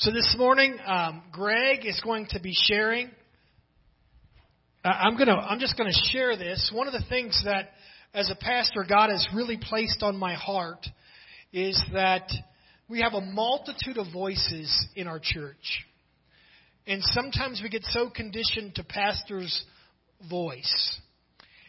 So 0.00 0.10
this 0.10 0.34
morning, 0.38 0.78
um, 0.86 1.22
Greg 1.30 1.84
is 1.84 2.00
going 2.02 2.24
to 2.30 2.40
be 2.40 2.54
sharing. 2.54 3.10
Uh, 4.82 4.88
I'm 4.88 5.18
gonna. 5.18 5.34
I'm 5.36 5.58
just 5.58 5.76
to 5.92 6.08
share 6.10 6.38
this. 6.38 6.72
One 6.74 6.86
of 6.86 6.94
the 6.94 7.04
things 7.10 7.38
that, 7.44 7.72
as 8.14 8.30
a 8.30 8.34
pastor, 8.34 8.86
God 8.88 9.10
has 9.10 9.28
really 9.34 9.58
placed 9.58 10.02
on 10.02 10.16
my 10.16 10.32
heart 10.32 10.86
is 11.52 11.78
that 11.92 12.32
we 12.88 13.02
have 13.02 13.12
a 13.12 13.20
multitude 13.20 13.98
of 13.98 14.06
voices 14.10 14.74
in 14.96 15.06
our 15.06 15.20
church, 15.22 15.84
and 16.86 17.02
sometimes 17.02 17.60
we 17.62 17.68
get 17.68 17.84
so 17.84 18.08
conditioned 18.08 18.76
to 18.76 18.84
pastor's 18.84 19.66
voice. 20.30 20.98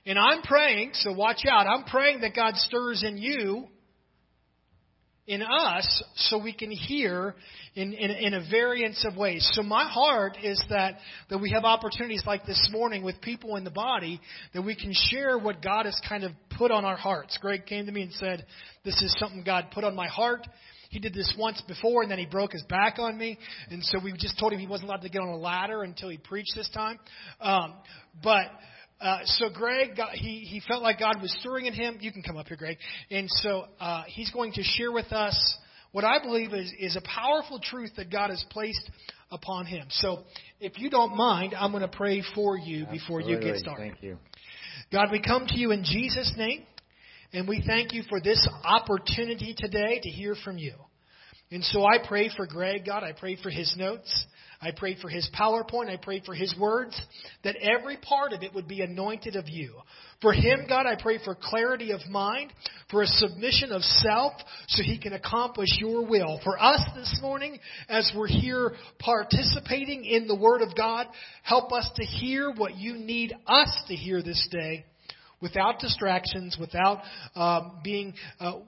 And 0.06 0.18
I'm 0.18 0.42
praying, 0.42 0.92
so 0.94 1.12
watch 1.12 1.42
out. 1.52 1.68
I'm 1.68 1.84
praying 1.84 2.22
that 2.22 2.34
God 2.34 2.56
stirs 2.56 3.04
in 3.06 3.18
you 3.18 3.68
in 5.32 5.42
us 5.42 6.04
so 6.16 6.38
we 6.38 6.52
can 6.52 6.70
hear 6.70 7.34
in, 7.74 7.94
in, 7.94 8.12
in, 8.12 8.34
a 8.34 8.50
variance 8.52 9.06
of 9.06 9.16
ways. 9.16 9.50
So 9.54 9.64
my 9.64 9.86
heart 9.88 10.38
is 10.44 10.62
that, 10.70 10.98
that 11.30 11.38
we 11.38 11.52
have 11.52 11.64
opportunities 11.64 12.24
like 12.28 12.46
this 12.46 12.70
morning 12.70 13.02
with 13.02 13.22
people 13.22 13.56
in 13.56 13.64
the 13.64 13.72
body 13.72 14.20
that 14.54 14.62
we 14.62 14.76
can 14.76 14.92
share 14.94 15.38
what 15.38 15.62
God 15.62 15.86
has 15.86 15.98
kind 16.08 16.26
of 16.26 16.34
put 16.58 16.70
on 16.70 16.84
our 16.84 16.98
hearts. 16.98 17.38
Greg 17.42 17.66
came 17.66 17.86
to 17.86 17.94
me 17.94 18.02
and 18.02 18.12
said, 18.12 18.46
this 18.84 19.02
is 19.02 19.16
something 19.20 19.42
God 19.46 19.68
put 19.74 19.86
on 19.86 19.96
my 19.96 20.10
heart. 20.10 20.46
He 20.90 21.00
did 21.00 21.14
this 21.14 21.34
once 21.40 21.62
before 21.66 22.02
and 22.02 22.12
then 22.12 22.20
he 22.20 22.26
broke 22.26 22.52
his 22.52 22.64
back 22.64 23.00
on 23.00 23.18
me. 23.18 23.40
And 23.70 23.82
so 23.86 24.00
we 24.04 24.12
just 24.12 24.38
told 24.38 24.52
him 24.52 24.60
he 24.60 24.68
wasn't 24.68 24.90
allowed 24.90 25.04
to 25.04 25.10
get 25.10 25.22
on 25.22 25.30
a 25.30 25.38
ladder 25.38 25.84
until 25.84 26.10
he 26.10 26.18
preached 26.18 26.52
this 26.58 26.70
time. 26.74 27.00
Um, 27.40 27.76
but, 28.22 28.48
uh, 29.02 29.20
so 29.26 29.50
Greg, 29.50 29.98
got, 29.98 30.12
he, 30.12 30.40
he 30.40 30.62
felt 30.68 30.84
like 30.84 31.00
God 31.00 31.22
was 31.22 31.36
stirring 31.40 31.66
in 31.66 31.74
him. 31.74 31.98
You 32.00 32.12
can 32.12 32.22
come 32.22 32.38
up 32.38 32.48
here, 32.48 32.58
Greg. 32.58 32.78
And 33.10 33.28
so 33.30 33.66
uh, 33.80 34.04
he's 34.08 34.30
going 34.32 34.54
to 34.54 34.64
share 34.64 34.92
with 34.92 35.12
us 35.12 35.58
what 35.92 36.04
I 36.04 36.22
believe 36.22 36.54
is, 36.54 36.72
is 36.80 36.96
a 36.96 37.02
powerful 37.02 37.60
truth 37.60 37.92
that 37.98 38.12
God 38.12 38.30
has 38.30 38.44
placed 38.50 38.90
upon 39.32 39.66
him. 39.66 39.88
So 39.90 40.24
if 40.60 40.78
you 40.78 40.90
don't 40.90 41.16
mind, 41.18 41.56
I'm 41.58 41.72
going 41.72 41.82
to 41.82 41.88
pray 41.88 42.24
for 42.36 42.58
you 42.58 42.84
Absolutely. 42.84 42.98
before 43.00 43.22
you 43.22 43.40
get 43.40 43.58
started. 43.58 43.92
Thank 43.92 44.04
you. 44.04 44.18
God, 44.92 45.08
we 45.12 45.22
come 45.22 45.48
to 45.48 45.58
you 45.58 45.72
in 45.72 45.84
Jesus' 45.84 46.34
name, 46.38 46.64
and 47.34 47.48
we 47.48 47.64
thank 47.66 47.94
you 47.94 48.04
for 48.10 48.22
this 48.22 48.48
opportunity 48.64 49.56
today 49.58 50.00
to 50.02 50.10
hear 50.10 50.36
from 50.44 50.58
you. 50.58 50.74
And 51.52 51.64
so 51.66 51.86
I 51.86 51.98
pray 52.06 52.30
for 52.36 52.48
Greg, 52.48 52.86
God. 52.86 53.04
I 53.04 53.12
pray 53.12 53.36
for 53.36 53.50
his 53.50 53.76
notes. 53.78 54.26
I 54.62 54.72
pray 54.72 54.96
for 55.02 55.10
his 55.10 55.30
PowerPoint. 55.38 55.90
I 55.90 55.98
pray 55.98 56.22
for 56.24 56.36
his 56.36 56.56
words, 56.58 57.00
that 57.44 57.56
every 57.56 57.98
part 57.98 58.32
of 58.32 58.44
it 58.44 58.54
would 58.54 58.68
be 58.68 58.82
anointed 58.82 59.36
of 59.36 59.50
you. 59.50 59.74
For 60.22 60.34
him, 60.34 60.66
God, 60.70 60.86
I 60.86 61.02
pray 61.02 61.18
for 61.24 61.36
clarity 61.36 61.92
of 61.92 62.00
mind, 62.08 62.54
for 62.92 63.02
a 63.02 63.08
submission 63.08 63.72
of 63.72 63.82
self, 63.82 64.34
so 64.68 64.84
he 64.84 65.00
can 65.00 65.14
accomplish 65.14 65.70
your 65.80 66.06
will. 66.06 66.40
For 66.44 66.62
us 66.62 66.80
this 66.96 67.20
morning, 67.24 67.60
as 67.90 68.12
we're 68.16 68.28
here 68.28 68.74
participating 69.00 70.06
in 70.06 70.28
the 70.28 70.36
Word 70.36 70.62
of 70.62 70.76
God, 70.76 71.08
help 71.42 71.74
us 71.74 71.90
to 71.96 72.06
hear 72.06 72.52
what 72.52 72.76
you 72.76 72.94
need 72.94 73.34
us 73.48 73.84
to 73.88 73.96
hear 73.96 74.22
this 74.22 74.48
day 74.52 74.86
without 75.42 75.80
distractions, 75.80 76.56
without 76.60 77.02
um, 77.36 77.80
being 77.84 78.14
uh, 78.40 78.60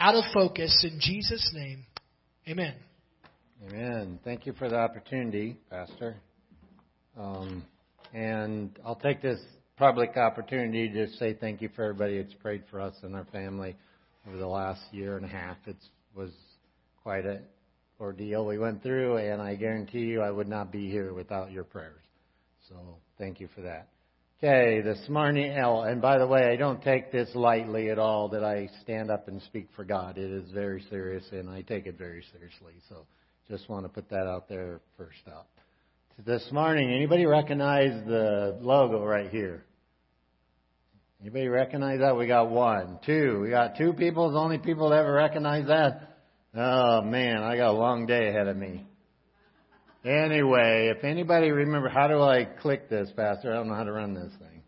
out 0.00 0.14
of 0.14 0.24
focus. 0.32 0.82
In 0.82 0.98
Jesus' 0.98 1.52
name, 1.54 1.84
amen. 2.48 2.74
Amen. 3.68 4.18
Thank 4.24 4.46
you 4.46 4.52
for 4.54 4.68
the 4.68 4.76
opportunity, 4.76 5.56
Pastor. 5.70 6.16
Um, 7.18 7.64
and 8.12 8.76
I'll 8.84 8.96
take 8.96 9.22
this 9.22 9.40
public 9.76 10.16
opportunity 10.16 10.88
to 10.88 11.08
say 11.14 11.34
thank 11.34 11.62
you 11.62 11.68
for 11.74 11.84
everybody 11.84 12.20
that's 12.20 12.34
prayed 12.34 12.64
for 12.70 12.80
us 12.80 12.94
and 13.02 13.14
our 13.14 13.26
family 13.26 13.76
over 14.26 14.36
the 14.36 14.46
last 14.46 14.80
year 14.90 15.16
and 15.16 15.24
a 15.24 15.28
half. 15.28 15.56
It 15.66 15.76
was 16.14 16.30
quite 17.02 17.24
an 17.24 17.42
ordeal 18.00 18.44
we 18.44 18.58
went 18.58 18.82
through, 18.82 19.18
and 19.18 19.40
I 19.40 19.54
guarantee 19.54 20.00
you 20.00 20.20
I 20.20 20.30
would 20.30 20.48
not 20.48 20.72
be 20.72 20.90
here 20.90 21.12
without 21.14 21.52
your 21.52 21.64
prayers. 21.64 22.02
So 22.68 22.74
thank 23.18 23.40
you 23.40 23.48
for 23.54 23.62
that. 23.62 23.91
Okay, 24.44 24.80
this 24.80 24.98
morning, 25.08 25.56
oh, 25.64 25.82
and 25.82 26.02
by 26.02 26.18
the 26.18 26.26
way, 26.26 26.50
I 26.52 26.56
don't 26.56 26.82
take 26.82 27.12
this 27.12 27.28
lightly 27.32 27.90
at 27.90 27.98
all 28.00 28.28
that 28.30 28.42
I 28.42 28.68
stand 28.82 29.08
up 29.08 29.28
and 29.28 29.40
speak 29.42 29.68
for 29.76 29.84
God. 29.84 30.18
It 30.18 30.32
is 30.32 30.50
very 30.50 30.84
serious, 30.90 31.22
and 31.30 31.48
I 31.48 31.62
take 31.62 31.86
it 31.86 31.96
very 31.96 32.24
seriously. 32.32 32.72
So 32.88 33.06
just 33.48 33.68
want 33.68 33.84
to 33.84 33.88
put 33.88 34.10
that 34.10 34.26
out 34.26 34.48
there 34.48 34.80
first 34.98 35.20
up. 35.28 35.48
This 36.26 36.44
morning, 36.50 36.90
anybody 36.92 37.24
recognize 37.24 38.04
the 38.04 38.58
logo 38.60 39.04
right 39.04 39.30
here? 39.30 39.64
Anybody 41.20 41.46
recognize 41.46 42.00
that? 42.00 42.16
We 42.16 42.26
got 42.26 42.50
one, 42.50 42.98
two. 43.06 43.38
We 43.44 43.50
got 43.50 43.78
two 43.78 43.92
people. 43.92 44.32
The 44.32 44.38
only 44.38 44.58
people 44.58 44.90
that 44.90 44.98
ever 44.98 45.12
recognize 45.12 45.68
that. 45.68 46.18
Oh 46.56 47.02
man, 47.02 47.44
I 47.44 47.56
got 47.56 47.68
a 47.68 47.78
long 47.78 48.06
day 48.06 48.28
ahead 48.30 48.48
of 48.48 48.56
me. 48.56 48.86
Anyway, 50.04 50.92
if 50.96 51.04
anybody 51.04 51.50
remember, 51.50 51.88
how 51.88 52.08
do 52.08 52.20
I 52.20 52.44
click 52.44 52.90
this, 52.90 53.10
Pastor? 53.16 53.52
I 53.52 53.54
don't 53.54 53.68
know 53.68 53.74
how 53.74 53.84
to 53.84 53.92
run 53.92 54.14
this 54.14 54.32
thing. 54.38 54.62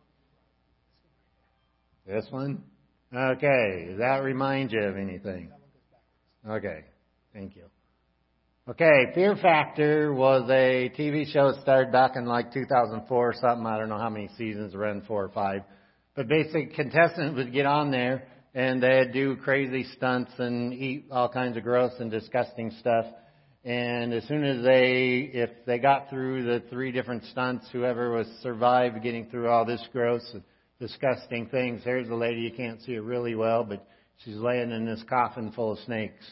This 2.06 2.27
one? 2.31 2.62
Okay. 3.15 3.87
Does 3.89 3.99
that 3.99 4.23
remind 4.23 4.73
you 4.73 4.83
of 4.83 4.97
anything? 4.97 5.50
Okay. 6.49 6.84
Thank 7.33 7.56
you. 7.56 7.65
Okay, 8.67 9.12
Fear 9.15 9.37
Factor 9.37 10.15
was 10.15 10.49
a 10.49 10.91
TV 10.99 11.31
show 11.31 11.53
started 11.61 11.93
back 11.93 12.12
in 12.17 12.25
like 12.25 12.50
2004 12.50 13.28
or 13.28 13.34
something. 13.39 13.67
I 13.67 13.77
don't 13.77 13.91
know 13.91 13.99
how 13.99 14.09
many 14.09 14.31
seasons, 14.39 14.75
ran 14.75 15.03
four 15.03 15.23
or 15.23 15.28
five. 15.28 15.65
But 16.17 16.28
basically, 16.28 16.67
contestants 16.75 17.37
would 17.37 17.53
get 17.53 17.67
on 17.67 17.91
there 17.91 18.27
and 18.55 18.83
they'd 18.83 19.12
do 19.12 19.37
crazy 19.37 19.84
stunts 19.97 20.33
and 20.39 20.73
eat 20.73 21.09
all 21.11 21.28
kinds 21.28 21.59
of 21.59 21.62
gross 21.62 21.93
and 21.99 22.11
disgusting 22.11 22.71
stuff. 22.81 23.05
And 23.64 24.12
as 24.12 24.25
soon 24.28 24.44
as 24.44 24.62
they, 24.62 25.30
if 25.32 25.50
they 25.64 25.78
got 25.78 26.10
through 26.10 26.44
the 26.44 26.62
three 26.69 26.92
different 26.92 27.25
stunts, 27.25 27.66
whoever 27.72 28.10
was 28.10 28.26
survived 28.42 29.02
getting 29.02 29.30
through 29.30 29.48
all 29.48 29.64
this 29.64 29.82
gross, 29.91 30.22
disgusting 30.78 31.47
things, 31.47 31.80
here's 31.82 32.10
a 32.10 32.14
lady 32.14 32.42
you 32.42 32.52
can't 32.52 32.82
see 32.82 32.94
her 32.94 33.02
really 33.02 33.34
well, 33.34 33.64
but 33.64 33.86
she's 34.22 34.36
laying 34.36 34.70
in 34.70 34.84
this 34.84 35.02
coffin 35.08 35.50
full 35.52 35.72
of 35.72 35.78
snakes. 35.80 36.25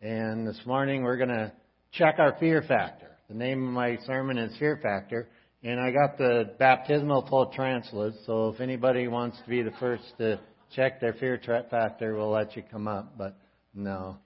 And 0.00 0.46
this 0.46 0.60
morning 0.64 1.02
we're 1.02 1.18
going 1.18 1.28
to 1.28 1.52
check 1.92 2.14
our 2.18 2.36
fear 2.40 2.62
factor. 2.62 3.10
The 3.28 3.34
name 3.34 3.66
of 3.66 3.72
my 3.74 3.98
sermon 4.06 4.38
is 4.38 4.56
Fear 4.58 4.80
Factor. 4.82 5.28
And 5.62 5.78
I 5.78 5.90
got 5.90 6.18
the 6.18 6.54
baptismal 6.58 7.26
full 7.28 7.46
translates, 7.46 8.16
so 8.26 8.48
if 8.48 8.60
anybody 8.60 9.06
wants 9.08 9.38
to 9.44 9.48
be 9.48 9.62
the 9.62 9.70
first 9.78 10.02
to 10.18 10.40
check 10.74 11.00
their 11.00 11.12
fear 11.12 11.40
factor, 11.70 12.16
we'll 12.16 12.30
let 12.30 12.56
you 12.56 12.64
come 12.68 12.88
up, 12.88 13.16
but 13.16 13.36
no. 13.72 14.16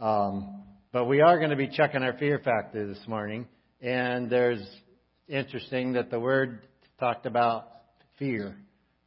Um, 0.00 0.62
but 0.94 1.06
we 1.06 1.20
are 1.20 1.38
going 1.38 1.50
to 1.50 1.56
be 1.56 1.66
checking 1.66 2.04
our 2.04 2.16
fear 2.18 2.38
factor 2.38 2.86
this 2.86 3.08
morning. 3.08 3.48
And 3.80 4.30
there's 4.30 4.64
interesting 5.26 5.94
that 5.94 6.08
the 6.08 6.20
word 6.20 6.60
talked 7.00 7.26
about 7.26 7.66
fear 8.16 8.56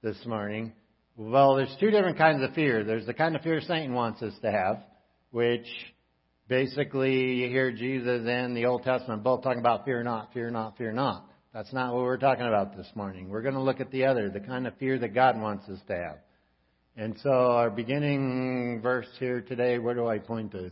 this 0.04 0.18
morning. 0.26 0.74
Well, 1.16 1.56
there's 1.56 1.74
two 1.80 1.90
different 1.90 2.18
kinds 2.18 2.44
of 2.44 2.54
fear. 2.54 2.84
There's 2.84 3.06
the 3.06 3.14
kind 3.14 3.38
of 3.38 3.42
fear 3.42 3.62
Satan 3.62 3.94
wants 3.94 4.22
us 4.22 4.34
to 4.42 4.52
have, 4.52 4.84
which 5.32 5.66
Basically, 6.50 7.34
you 7.34 7.50
hear 7.50 7.74
Jesus 7.74 8.26
and 8.26 8.56
the 8.56 8.68
Old 8.68 8.84
Testament 8.84 9.22
both 9.22 9.44
talking 9.44 9.60
about 9.60 9.84
fear 9.84 10.02
not, 10.02 10.32
fear 10.34 10.50
not, 10.50 10.78
fear 10.78 10.94
not. 10.94 11.30
That's 11.54 11.74
not 11.74 11.94
what 11.94 12.04
we're 12.04 12.16
talking 12.16 12.48
about 12.48 12.78
this 12.78 12.88
morning. 12.96 13.28
We're 13.28 13.42
going 13.42 13.56
to 13.56 13.62
look 13.62 13.82
at 13.82 13.92
the 13.92 14.06
other, 14.06 14.30
the 14.30 14.40
kind 14.40 14.66
of 14.66 14.78
fear 14.78 14.98
that 14.98 15.14
God 15.14 15.38
wants 15.42 15.68
us 15.68 15.80
to 15.90 15.94
have. 15.94 16.20
And 16.96 17.18
so 17.22 17.30
our 17.30 17.70
beginning 17.70 18.80
verse 18.82 19.10
here 19.20 19.42
today, 19.42 19.78
where 19.78 19.94
do 19.94 20.08
I 20.08 20.20
point 20.20 20.54
this? 20.54 20.72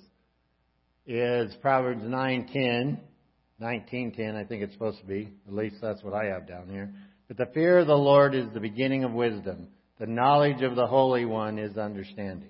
Is 1.08 1.56
Proverbs 1.62 2.04
9:10, 2.04 2.98
19:10, 3.62 4.36
I 4.36 4.44
think 4.44 4.64
it's 4.64 4.74
supposed 4.74 5.00
to 5.00 5.06
be. 5.06 5.32
At 5.48 5.54
least 5.54 5.76
that's 5.82 6.04
what 6.04 6.14
I 6.14 6.26
have 6.26 6.48
down 6.48 6.68
here. 6.68 6.94
But 7.28 7.38
the 7.38 7.46
fear 7.54 7.78
of 7.78 7.88
the 7.88 7.98
Lord 7.98 8.34
is 8.34 8.52
the 8.54 8.60
beginning 8.60 9.04
of 9.04 9.12
wisdom. 9.12 9.68
The 10.00 10.08
knowledge 10.08 10.64
of 10.64 10.76
the 10.76 10.88
Holy 10.88 11.26
One 11.26 11.60
is 11.60 11.78
understanding. 11.78 12.50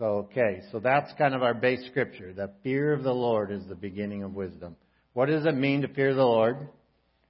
Okay, 0.00 0.62
so 0.72 0.80
that's 0.80 1.12
kind 1.16 1.34
of 1.34 1.44
our 1.44 1.54
base 1.54 1.86
scripture. 1.86 2.32
The 2.32 2.50
fear 2.64 2.92
of 2.92 3.04
the 3.04 3.14
Lord 3.14 3.52
is 3.52 3.64
the 3.68 3.76
beginning 3.76 4.24
of 4.24 4.34
wisdom. 4.34 4.74
What 5.12 5.26
does 5.26 5.46
it 5.46 5.54
mean 5.54 5.82
to 5.82 5.88
fear 5.88 6.14
the 6.14 6.24
Lord? 6.24 6.68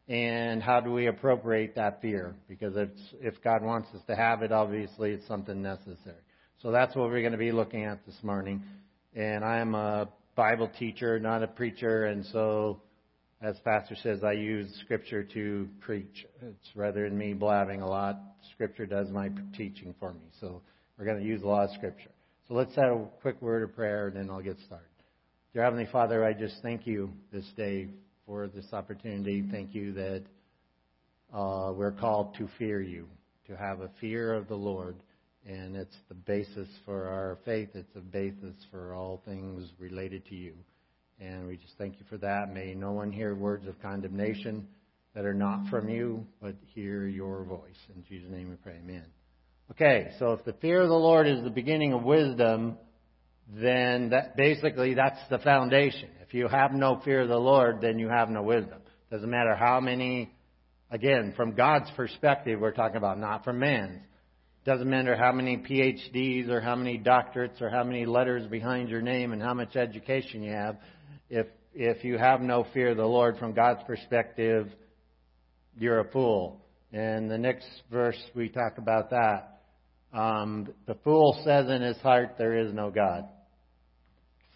And 0.09 0.63
how 0.63 0.81
do 0.81 0.91
we 0.91 1.09
appropriate 1.09 1.75
that 1.75 2.01
fear? 2.01 2.35
Because 2.49 2.75
if, 2.77 2.89
if 3.21 3.43
God 3.43 3.63
wants 3.63 3.91
us 3.95 4.01
to 4.07 4.17
have 4.17 4.43
it, 4.43 4.53
obviously 4.53 5.11
it's 5.11 5.27
something 5.29 5.61
necessary. 5.61 6.17
So 6.63 6.71
that's 6.71 6.97
what 6.97 7.11
we're 7.11 7.21
going 7.21 7.33
to 7.33 7.39
be 7.39 7.53
looking 7.53 7.85
at 7.85 8.07
this 8.07 8.19
morning. 8.23 8.63
And 9.15 9.45
I 9.45 9.59
am 9.59 9.75
a 9.75 10.09
Bible 10.35 10.71
teacher, 10.79 11.19
not 11.19 11.43
a 11.43 11.47
preacher, 11.47 12.07
and 12.07 12.25
so 12.27 12.81
as 13.43 13.59
Pastor 13.65 13.97
says, 13.97 14.23
I 14.23 14.33
use 14.33 14.73
Scripture 14.85 15.25
to 15.25 15.69
preach. 15.81 16.25
It's 16.41 16.77
rather 16.77 17.09
than 17.09 17.19
me 17.19 17.35
blabbing 17.35 17.83
a 17.83 17.89
lot. 17.89 18.17
Scripture 18.55 18.87
does 18.87 19.09
my 19.11 19.31
teaching 19.57 19.95
for 19.99 20.13
me. 20.13 20.21
So 20.41 20.63
we're 20.97 21.07
going 21.07 21.19
to 21.19 21.25
use 21.25 21.43
a 21.43 21.47
lot 21.47 21.65
of 21.65 21.71
Scripture. 21.75 22.11
So 22.47 22.55
let's 22.55 22.75
have 22.77 22.93
a 22.93 23.07
quick 23.21 23.43
word 23.43 23.65
of 23.65 23.75
prayer, 23.75 24.07
and 24.07 24.17
then 24.17 24.31
I'll 24.31 24.43
get 24.43 24.59
started. 24.67 24.87
Dear 25.53 25.65
Heavenly 25.65 25.89
Father, 25.91 26.25
I 26.25 26.35
just 26.35 26.55
thank 26.63 26.87
you 26.87 27.13
this 27.33 27.45
day 27.57 27.89
for 28.27 28.47
this 28.47 28.73
opportunity. 28.73 29.45
Thank 29.51 29.75
you 29.75 29.93
that 29.95 30.23
uh, 31.35 31.73
we're 31.73 31.93
called 31.93 32.37
to 32.37 32.49
fear 32.59 32.81
you, 32.81 33.09
to 33.49 33.57
have 33.57 33.81
a 33.81 33.91
fear 34.01 34.35
of 34.35 34.47
the 34.47 34.55
Lord, 34.55 34.95
and 35.47 35.77
it's 35.77 35.97
the 36.09 36.15
basis 36.15 36.69
for 36.85 37.09
our 37.09 37.39
faith. 37.45 37.71
It's 37.75 37.93
the 37.95 38.01
basis 38.01 38.55
for 38.71 38.95
all 38.95 39.23
things 39.25 39.71
related 39.79 40.25
to 40.27 40.35
you. 40.35 40.55
And 41.21 41.47
we 41.47 41.57
just 41.57 41.75
thank 41.79 41.99
you 41.99 42.07
for 42.09 42.19
that. 42.19 42.53
May 42.53 42.75
no 42.75 42.93
one 42.93 43.13
hear 43.13 43.35
words 43.35 43.67
of 43.67 43.81
condemnation 43.81 44.67
that 45.15 45.25
are 45.25 45.35
not 45.35 45.69
from 45.69 45.89
you, 45.89 46.27
but 46.41 46.55
hear 46.75 47.07
your 47.07 47.45
voice. 47.45 47.79
In 47.95 48.05
Jesus' 48.09 48.31
name 48.31 48.51
we 48.51 48.57
pray. 48.57 48.77
Amen. 48.83 49.05
Okay, 49.71 50.11
so 50.19 50.33
if 50.33 50.45
the 50.45 50.55
fear 50.55 50.81
of 50.83 50.89
the 50.89 50.95
Lord 50.95 51.27
is 51.27 51.43
the 51.43 51.51
beginning 51.51 51.93
of 51.93 52.03
wisdom, 52.03 52.77
then 53.49 54.11
that 54.11 54.37
basically 54.37 54.95
that's 54.95 55.21
the 55.31 55.39
foundation. 55.39 56.09
If 56.27 56.35
you 56.35 56.49
have 56.49 56.73
no 56.73 57.01
fear 57.05 57.23
of 57.23 57.29
the 57.29 57.39
Lord, 57.39 57.81
then 57.81 57.99
you 57.99 58.09
have 58.09 58.31
no 58.31 58.43
wisdom. 58.43 58.79
Doesn't 59.11 59.31
matter 59.31 59.55
how 59.55 59.81
many, 59.81 60.33
again, 60.91 61.35
from 61.37 61.55
God's 61.55 61.91
perspective, 61.97 62.61
we're 62.61 62.73
talking 62.73 62.97
about, 62.97 63.19
not 63.19 63.45
from 63.45 63.59
man's. 63.59 64.01
Doesn't 64.65 64.89
matter 64.89 65.17
how 65.17 65.33
many 65.33 65.57
PhDs 65.57 66.49
or 66.49 66.61
how 66.61 66.77
many 66.77 66.97
doctorates 66.97 67.61
or 67.61 67.69
how 67.69 67.83
many 67.83 68.07
letters 68.07 68.47
behind 68.47 68.89
your 68.89 69.03
name 69.03 69.33
and 69.33 69.43
how 69.43 69.55
much 69.55 69.75
education 69.75 70.43
you 70.43 70.53
have. 70.53 70.77
If 71.29 71.47
if 71.75 72.05
you 72.05 72.19
have 72.19 72.43
no 72.43 72.67
fear 72.73 72.91
of 72.91 72.99
the 72.99 73.07
Lord 73.07 73.39
from 73.39 73.55
God's 73.55 73.83
perspective, 73.87 74.69
you're 75.79 76.01
a 76.01 76.11
fool. 76.11 76.61
And 76.93 77.31
the 77.31 77.39
next 77.39 77.67
verse 77.91 78.19
we 78.37 78.51
talk 78.51 78.79
about 78.79 79.11
that. 79.11 79.63
Um, 80.13 80.69
the 80.87 80.97
fool 81.03 81.41
says 81.45 81.69
in 81.69 81.83
his 81.83 81.97
heart, 81.99 82.37
"There 82.39 82.57
is 82.57 82.73
no 82.73 82.91
God." 82.91 83.25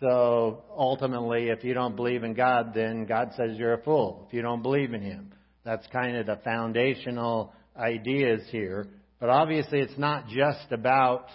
So 0.01 0.63
ultimately, 0.77 1.49
if 1.49 1.65
you 1.65 1.73
don't 1.73 1.97
believe 1.97 2.23
in 2.23 2.35
God, 2.35 2.75
then 2.75 3.07
God 3.07 3.33
says 3.37 3.57
you're 3.57 3.73
a 3.73 3.83
fool. 3.83 4.27
If 4.29 4.35
you 4.35 4.43
don't 4.43 4.63
believe 4.63 4.93
in 4.93 5.01
Him, 5.01 5.33
that's 5.65 5.87
kind 5.89 6.17
of 6.17 6.27
the 6.27 6.37
foundational 6.45 7.55
ideas 7.77 8.43
here. 8.51 8.89
But 9.19 9.31
obviously, 9.31 9.81
it's 9.81 9.99
not 9.99 10.29
just 10.29 10.71
about 10.71 11.29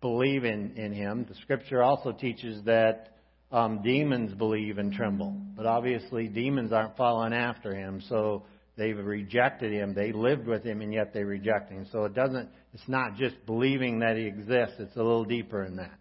believing 0.00 0.76
in 0.76 0.92
Him. 0.92 1.24
The 1.28 1.36
Scripture 1.36 1.82
also 1.82 2.12
teaches 2.12 2.64
that 2.64 3.16
um, 3.52 3.82
demons 3.82 4.34
believe 4.34 4.78
and 4.78 4.92
tremble. 4.92 5.36
But 5.56 5.66
obviously, 5.66 6.26
demons 6.26 6.72
aren't 6.72 6.96
following 6.96 7.32
after 7.32 7.74
Him, 7.74 8.02
so 8.08 8.44
they've 8.76 8.96
rejected 8.96 9.72
Him. 9.72 9.94
They 9.94 10.10
lived 10.12 10.46
with 10.46 10.64
Him, 10.64 10.80
and 10.80 10.92
yet 10.92 11.14
they 11.14 11.22
reject 11.22 11.70
Him. 11.70 11.86
So 11.92 12.04
it 12.04 12.14
doesn't. 12.14 12.48
It's 12.74 12.88
not 12.88 13.16
just 13.16 13.36
believing 13.46 14.00
that 14.00 14.16
He 14.16 14.24
exists. 14.24 14.76
It's 14.78 14.96
a 14.96 15.02
little 15.02 15.24
deeper 15.24 15.64
than 15.64 15.76
that. 15.76 15.98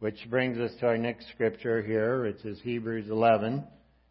Which 0.00 0.18
brings 0.28 0.58
us 0.58 0.72
to 0.80 0.86
our 0.86 0.98
next 0.98 1.28
scripture 1.30 1.82
here, 1.82 2.24
which 2.24 2.44
is 2.44 2.60
Hebrews 2.62 3.08
11. 3.10 3.64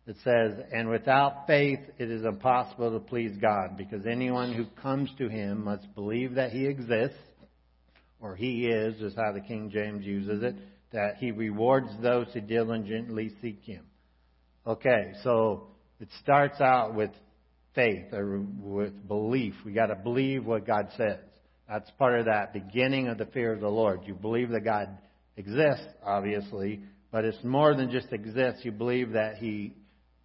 It 0.09 0.15
says, 0.23 0.65
And 0.73 0.89
without 0.89 1.45
faith 1.45 1.81
it 2.00 2.09
is 2.09 2.25
impossible 2.25 2.91
to 2.94 3.00
please 3.00 3.38
God, 3.39 3.77
because 3.77 4.07
anyone 4.07 4.56
who 4.56 4.65
comes 4.81 5.11
to 5.19 5.29
him 5.29 5.65
must 5.65 5.94
believe 5.94 6.33
that 6.33 6.50
he 6.50 6.65
exists, 6.65 7.15
or 8.19 8.35
he 8.35 8.65
is, 8.65 9.00
is 9.03 9.13
how 9.15 9.33
the 9.33 9.39
King 9.39 9.69
James 9.71 10.03
uses 10.03 10.41
it, 10.41 10.56
that 10.94 11.17
he 11.17 11.29
rewards 11.29 11.89
those 12.01 12.25
who 12.33 12.41
diligently 12.41 13.29
seek 13.39 13.61
him. 13.61 13.85
Okay, 14.65 15.13
so 15.23 15.67
it 16.00 16.09
starts 16.23 16.59
out 16.59 16.95
with 16.95 17.11
faith, 17.75 18.11
or 18.11 18.44
with 18.59 19.07
belief. 19.07 19.53
We 19.63 19.73
got 19.73 19.88
to 19.88 19.95
believe 19.95 20.44
what 20.44 20.65
God 20.65 20.88
says. 20.97 21.19
That's 21.69 21.91
part 22.00 22.19
of 22.19 22.25
that 22.25 22.51
beginning 22.51 23.09
of 23.09 23.19
the 23.19 23.27
fear 23.27 23.53
of 23.53 23.59
the 23.59 23.69
Lord. 23.69 24.01
You 24.06 24.15
believe 24.15 24.50
that 24.50 24.61
God 24.65 24.89
exists, 25.38 25.85
obviously, 26.03 26.81
but 27.11 27.25
it's 27.25 27.44
more 27.44 27.75
than 27.75 27.91
just 27.91 28.11
exists. 28.11 28.65
You 28.65 28.71
believe 28.71 29.11
that 29.11 29.35
he, 29.38 29.75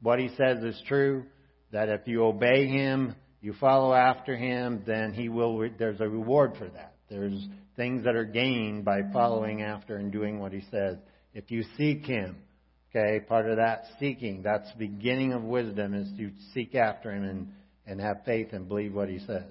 what 0.05 0.19
he 0.19 0.29
says 0.37 0.63
is 0.63 0.81
true, 0.87 1.25
that 1.73 1.89
if 1.89 2.03
you 2.07 2.25
obey 2.25 2.69
him, 2.69 3.17
you 3.41 3.55
follow 3.55 3.95
after 3.95 4.37
him, 4.37 4.83
then 4.87 5.15
he 5.15 5.31
will, 5.31 5.67
there's 5.79 6.01
a 6.01 6.09
reward 6.09 6.53
for 6.59 6.69
that. 6.69 6.95
There's 7.09 7.49
things 7.77 8.05
that 8.05 8.15
are 8.15 8.27
gained 8.27 8.85
by 8.85 9.01
following 9.15 9.63
after 9.63 9.97
and 9.97 10.13
doing 10.13 10.39
what 10.39 10.53
he 10.53 10.61
says. 10.71 10.99
If 11.33 11.51
you 11.51 11.65
seek 11.79 12.05
him, 12.05 12.37
okay, 12.95 13.25
part 13.25 13.49
of 13.49 13.57
that 13.57 13.85
seeking, 13.99 14.43
that's 14.43 14.71
beginning 14.79 15.33
of 15.33 15.43
wisdom 15.43 15.95
is 15.95 16.09
to 16.19 16.31
seek 16.53 16.75
after 16.75 17.11
him 17.11 17.25
and, 17.25 17.49
and 17.87 17.99
have 17.99 18.25
faith 18.27 18.49
and 18.53 18.69
believe 18.69 18.93
what 18.93 19.09
he 19.09 19.21
says. 19.21 19.45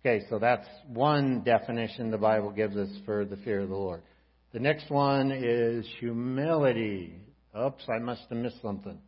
Okay, 0.00 0.24
so 0.30 0.38
that's 0.38 0.66
one 0.86 1.42
definition 1.42 2.12
the 2.12 2.18
Bible 2.18 2.52
gives 2.52 2.76
us 2.76 2.88
for 3.04 3.24
the 3.24 3.36
fear 3.38 3.62
of 3.62 3.68
the 3.68 3.74
Lord. 3.74 4.02
The 4.52 4.60
next 4.60 4.90
one 4.90 5.32
is 5.32 5.84
humility. 5.98 7.16
Oops, 7.60 7.82
I 7.92 7.98
must 7.98 8.22
have 8.28 8.38
missed 8.38 8.62
something. 8.62 8.98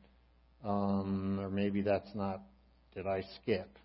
Um, 0.65 1.39
or 1.41 1.49
maybe 1.49 1.83
that's 1.83 2.15
not, 2.15 2.43
did 2.95 3.07
I 3.07 3.23
skip? 3.41 3.79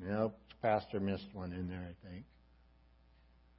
Nope, 0.00 0.38
Pastor 0.60 1.00
missed 1.00 1.28
one 1.32 1.52
in 1.52 1.68
there, 1.68 1.80
I 1.80 2.08
think. 2.08 2.24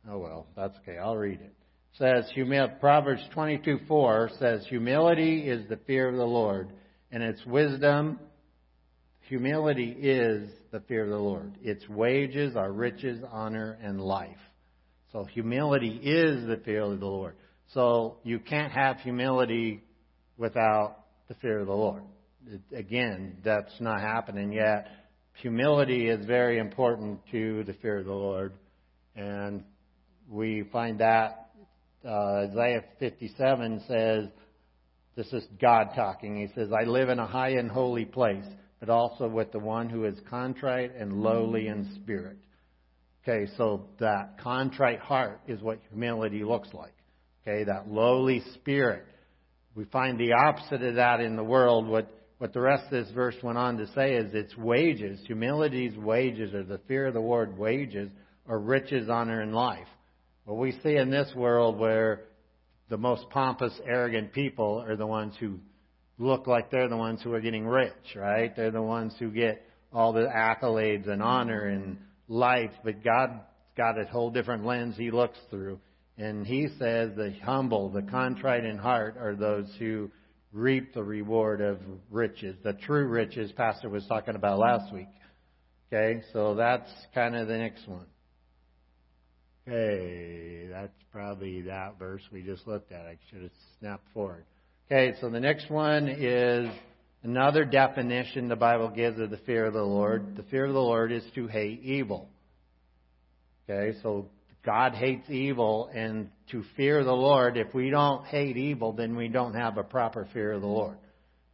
Oh 0.09 0.19
well, 0.19 0.47
that's 0.55 0.77
okay. 0.79 0.97
I'll 0.97 1.17
read 1.17 1.41
it. 1.41 1.53
it 1.53 1.53
says 1.97 2.31
humil- 2.35 2.79
Proverbs 2.79 3.23
22:4 3.35 4.37
says 4.37 4.65
humility 4.67 5.49
is 5.49 5.67
the 5.67 5.77
fear 5.77 6.07
of 6.07 6.15
the 6.15 6.25
Lord, 6.25 6.69
and 7.11 7.23
its 7.23 7.43
wisdom. 7.45 8.19
Humility 9.21 9.89
is 9.89 10.49
the 10.71 10.79
fear 10.81 11.03
of 11.03 11.09
the 11.09 11.17
Lord. 11.17 11.57
Its 11.61 11.87
wages 11.89 12.55
are 12.55 12.71
riches, 12.71 13.21
honor, 13.29 13.77
and 13.81 13.99
life. 13.99 14.37
So 15.11 15.25
humility 15.25 15.99
is 16.01 16.47
the 16.47 16.57
fear 16.63 16.83
of 16.83 16.99
the 16.99 17.05
Lord. 17.05 17.35
So 17.73 18.17
you 18.23 18.39
can't 18.39 18.71
have 18.71 18.99
humility 18.99 19.83
without 20.37 20.96
the 21.27 21.35
fear 21.35 21.59
of 21.59 21.67
the 21.67 21.73
Lord. 21.73 22.03
Again, 22.73 23.37
that's 23.43 23.73
not 23.79 23.99
happening 23.99 24.51
yet. 24.51 24.87
Humility 25.41 26.07
is 26.07 26.25
very 26.25 26.57
important 26.59 27.19
to 27.31 27.63
the 27.65 27.73
fear 27.73 27.99
of 27.99 28.05
the 28.05 28.13
Lord. 28.13 28.53
And 29.15 29.63
we 30.29 30.63
find 30.71 30.99
that 30.99 31.49
uh, 32.05 32.47
Isaiah 32.49 32.83
57 32.99 33.83
says, 33.87 34.27
this 35.15 35.31
is 35.33 35.43
God 35.59 35.89
talking. 35.95 36.37
He 36.37 36.53
says, 36.53 36.69
I 36.71 36.85
live 36.85 37.09
in 37.09 37.19
a 37.19 37.25
high 37.25 37.51
and 37.51 37.69
holy 37.69 38.05
place, 38.05 38.45
but 38.79 38.89
also 38.89 39.27
with 39.27 39.51
the 39.51 39.59
one 39.59 39.89
who 39.89 40.05
is 40.05 40.15
contrite 40.29 40.95
and 40.95 41.21
lowly 41.21 41.67
in 41.67 41.91
spirit 42.01 42.37
Okay, 43.27 43.51
so 43.57 43.87
that 43.99 44.39
contrite 44.39 44.99
heart 44.99 45.41
is 45.47 45.61
what 45.61 45.79
humility 45.89 46.45
looks 46.45 46.69
like. 46.73 46.93
Okay, 47.45 47.65
that 47.65 47.89
lowly 47.89 48.41
spirit. 48.53 49.05
We 49.77 49.85
find 49.85 50.19
the 50.19 50.33
opposite 50.33 50.81
of 50.81 50.95
that 50.95 51.19
in 51.19 51.35
the 51.35 51.43
world. 51.43 51.87
What, 51.87 52.11
what 52.39 52.51
the 52.51 52.59
rest 52.59 52.85
of 52.85 52.89
this 52.89 53.13
verse 53.13 53.35
went 53.43 53.59
on 53.59 53.77
to 53.77 53.85
say 53.93 54.15
is 54.15 54.33
its 54.33 54.57
wages, 54.57 55.19
humility's 55.27 55.95
wages, 55.95 56.51
or 56.55 56.63
the 56.63 56.79
fear 56.87 57.05
of 57.05 57.13
the 57.13 57.19
Lord 57.19 57.55
wages, 57.55 58.09
are 58.47 58.57
riches, 58.57 59.07
honor, 59.07 59.41
and 59.41 59.53
life. 59.53 59.85
What 60.45 60.57
we 60.57 60.71
see 60.81 60.95
in 60.95 61.11
this 61.11 61.31
world 61.35 61.77
where 61.77 62.23
the 62.89 62.97
most 62.97 63.29
pompous, 63.29 63.73
arrogant 63.85 64.33
people 64.33 64.83
are 64.87 64.95
the 64.95 65.05
ones 65.05 65.35
who 65.39 65.59
look 66.17 66.47
like 66.47 66.71
they're 66.71 66.89
the 66.89 66.97
ones 66.97 67.21
who 67.21 67.31
are 67.33 67.41
getting 67.41 67.67
rich, 67.67 68.15
right? 68.15 68.55
They're 68.55 68.71
the 68.71 68.81
ones 68.81 69.13
who 69.19 69.29
get 69.29 69.63
all 69.93 70.11
the 70.11 70.25
accolades 70.25 71.07
and 71.07 71.21
honor 71.21 71.67
and 71.67 71.99
life, 72.27 72.71
but 72.83 73.03
God's 73.03 73.41
got 73.77 74.01
a 74.01 74.05
whole 74.05 74.31
different 74.31 74.65
lens 74.65 74.97
He 74.97 75.11
looks 75.11 75.37
through. 75.51 75.79
And 76.17 76.45
He 76.45 76.67
says 76.79 77.11
the 77.15 77.33
humble, 77.43 77.89
the 77.89 78.01
contrite 78.01 78.65
in 78.65 78.77
heart 78.77 79.17
are 79.19 79.35
those 79.35 79.71
who 79.77 80.11
reap 80.51 80.93
the 80.93 81.03
reward 81.03 81.61
of 81.61 81.79
riches, 82.09 82.55
the 82.63 82.73
true 82.73 83.05
riches 83.07 83.51
Pastor 83.51 83.89
was 83.89 84.05
talking 84.07 84.35
about 84.35 84.59
last 84.59 84.93
week. 84.93 85.09
Okay, 85.91 86.21
so 86.33 86.55
that's 86.55 86.89
kind 87.13 87.35
of 87.35 87.47
the 87.47 87.57
next 87.57 87.87
one. 87.87 88.05
Okay, 89.67 90.67
that's 90.71 91.03
probably 91.11 91.61
that 91.63 91.99
verse 91.99 92.21
we 92.31 92.41
just 92.41 92.65
looked 92.67 92.91
at. 92.91 93.05
I 93.05 93.17
should 93.29 93.43
have 93.43 93.51
snapped 93.79 94.07
forward. 94.13 94.45
Okay, 94.89 95.17
so 95.19 95.29
the 95.29 95.39
next 95.39 95.69
one 95.69 96.07
is 96.07 96.69
Another 97.23 97.65
definition 97.65 98.47
the 98.47 98.55
Bible 98.55 98.89
gives 98.89 99.19
of 99.19 99.31
the 99.31 99.37
fear 99.37 99.65
of 99.65 99.73
the 99.73 99.81
Lord 99.81 100.37
the 100.37 100.43
fear 100.43 100.65
of 100.65 100.73
the 100.73 100.79
Lord 100.79 101.11
is 101.11 101.23
to 101.35 101.47
hate 101.47 101.81
evil. 101.83 102.29
Okay, 103.69 103.97
so 104.01 104.29
God 104.67 104.95
hates 104.95 105.29
evil, 105.29 105.89
and 105.95 106.29
to 106.51 106.61
fear 106.75 107.01
the 107.05 107.13
Lord, 107.13 107.55
if 107.55 107.73
we 107.73 107.89
don't 107.89 108.25
hate 108.25 108.57
evil, 108.57 108.91
then 108.91 109.15
we 109.15 109.29
don't 109.29 109.53
have 109.53 109.77
a 109.77 109.83
proper 109.83 110.27
fear 110.33 110.51
of 110.51 110.59
the 110.59 110.67
Lord. 110.67 110.97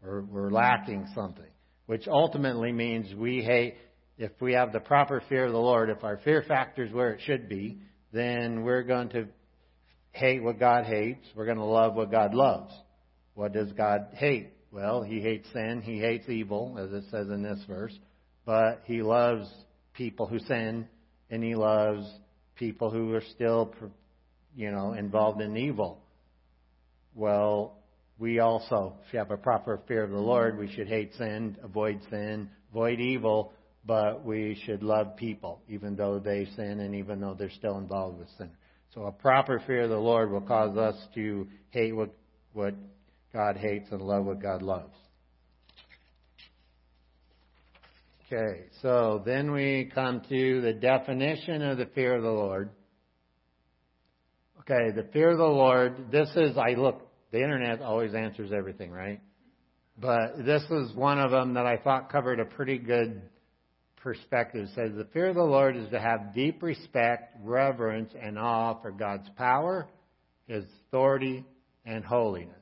We're, 0.01 0.23
we're 0.23 0.49
lacking 0.49 1.05
something, 1.13 1.45
which 1.85 2.07
ultimately 2.07 2.71
means 2.71 3.13
we 3.13 3.43
hate, 3.43 3.75
if 4.17 4.31
we 4.41 4.53
have 4.53 4.73
the 4.73 4.79
proper 4.79 5.21
fear 5.29 5.45
of 5.45 5.51
the 5.51 5.59
Lord, 5.59 5.91
if 5.91 6.03
our 6.03 6.17
fear 6.23 6.43
factor 6.47 6.85
is 6.85 6.91
where 6.91 7.11
it 7.11 7.21
should 7.23 7.47
be, 7.47 7.77
then 8.11 8.63
we're 8.63 8.81
going 8.81 9.09
to 9.09 9.27
hate 10.13 10.41
what 10.41 10.59
God 10.59 10.85
hates. 10.85 11.23
We're 11.35 11.45
going 11.45 11.59
to 11.59 11.65
love 11.65 11.93
what 11.93 12.09
God 12.09 12.33
loves. 12.33 12.73
What 13.35 13.53
does 13.53 13.71
God 13.73 14.07
hate? 14.13 14.53
Well, 14.71 15.03
he 15.03 15.21
hates 15.21 15.47
sin, 15.53 15.83
he 15.83 15.99
hates 15.99 16.27
evil, 16.27 16.79
as 16.79 16.91
it 16.91 17.03
says 17.11 17.27
in 17.29 17.43
this 17.43 17.63
verse, 17.67 17.95
but 18.43 18.81
he 18.85 19.03
loves 19.03 19.47
people 19.93 20.25
who 20.25 20.39
sin, 20.39 20.87
and 21.29 21.43
he 21.43 21.53
loves 21.53 22.07
people 22.55 22.89
who 22.89 23.13
are 23.13 23.23
still, 23.33 23.73
you 24.55 24.71
know, 24.71 24.93
involved 24.93 25.41
in 25.41 25.57
evil. 25.57 26.01
Well, 27.15 27.77
we 28.19 28.39
also, 28.39 28.95
if 29.05 29.13
you 29.13 29.19
have 29.19 29.31
a 29.31 29.37
proper 29.37 29.79
fear 29.87 30.03
of 30.03 30.11
the 30.11 30.17
Lord, 30.17 30.57
we 30.57 30.71
should 30.71 30.87
hate 30.87 31.13
sin, 31.17 31.57
avoid 31.63 31.99
sin, 32.09 32.49
avoid 32.71 32.99
evil, 32.99 33.53
but 33.85 34.23
we 34.23 34.59
should 34.65 34.83
love 34.83 35.17
people, 35.17 35.61
even 35.67 35.95
though 35.95 36.19
they 36.19 36.45
sin 36.55 36.79
and 36.79 36.95
even 36.95 37.19
though 37.19 37.33
they're 37.33 37.51
still 37.51 37.77
involved 37.77 38.19
with 38.19 38.29
sin. 38.37 38.49
So 38.93 39.03
a 39.03 39.11
proper 39.11 39.61
fear 39.65 39.83
of 39.83 39.89
the 39.89 39.97
Lord 39.97 40.31
will 40.31 40.41
cause 40.41 40.77
us 40.77 40.95
to 41.15 41.47
hate 41.71 41.93
what, 41.93 42.13
what 42.53 42.75
God 43.33 43.57
hates 43.57 43.87
and 43.91 44.01
love 44.01 44.25
what 44.25 44.41
God 44.41 44.61
loves. 44.61 44.95
Okay, 48.33 48.61
so 48.81 49.21
then 49.23 49.51
we 49.51 49.91
come 49.93 50.21
to 50.27 50.61
the 50.61 50.73
definition 50.73 51.61
of 51.61 51.77
the 51.77 51.85
fear 51.85 52.15
of 52.15 52.23
the 52.23 52.31
Lord. 52.31 52.71
Okay, 54.61 54.89
the 54.95 55.07
fear 55.13 55.29
of 55.29 55.37
the 55.37 55.43
Lord, 55.43 56.11
this 56.11 56.29
is, 56.35 56.57
I 56.57 56.71
look, 56.71 57.07
the 57.31 57.37
internet 57.37 57.83
always 57.83 58.15
answers 58.15 58.51
everything, 58.51 58.89
right? 58.89 59.21
But 59.99 60.43
this 60.45 60.63
is 60.63 60.95
one 60.95 61.19
of 61.19 61.29
them 61.29 61.53
that 61.53 61.67
I 61.67 61.77
thought 61.77 62.11
covered 62.11 62.39
a 62.39 62.45
pretty 62.45 62.79
good 62.79 63.21
perspective. 63.97 64.63
It 64.63 64.69
says 64.73 64.97
the 64.97 65.07
fear 65.13 65.27
of 65.27 65.35
the 65.35 65.43
Lord 65.43 65.77
is 65.77 65.89
to 65.89 65.99
have 65.99 66.33
deep 66.33 66.63
respect, 66.63 67.37
reverence, 67.43 68.13
and 68.19 68.39
awe 68.39 68.81
for 68.81 68.91
God's 68.91 69.29
power, 69.37 69.87
His 70.47 70.63
authority, 70.87 71.45
and 71.85 72.03
holiness. 72.03 72.55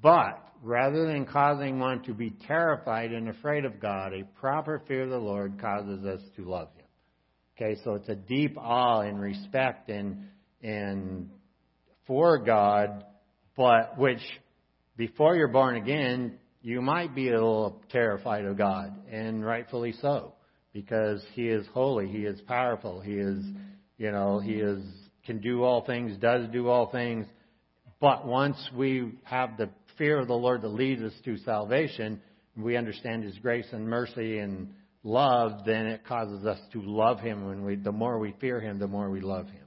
But 0.00 0.42
rather 0.62 1.06
than 1.06 1.26
causing 1.26 1.78
one 1.78 2.02
to 2.04 2.14
be 2.14 2.30
terrified 2.46 3.12
and 3.12 3.28
afraid 3.28 3.64
of 3.64 3.80
God, 3.80 4.12
a 4.14 4.24
proper 4.38 4.80
fear 4.86 5.02
of 5.02 5.10
the 5.10 5.18
Lord 5.18 5.60
causes 5.60 6.04
us 6.04 6.20
to 6.36 6.48
love 6.48 6.68
Him. 6.76 6.86
Okay, 7.56 7.80
so 7.84 7.94
it's 7.94 8.08
a 8.08 8.14
deep 8.14 8.56
awe 8.56 9.00
and 9.00 9.20
respect 9.20 9.90
and 9.90 10.28
and 10.62 11.28
for 12.06 12.38
God, 12.38 13.04
but 13.56 13.98
which 13.98 14.20
before 14.96 15.34
you're 15.34 15.48
born 15.48 15.76
again, 15.76 16.38
you 16.62 16.80
might 16.80 17.14
be 17.14 17.28
a 17.28 17.32
little 17.32 17.82
terrified 17.90 18.44
of 18.44 18.56
God, 18.56 18.94
and 19.10 19.44
rightfully 19.44 19.92
so, 20.00 20.34
because 20.72 21.22
He 21.34 21.48
is 21.48 21.66
holy, 21.74 22.06
He 22.06 22.24
is 22.24 22.40
powerful, 22.42 23.00
He 23.00 23.14
is, 23.14 23.44
you 23.98 24.12
know, 24.12 24.38
He 24.38 24.54
is 24.54 24.80
can 25.24 25.40
do 25.40 25.62
all 25.62 25.84
things, 25.84 26.16
does 26.18 26.48
do 26.52 26.68
all 26.68 26.90
things. 26.90 27.26
But 28.00 28.26
once 28.26 28.56
we 28.74 29.12
have 29.24 29.56
the 29.56 29.68
fear 29.98 30.18
of 30.18 30.28
the 30.28 30.34
Lord 30.34 30.62
that 30.62 30.68
leads 30.68 31.02
us 31.02 31.12
to 31.24 31.36
salvation, 31.38 32.20
we 32.56 32.76
understand 32.76 33.24
His 33.24 33.38
grace 33.38 33.66
and 33.72 33.88
mercy 33.88 34.38
and 34.38 34.74
love, 35.02 35.64
then 35.64 35.86
it 35.86 36.04
causes 36.06 36.44
us 36.46 36.58
to 36.72 36.82
love 36.82 37.20
Him. 37.20 37.46
When 37.46 37.64
we, 37.64 37.76
the 37.76 37.92
more 37.92 38.18
we 38.18 38.34
fear 38.40 38.60
Him, 38.60 38.78
the 38.78 38.88
more 38.88 39.10
we 39.10 39.20
love 39.20 39.46
Him. 39.46 39.66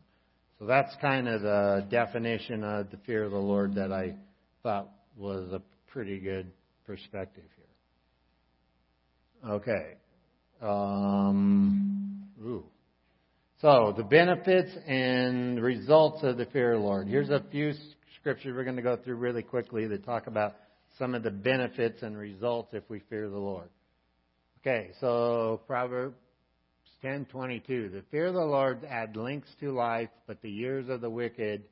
So 0.60 0.65
that's 0.65 0.96
kind 1.01 1.27
of 1.27 1.41
the 1.41 1.86
definition 1.89 2.63
of 2.63 2.89
the 2.91 2.98
fear 3.05 3.24
of 3.24 3.32
the 3.32 3.38
Lord 3.38 3.75
that 3.75 3.91
I 3.91 4.15
thought 4.63 4.89
was 5.17 5.51
a 5.51 5.62
pretty 5.91 6.20
good 6.20 6.51
perspective 6.86 7.44
here. 9.44 9.51
Okay. 9.51 9.98
Um, 10.62 12.29
ooh. 12.41 12.63
So 13.62 13.94
the 13.96 14.03
benefits 14.03 14.72
and 14.88 15.62
results 15.62 16.24
of 16.24 16.38
the 16.38 16.46
fear 16.46 16.74
of 16.74 16.82
the 16.82 16.86
Lord. 16.86 17.08
Here's 17.08 17.29
a 17.29 17.44
few 17.51 17.74
scriptures 18.25 18.55
we're 18.55 18.63
going 18.63 18.75
to 18.75 18.82
go 18.82 18.98
through 18.98 19.13
really 19.13 19.44
quickly 19.44 19.86
that 19.86 20.03
talk 20.03 20.25
about 20.25 20.55
some 20.98 21.13
of 21.13 21.22
the 21.22 21.29
benefits 21.29 22.01
and 22.01 22.17
results 22.17 22.70
if 22.74 22.82
we 22.89 23.00
fear 23.08 23.29
the 23.29 23.38
Lord. 23.38 23.70
Okay, 24.62 24.89
so 25.00 25.62
Proverbs 25.67 26.15
10:22. 27.03 27.91
The 27.91 28.01
fear 28.10 28.25
of 28.25 28.34
the 28.34 28.39
Lord 28.39 28.84
adds 28.84 29.15
length 29.15 29.50
to 29.60 29.72
life, 29.72 30.10
but 30.25 30.41
the 30.41 30.50
years 30.50 30.89
of 30.89 31.01
the 31.01 31.10
wicked 31.10 31.65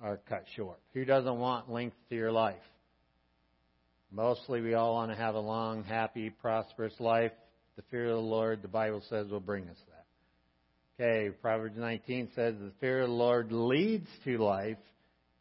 are 0.00 0.20
cut 0.28 0.44
short. 0.54 0.78
Who 0.94 1.04
doesn't 1.04 1.36
want 1.36 1.68
length 1.68 1.96
to 2.10 2.14
your 2.14 2.30
life? 2.30 2.62
Mostly 4.12 4.60
we 4.60 4.74
all 4.74 4.94
want 4.94 5.10
to 5.10 5.16
have 5.16 5.34
a 5.34 5.40
long, 5.40 5.82
happy, 5.82 6.30
prosperous 6.30 6.94
life. 7.00 7.32
The 7.74 7.82
fear 7.90 8.04
of 8.04 8.18
the 8.18 8.20
Lord, 8.20 8.62
the 8.62 8.68
Bible 8.68 9.02
says, 9.10 9.32
will 9.32 9.40
bring 9.40 9.68
us 9.68 9.82
that. 9.88 10.04
Okay, 11.04 11.36
Proverbs 11.42 11.76
19 11.76 12.28
says, 12.36 12.54
The 12.54 12.70
fear 12.78 13.00
of 13.00 13.08
the 13.08 13.14
Lord 13.14 13.50
leads 13.50 14.06
to 14.24 14.38
life, 14.38 14.78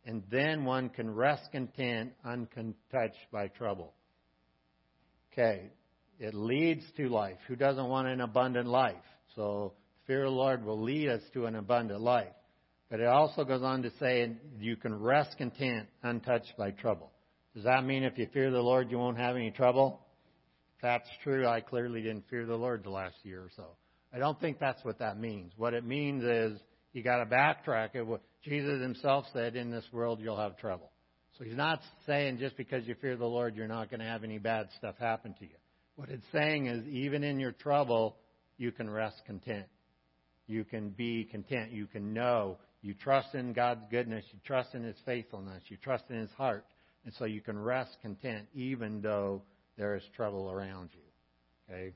and 0.08 0.24
then 0.32 0.64
one 0.64 0.88
can 0.88 1.14
rest 1.14 1.52
content, 1.52 2.14
untouched 2.24 3.28
by 3.30 3.50
trouble. 3.50 3.94
Okay, 5.34 5.70
it 6.18 6.34
leads 6.34 6.84
to 6.96 7.10
life. 7.10 7.38
Who 7.50 7.58
doesn't 7.58 7.90
want 7.90 8.08
an 8.08 8.22
abundant 8.22 8.70
life? 8.70 8.96
So, 9.36 9.74
fear 10.08 10.24
of 10.24 10.32
the 10.32 10.38
Lord 10.38 10.64
will 10.64 10.82
lead 10.82 11.10
us 11.10 11.22
to 11.34 11.46
an 11.46 11.56
abundant 11.56 12.00
life. 12.00 12.34
But 12.90 13.02
it 13.02 13.08
also 13.08 13.44
goes 13.44 13.62
on 13.62 13.84
to 13.84 13.92
say 14.00 14.32
you 14.62 14.78
can 14.78 14.98
rest 14.98 15.38
content, 15.38 15.90
untouched 16.02 16.54
by 16.58 16.72
trouble. 16.72 17.12
Does 17.54 17.66
that 17.66 17.84
mean 17.84 18.04
if 18.04 18.18
you 18.18 18.28
fear 18.34 18.50
the 18.50 18.62
Lord, 18.62 18.90
you 18.90 18.98
won't 18.98 19.18
have 19.18 19.36
any 19.36 19.52
trouble? 19.52 20.00
If 20.78 20.84
that's 20.84 21.10
true, 21.22 21.46
I 21.46 21.60
clearly 21.60 22.02
didn't 22.02 22.30
fear 22.30 22.46
the 22.46 22.56
Lord 22.56 22.86
the 22.86 22.92
last 22.92 23.18
year 23.24 23.42
or 23.42 23.50
so. 23.58 23.66
I 24.14 24.20
don't 24.20 24.40
think 24.40 24.58
that's 24.58 24.86
what 24.86 25.00
that 25.00 25.20
means. 25.20 25.52
What 25.58 25.74
it 25.74 25.84
means 25.84 26.24
is 26.24 26.62
you 26.94 27.04
got 27.04 27.18
to 27.18 27.26
backtrack 27.26 27.90
it. 27.94 28.08
Jesus 28.48 28.82
himself 28.82 29.26
said, 29.34 29.56
in 29.56 29.70
this 29.70 29.86
world 29.92 30.20
you'll 30.22 30.40
have 30.40 30.58
trouble. 30.58 30.92
So 31.38 31.44
he's 31.44 31.56
not 31.56 31.82
saying 32.06 32.40
just 32.40 32.58
because 32.58 32.88
you 32.88 32.96
fear 33.00 33.16
the 33.16 33.26
Lord, 33.26 33.56
you're 33.56 33.68
not 33.68 33.90
going 33.90 34.00
to 34.00 34.06
have 34.06 34.24
any 34.24 34.40
bad 34.40 34.70
stuff 34.78 34.96
happen 34.98 35.36
to 35.40 35.46
you. 35.46 35.56
What 35.96 36.10
it's 36.10 36.26
saying 36.32 36.68
is, 36.68 36.88
even 36.88 37.24
in 37.24 37.40
your 37.40 37.52
trouble, 37.52 38.18
you 38.58 38.72
can 38.72 38.90
rest 38.90 39.22
content. 39.26 39.66
You 40.48 40.64
can 40.64 40.90
be 40.90 41.26
content. 41.26 41.72
You 41.72 41.88
can 41.88 42.14
know. 42.14 42.58
You 42.82 42.94
trust 42.94 43.36
in 43.36 43.54
God's 43.54 43.82
goodness. 43.92 44.24
You 44.32 44.40
trust 44.46 44.74
in 44.74 44.84
His 44.84 44.96
faithfulness. 45.06 45.64
You 45.68 45.78
trust 45.78 46.06
in 46.10 46.20
His 46.20 46.32
heart. 46.32 46.66
And 47.06 47.14
so 47.18 47.26
you 47.26 47.42
can 47.42 47.58
rest 47.58 47.98
content 48.02 48.48
even 48.54 49.02
though 49.02 49.42
there 49.78 49.96
is 49.96 50.04
trouble 50.16 50.50
around 50.50 50.90
you. 50.94 51.74
Okay? 51.76 51.94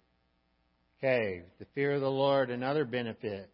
Okay, 1.03 1.41
the 1.57 1.65
fear 1.73 1.93
of 1.93 2.01
the 2.01 2.11
Lord, 2.11 2.51
another 2.51 2.85
benefit. 2.85 3.49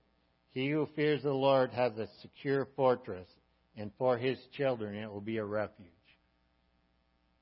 He 0.57 0.71
who 0.71 0.87
fears 0.95 1.21
the 1.21 1.31
Lord 1.31 1.69
has 1.73 1.95
a 1.99 2.07
secure 2.23 2.67
fortress, 2.75 3.27
and 3.75 3.91
for 3.99 4.17
his 4.17 4.39
children 4.53 4.95
it 4.95 5.07
will 5.07 5.21
be 5.21 5.37
a 5.37 5.45
refuge. 5.45 5.85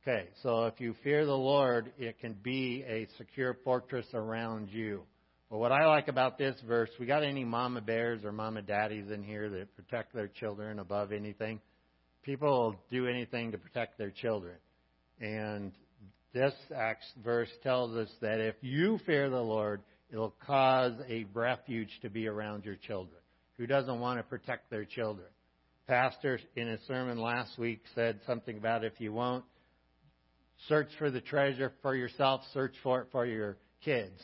Okay, 0.01 0.27
so 0.43 0.65
if 0.65 0.81
you 0.81 0.95
fear 1.01 1.25
the 1.25 1.31
Lord, 1.31 1.93
it 1.97 2.19
can 2.19 2.33
be 2.33 2.83
a 2.85 3.07
secure 3.17 3.57
fortress 3.63 4.05
around 4.13 4.67
you. 4.69 5.03
But 5.49 5.59
what 5.59 5.71
I 5.71 5.85
like 5.85 6.09
about 6.09 6.37
this 6.37 6.57
verse, 6.67 6.89
we 6.99 7.05
got 7.05 7.23
any 7.23 7.45
mama 7.45 7.79
bears 7.79 8.25
or 8.25 8.33
mama 8.33 8.61
daddies 8.61 9.09
in 9.09 9.23
here 9.23 9.49
that 9.49 9.73
protect 9.77 10.13
their 10.13 10.27
children 10.27 10.79
above 10.79 11.13
anything? 11.13 11.61
People 12.21 12.49
will 12.49 12.75
do 12.91 13.07
anything 13.07 13.53
to 13.53 13.57
protect 13.57 13.97
their 13.97 14.11
children. 14.11 14.57
And 15.21 15.71
this 16.33 16.53
verse 17.23 17.47
tells 17.63 17.95
us 17.95 18.09
that 18.19 18.41
if 18.41 18.55
you 18.59 18.99
fear 19.05 19.29
the 19.29 19.39
Lord, 19.39 19.83
it'll 20.11 20.35
cause 20.45 20.93
a 21.09 21.25
refuge 21.33 21.89
to 22.01 22.09
be 22.09 22.27
around 22.27 22.65
your 22.65 22.75
children. 22.75 23.19
Who 23.57 23.67
doesn't 23.67 23.99
want 23.99 24.19
to 24.19 24.23
protect 24.23 24.69
their 24.69 24.85
children? 24.85 25.27
Pastor, 25.87 26.39
in 26.55 26.67
his 26.67 26.79
sermon 26.87 27.19
last 27.19 27.57
week, 27.57 27.81
said 27.93 28.19
something 28.25 28.57
about 28.57 28.83
if 28.83 28.99
you 28.99 29.13
won't 29.13 29.45
search 30.67 30.89
for 30.97 31.11
the 31.11 31.21
treasure 31.21 31.71
for 31.81 31.95
yourself, 31.95 32.41
search 32.53 32.73
for 32.81 33.01
it 33.01 33.07
for 33.11 33.25
your 33.25 33.57
kids. 33.83 34.19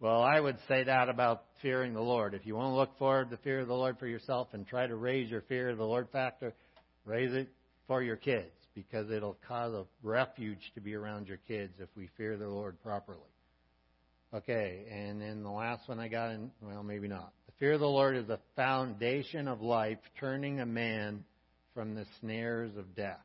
Well, 0.00 0.22
I 0.22 0.40
would 0.40 0.58
say 0.68 0.84
that 0.84 1.08
about 1.08 1.44
fearing 1.62 1.94
the 1.94 2.00
Lord. 2.00 2.34
If 2.34 2.44
you 2.46 2.56
want 2.56 2.72
to 2.72 2.76
look 2.76 2.98
for 2.98 3.26
the 3.28 3.36
fear 3.38 3.60
of 3.60 3.68
the 3.68 3.74
Lord 3.74 3.98
for 3.98 4.06
yourself 4.06 4.48
and 4.52 4.66
try 4.66 4.86
to 4.86 4.96
raise 4.96 5.30
your 5.30 5.42
fear 5.42 5.70
of 5.70 5.78
the 5.78 5.84
Lord 5.84 6.08
factor, 6.12 6.52
raise 7.04 7.32
it 7.32 7.48
for 7.86 8.02
your 8.02 8.16
kids 8.16 8.50
because 8.74 9.10
it'll 9.10 9.38
cause 9.46 9.72
a 9.72 9.84
refuge 10.02 10.72
to 10.74 10.80
be 10.80 10.94
around 10.94 11.28
your 11.28 11.38
kids 11.48 11.74
if 11.78 11.88
we 11.96 12.08
fear 12.16 12.36
the 12.36 12.48
Lord 12.48 12.82
properly. 12.82 13.20
Okay, 14.34 14.84
and 14.90 15.20
then 15.20 15.44
the 15.44 15.50
last 15.50 15.88
one 15.88 16.00
I 16.00 16.08
got 16.08 16.32
in, 16.32 16.50
well, 16.60 16.82
maybe 16.82 17.06
not. 17.06 17.32
The 17.46 17.52
fear 17.60 17.74
of 17.74 17.80
the 17.80 17.86
Lord 17.86 18.16
is 18.16 18.26
the 18.26 18.40
foundation 18.56 19.46
of 19.46 19.60
life, 19.60 19.98
turning 20.18 20.58
a 20.58 20.66
man 20.66 21.22
from 21.72 21.94
the 21.94 22.04
snares 22.20 22.72
of 22.76 22.96
death. 22.96 23.20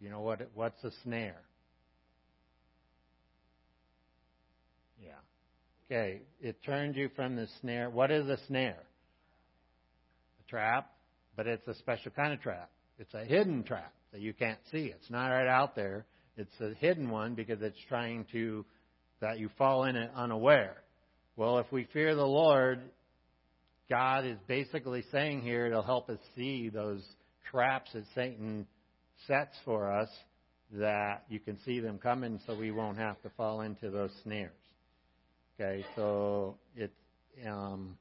You 0.00 0.08
know 0.08 0.20
what? 0.20 0.40
What's 0.54 0.82
a 0.82 0.90
snare? 1.02 1.42
Yeah. 5.02 5.10
Okay. 5.90 6.22
It 6.40 6.62
turns 6.64 6.96
you 6.96 7.10
from 7.14 7.36
the 7.36 7.46
snare. 7.60 7.90
What 7.90 8.10
is 8.10 8.30
a 8.30 8.38
snare? 8.46 8.82
A 10.40 10.48
trap, 10.48 10.90
but 11.36 11.46
it's 11.46 11.68
a 11.68 11.74
special 11.74 12.12
kind 12.12 12.32
of 12.32 12.40
trap. 12.40 12.70
It's 12.98 13.12
a 13.12 13.24
hidden 13.24 13.62
trap 13.64 13.92
that 14.12 14.22
you 14.22 14.32
can't 14.32 14.58
see. 14.72 14.86
It's 14.86 15.10
not 15.10 15.28
right 15.28 15.48
out 15.48 15.76
there. 15.76 16.06
It's 16.38 16.60
a 16.60 16.72
hidden 16.78 17.10
one 17.10 17.34
because 17.34 17.60
it's 17.60 17.78
trying 17.88 18.24
to 18.32 18.64
that 19.20 19.38
you 19.38 19.50
fall 19.58 19.84
in 19.84 19.96
it 19.96 20.10
unaware. 20.14 20.76
Well, 21.36 21.58
if 21.58 21.70
we 21.70 21.86
fear 21.92 22.14
the 22.14 22.26
Lord, 22.26 22.80
God 23.88 24.24
is 24.26 24.38
basically 24.46 25.04
saying 25.12 25.42
here 25.42 25.66
it'll 25.66 25.82
help 25.82 26.08
us 26.10 26.18
see 26.36 26.68
those 26.68 27.02
traps 27.50 27.90
that 27.92 28.04
Satan 28.14 28.66
sets 29.26 29.56
for 29.64 29.92
us 29.92 30.08
that 30.72 31.24
you 31.28 31.40
can 31.40 31.58
see 31.64 31.80
them 31.80 31.98
coming 31.98 32.40
so 32.46 32.56
we 32.56 32.70
won't 32.70 32.98
have 32.98 33.20
to 33.22 33.30
fall 33.30 33.62
into 33.62 33.90
those 33.90 34.10
snares. 34.22 34.52
Okay, 35.58 35.84
so 35.96 36.56
it 36.76 36.92
um, 37.46 37.98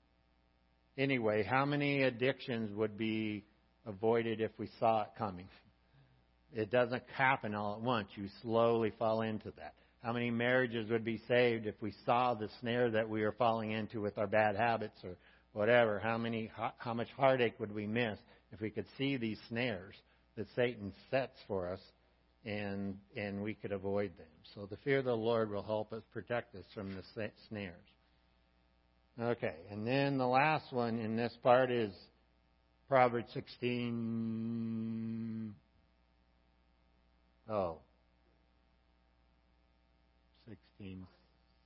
anyway, 0.97 1.43
how 1.43 1.65
many 1.65 2.03
addictions 2.03 2.75
would 2.75 2.97
be 2.97 3.43
avoided 3.85 4.41
if 4.41 4.51
we 4.57 4.69
saw 4.79 5.01
it 5.01 5.09
coming? 5.17 5.47
It 6.53 6.71
doesn't 6.71 7.03
happen 7.15 7.53
all 7.55 7.75
at 7.75 7.81
once. 7.81 8.07
You 8.15 8.27
slowly 8.41 8.91
fall 8.97 9.21
into 9.21 9.51
that. 9.57 9.73
How 10.03 10.13
many 10.13 10.31
marriages 10.31 10.89
would 10.89 11.03
be 11.03 11.21
saved 11.27 11.65
if 11.65 11.75
we 11.81 11.93
saw 12.05 12.33
the 12.33 12.49
snare 12.61 12.89
that 12.91 13.09
we 13.09 13.23
are 13.23 13.33
falling 13.33 13.71
into 13.71 14.01
with 14.01 14.17
our 14.17 14.27
bad 14.27 14.55
habits 14.55 14.97
or 15.03 15.17
whatever? 15.53 15.99
How 15.99 16.17
many 16.17 16.49
how 16.77 16.93
much 16.93 17.09
heartache 17.17 17.59
would 17.59 17.73
we 17.73 17.85
miss 17.85 18.17
if 18.51 18.61
we 18.61 18.69
could 18.69 18.85
see 18.97 19.17
these 19.17 19.39
snares 19.49 19.95
that 20.37 20.47
Satan 20.55 20.93
sets 21.11 21.37
for 21.47 21.71
us, 21.71 21.81
and 22.45 22.97
and 23.17 23.43
we 23.43 23.53
could 23.53 23.73
avoid 23.73 24.11
them. 24.17 24.27
So 24.55 24.65
the 24.65 24.77
fear 24.77 24.99
of 24.99 25.05
the 25.05 25.13
Lord 25.13 25.51
will 25.51 25.63
help 25.63 25.91
us 25.91 26.03
protect 26.13 26.55
us 26.55 26.65
from 26.73 26.95
the 26.95 27.03
snares. 27.49 27.75
Okay, 29.21 29.55
and 29.69 29.85
then 29.85 30.17
the 30.17 30.27
last 30.27 30.71
one 30.71 30.97
in 30.97 31.17
this 31.17 31.33
part 31.43 31.71
is 31.71 31.91
Proverbs 32.87 33.27
16. 33.33 35.53
Oh, 37.49 37.79
16, 40.79 41.05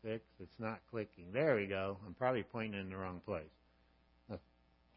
6. 0.04 0.24
It's 0.40 0.60
not 0.60 0.80
clicking. 0.90 1.26
There 1.34 1.56
we 1.56 1.68
go. 1.68 1.98
I'm 2.06 2.14
probably 2.14 2.44
pointing 2.44 2.80
in 2.80 2.90
the 2.90 2.98
wrong 2.98 3.22
place. 3.26 3.44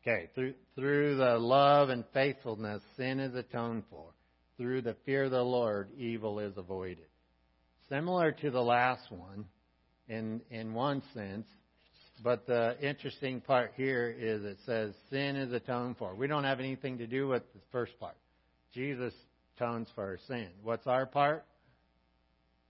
Okay, 0.03 0.31
through, 0.37 0.55
through 0.77 1.17
the 1.17 1.37
love 1.37 1.89
and 1.89 2.05
faithfulness, 2.15 2.81
sin 2.97 3.19
is 3.19 3.35
atoned 3.35 3.83
for. 3.91 4.07
Through 4.57 4.83
the 4.83 4.95
fear 5.05 5.25
of 5.25 5.33
the 5.33 5.43
Lord, 5.43 5.89
evil 5.99 6.39
is 6.39 6.57
avoided. 6.57 7.09
Similar 7.89 8.31
to 8.33 8.51
the 8.51 8.63
last 8.63 9.11
one, 9.11 9.47
in, 10.09 10.41
in 10.51 10.75
one 10.75 11.03
sense, 11.13 11.47
but 12.23 12.47
the 12.47 12.77
interesting 12.81 13.41
part 13.41 13.73
here 13.77 14.15
is 14.17 14.45
it 14.45 14.59
says 14.65 14.95
sin 15.11 15.35
is 15.35 15.53
atoned 15.53 15.97
for. 15.99 16.15
We 16.15 16.29
don't 16.29 16.45
have 16.45 16.61
anything 16.61 16.99
to 16.99 17.09
do 17.09 17.27
with 17.27 17.43
the 17.53 17.61
first 17.73 17.99
part. 17.99 18.17
Jesus 18.73 19.13
atones 19.57 19.89
for 19.95 20.05
our 20.05 20.19
sin. 20.29 20.49
What's 20.63 20.87
our 20.87 21.07
part? 21.07 21.45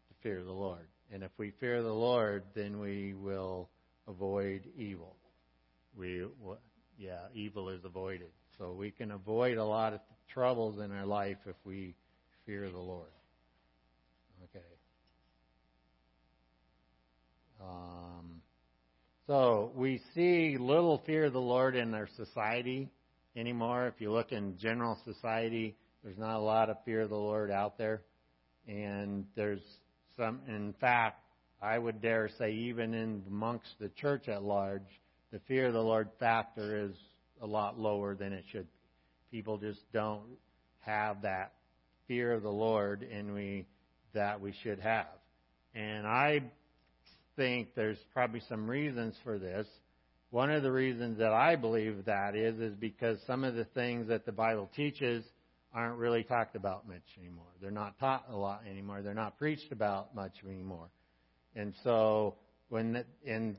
To 0.09 0.15
fear 0.23 0.43
the 0.43 0.53
Lord. 0.53 0.89
And 1.13 1.23
if 1.23 1.31
we 1.39 1.53
fear 1.61 1.83
the 1.83 1.93
Lord, 1.93 2.45
then 2.55 2.81
we 2.81 3.15
will 3.15 3.69
avoid 4.09 4.63
evil. 4.77 5.17
We 5.97 6.25
yeah, 6.99 7.21
evil 7.35 7.69
is 7.69 7.85
avoided. 7.85 8.31
So 8.59 8.73
we 8.73 8.91
can 8.91 9.11
avoid 9.11 9.59
a 9.59 9.65
lot 9.65 9.93
of 9.93 10.01
troubles 10.33 10.81
in 10.81 10.93
our 10.93 11.07
life 11.07 11.37
if 11.47 11.57
we 11.65 11.95
fear 12.45 12.71
the 12.71 12.79
Lord. 12.79 13.11
Okay. 14.45 14.65
Um, 17.61 18.43
so 19.27 19.73
we 19.75 20.01
see 20.15 20.57
little 20.59 21.03
fear 21.07 21.25
of 21.25 21.33
the 21.33 21.41
Lord 21.41 21.77
in 21.77 21.95
our 21.95 22.09
society 22.17 22.89
anymore. 23.37 23.89
If 23.89 24.01
you 24.01 24.13
look 24.13 24.33
in 24.33 24.57
general 24.59 24.99
society, 25.05 25.77
there's 26.03 26.19
not 26.19 26.37
a 26.37 26.43
lot 26.43 26.71
of 26.71 26.77
fear 26.85 27.03
of 27.03 27.11
the 27.11 27.17
Lord 27.17 27.51
out 27.51 27.77
there. 27.77 28.03
And 28.69 29.27
there's 29.35 29.63
some, 30.17 30.41
in 30.49 30.75
fact, 30.81 31.21
I 31.61 31.79
would 31.79 32.01
dare 32.01 32.29
say, 32.39 32.53
even 32.53 32.95
in 32.95 33.23
amongst 33.27 33.79
the 33.79 33.89
church 33.89 34.29
at 34.29 34.43
large, 34.43 34.87
the 35.33 35.41
fear 35.49 35.67
of 35.67 35.73
the 35.73 35.83
Lord 35.83 36.09
factor 36.19 36.85
is 36.85 36.97
a 37.41 37.47
lot 37.47 37.79
lower 37.79 38.15
than 38.15 38.33
it 38.33 38.45
should 38.51 38.67
be. 38.67 39.39
People 39.39 39.59
just 39.59 39.81
don't 39.93 40.23
have 40.81 41.23
that 41.23 41.53
fear 42.07 42.33
of 42.33 42.43
the 42.43 42.49
Lord 42.49 43.03
in 43.03 43.35
we 43.35 43.67
that 44.15 44.41
we 44.41 44.55
should 44.63 44.79
have. 44.79 45.07
And 45.75 46.07
I 46.07 46.43
think 47.35 47.75
there's 47.75 47.99
probably 48.15 48.41
some 48.49 48.69
reasons 48.69 49.15
for 49.25 49.39
this. 49.39 49.67
One 50.31 50.51
of 50.51 50.63
the 50.63 50.73
reasons 50.73 51.19
that 51.19 51.33
I 51.33 51.57
believe 51.57 52.05
that 52.07 52.35
is 52.35 52.59
is 52.59 52.75
because 52.75 53.19
some 53.27 53.45
of 53.45 53.55
the 53.55 53.65
things 53.65 54.09
that 54.09 54.25
the 54.25 54.33
Bible 54.33 54.71
teaches 54.75 55.25
aren't 55.75 55.99
really 55.99 56.23
talked 56.23 56.57
about 56.57 56.89
much 56.89 57.03
anymore. 57.19 57.47
They're 57.61 57.71
not 57.71 57.99
taught 57.99 58.27
a 58.31 58.37
lot 58.37 58.63
anymore. 58.69 59.03
They're 59.03 59.15
not 59.15 59.39
preached 59.39 59.73
about 59.73 60.15
much 60.15 60.33
anymore. 60.49 60.89
And 61.55 61.75
so 61.85 62.37
when 62.69 62.93
the, 62.93 63.05
and 63.27 63.57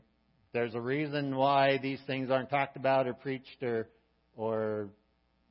there's 0.54 0.76
a 0.76 0.82
reason 0.82 1.36
why 1.36 1.78
these 1.82 2.00
things 2.08 2.32
aren't 2.32 2.50
talked 2.50 2.76
about 2.78 3.08
or 3.08 3.14
preached 3.14 3.62
or 3.62 3.88
or 4.36 4.90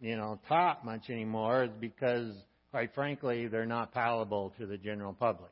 you 0.01 0.17
know 0.17 0.39
taught 0.49 0.85
much 0.85 1.11
anymore 1.11 1.65
is 1.65 1.71
because 1.81 2.33
quite 2.71 2.95
frankly 2.95 3.49
they're 3.49 3.67
not 3.67 3.93
palatable 3.93 4.53
to 4.59 4.67
the 4.67 4.79
general 4.79 5.13
public. 5.13 5.51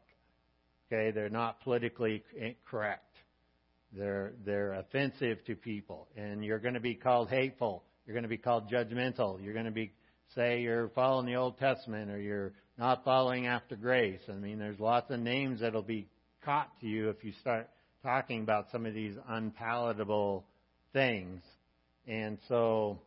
Okay, 0.93 1.11
they're 1.11 1.31
not 1.31 1.61
politically 1.63 2.23
correct. 2.69 3.15
They're 3.93 4.33
they're 4.45 4.75
offensive 4.75 5.45
to 5.47 5.55
people, 5.55 6.09
and 6.17 6.45
you're 6.45 6.59
going 6.59 6.75
to 6.75 6.81
be 6.81 6.95
called 6.95 7.29
hateful. 7.31 7.85
You're 8.07 8.15
going 8.15 8.25
to 8.25 8.29
be 8.29 8.39
called 8.39 8.71
judgmental. 8.71 9.43
You're 9.43 9.55
going 9.55 9.65
to 9.65 9.71
be 9.71 9.93
say 10.35 10.61
you're 10.61 10.89
following 10.91 11.27
the 11.27 11.37
Old 11.37 11.59
Testament 11.59 12.11
or 12.11 12.19
you're 12.19 12.53
not 12.79 13.05
following 13.05 13.47
after 13.47 13.77
grace. 13.77 14.21
I 14.29 14.33
mean, 14.33 14.59
there's 14.59 14.81
lots 14.81 15.11
of 15.11 15.21
names 15.21 15.61
that'll 15.61 15.83
be 15.83 16.09
caught 16.45 16.69
to 16.81 16.87
you 16.87 17.09
if 17.11 17.23
you 17.23 17.33
start 17.41 17.69
talking 18.03 18.43
about 18.43 18.67
some 18.73 18.85
of 18.87 18.95
these 18.95 19.15
unpalatable 19.29 20.45
things. 20.93 21.43
And 22.07 22.39
so, 22.49 22.99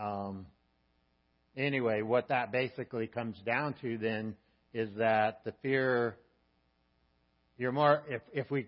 um, 0.00 0.46
anyway, 1.56 2.02
what 2.02 2.28
that 2.28 2.52
basically 2.52 3.06
comes 3.06 3.36
down 3.44 3.74
to 3.82 3.98
then 3.98 4.36
is 4.72 4.88
that 4.98 5.40
the 5.44 5.52
fear, 5.62 6.16
you're 7.58 7.72
more, 7.72 8.02
if, 8.08 8.22
if 8.32 8.50
we, 8.50 8.66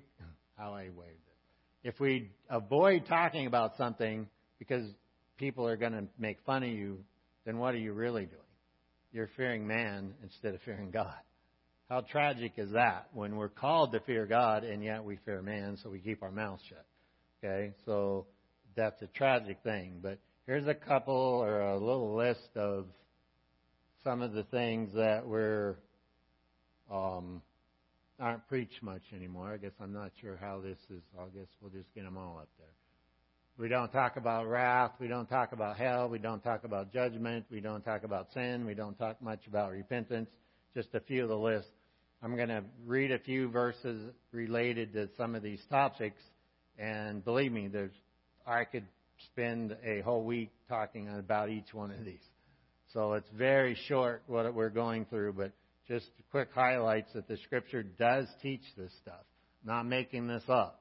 how 0.59 0.75
I 0.75 0.88
waved 0.97 1.11
it, 1.11 1.88
if 1.88 1.99
we 2.01 2.31
avoid 2.51 3.07
talking 3.07 3.47
about 3.47 3.77
something 3.79 4.27
because 4.59 4.85
people 5.38 5.66
are 5.66 5.77
going 5.77 5.93
to 5.93 6.05
make 6.19 6.38
fun 6.45 6.62
of 6.62 6.69
you, 6.69 6.99
then 7.44 7.59
what 7.59 7.74
are 7.74 7.79
you 7.79 7.92
really 7.92 8.26
doing? 8.26 8.40
You're 9.12 9.31
fearing 9.37 9.66
man 9.66 10.14
instead 10.22 10.55
of 10.55 10.61
fearing 10.62 10.90
God. 10.90 11.14
How 11.88 12.03
tragic 12.03 12.53
is 12.57 12.70
that 12.72 13.09
when 13.12 13.37
we're 13.37 13.48
called 13.48 13.92
to 13.92 14.00
fear 14.00 14.24
God 14.24 14.62
and 14.62 14.83
yet 14.85 15.03
we 15.03 15.18
fear 15.24 15.42
man, 15.42 15.76
so 15.83 15.90
we 15.90 15.98
keep 15.98 16.22
our 16.22 16.31
mouths 16.31 16.62
shut? 16.68 16.87
Okay, 17.42 17.72
so 17.85 18.26
that's 18.76 19.00
a 19.03 19.09
tragic 19.09 19.59
thing. 19.64 19.98
But 20.00 20.18
here's 20.46 20.68
a 20.68 20.74
couple 20.74 21.14
or 21.14 21.61
a 21.61 21.79
little 21.79 22.14
list 22.14 22.50
of 22.55 22.87
some 24.05 24.22
of 24.22 24.33
the 24.33 24.44
things 24.44 24.94
that 24.94 25.26
we're 25.26 25.76
um, 26.90 27.42
aren't 28.20 28.46
preached 28.48 28.83
much 28.83 29.03
anymore. 29.14 29.53
I 29.53 29.57
guess 29.57 29.72
I'm 29.81 29.92
not 29.92 30.12
sure 30.20 30.38
how 30.40 30.61
this 30.61 30.79
is. 30.90 31.03
I 31.18 31.24
guess 31.37 31.48
we'll 31.61 31.70
just 31.70 31.92
get 31.94 32.05
them 32.05 32.16
all 32.16 32.38
up 32.40 32.48
there. 32.59 32.68
We 33.61 33.68
don't 33.68 33.92
talk 33.92 34.16
about 34.16 34.49
wrath. 34.49 34.92
We 34.99 35.07
don't 35.07 35.29
talk 35.29 35.53
about 35.53 35.77
hell. 35.77 36.09
We 36.09 36.18
don't 36.18 36.42
talk 36.42 36.64
about 36.64 36.94
judgment. 36.94 37.44
We 37.51 37.61
don't 37.61 37.85
talk 37.85 38.05
about 38.05 38.33
sin. 38.33 38.64
We 38.64 38.73
don't 38.73 38.99
talk 38.99 39.20
much 39.20 39.46
about 39.46 39.70
repentance. 39.73 40.31
Just 40.73 40.94
a 40.94 41.01
few 41.01 41.25
of 41.25 41.29
the 41.29 41.37
lists. 41.37 41.70
I'm 42.23 42.37
going 42.37 42.49
to 42.49 42.64
read 42.87 43.12
a 43.12 43.18
few 43.18 43.51
verses 43.51 44.14
related 44.33 44.94
to 44.94 45.11
some 45.18 45.35
of 45.35 45.42
these 45.42 45.61
topics, 45.68 46.23
and 46.79 47.23
believe 47.23 47.53
me, 47.53 47.68
there's 47.68 47.92
I 48.46 48.64
could 48.64 48.87
spend 49.27 49.77
a 49.85 50.01
whole 50.01 50.25
week 50.25 50.51
talking 50.66 51.11
about 51.11 51.51
each 51.51 51.75
one 51.75 51.90
of 51.90 52.03
these. 52.03 52.25
So 52.94 53.12
it's 53.12 53.29
very 53.37 53.77
short 53.88 54.23
what 54.27 54.55
we're 54.55 54.70
going 54.70 55.05
through, 55.05 55.35
but 55.35 55.53
just 55.87 56.07
quick 56.31 56.49
highlights 56.55 57.12
that 57.12 57.29
the 57.29 57.37
Scripture 57.44 57.83
does 57.83 58.27
teach 58.40 58.62
this 58.79 58.92
stuff. 59.03 59.27
not 59.66 59.85
making 59.85 60.29
this 60.29 60.44
up. 60.49 60.80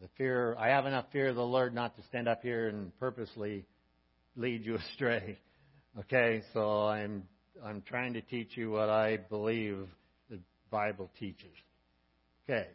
The 0.00 0.08
fear 0.16 0.54
I 0.58 0.68
have 0.68 0.86
enough 0.86 1.06
fear 1.12 1.28
of 1.28 1.36
the 1.36 1.42
Lord 1.42 1.74
not 1.74 1.96
to 1.96 2.02
stand 2.04 2.28
up 2.28 2.42
here 2.42 2.68
and 2.68 2.96
purposely 2.98 3.64
lead 4.36 4.64
you 4.64 4.76
astray. 4.92 5.38
Okay, 6.00 6.42
so 6.52 6.86
I'm 6.86 7.24
I'm 7.64 7.82
trying 7.82 8.14
to 8.14 8.20
teach 8.20 8.56
you 8.56 8.70
what 8.70 8.88
I 8.88 9.16
believe 9.16 9.88
the 10.30 10.38
Bible 10.70 11.10
teaches. 11.18 11.54
Okay. 12.48 12.68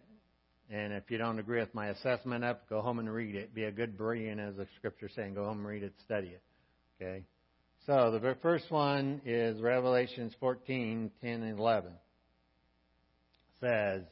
And 0.70 0.94
if 0.94 1.04
you 1.10 1.18
don't 1.18 1.40
agree 1.40 1.60
with 1.60 1.74
my 1.76 1.88
assessment 1.88 2.44
up, 2.44 2.68
go 2.70 2.82
home 2.82 3.00
and 3.00 3.12
read 3.14 3.36
it. 3.36 3.54
Be 3.54 3.66
a 3.66 3.72
good 3.72 3.98
Berean, 3.98 4.40
as 4.40 4.56
the 4.56 4.66
scripture 4.78 5.10
saying. 5.14 5.36
Go 5.36 5.46
home 5.46 5.60
and 5.60 5.68
read 5.68 5.84
it, 5.84 5.94
study 6.04 6.30
it. 6.30 6.42
Okay. 7.00 7.24
So 7.86 8.12
the 8.12 8.36
first 8.42 8.72
one 8.72 9.22
is 9.26 9.62
Revelations 9.62 10.34
14, 10.40 11.12
10, 11.22 11.44
and 11.44 11.60
11. 11.60 11.92
It 11.92 11.98
says, 13.60 14.04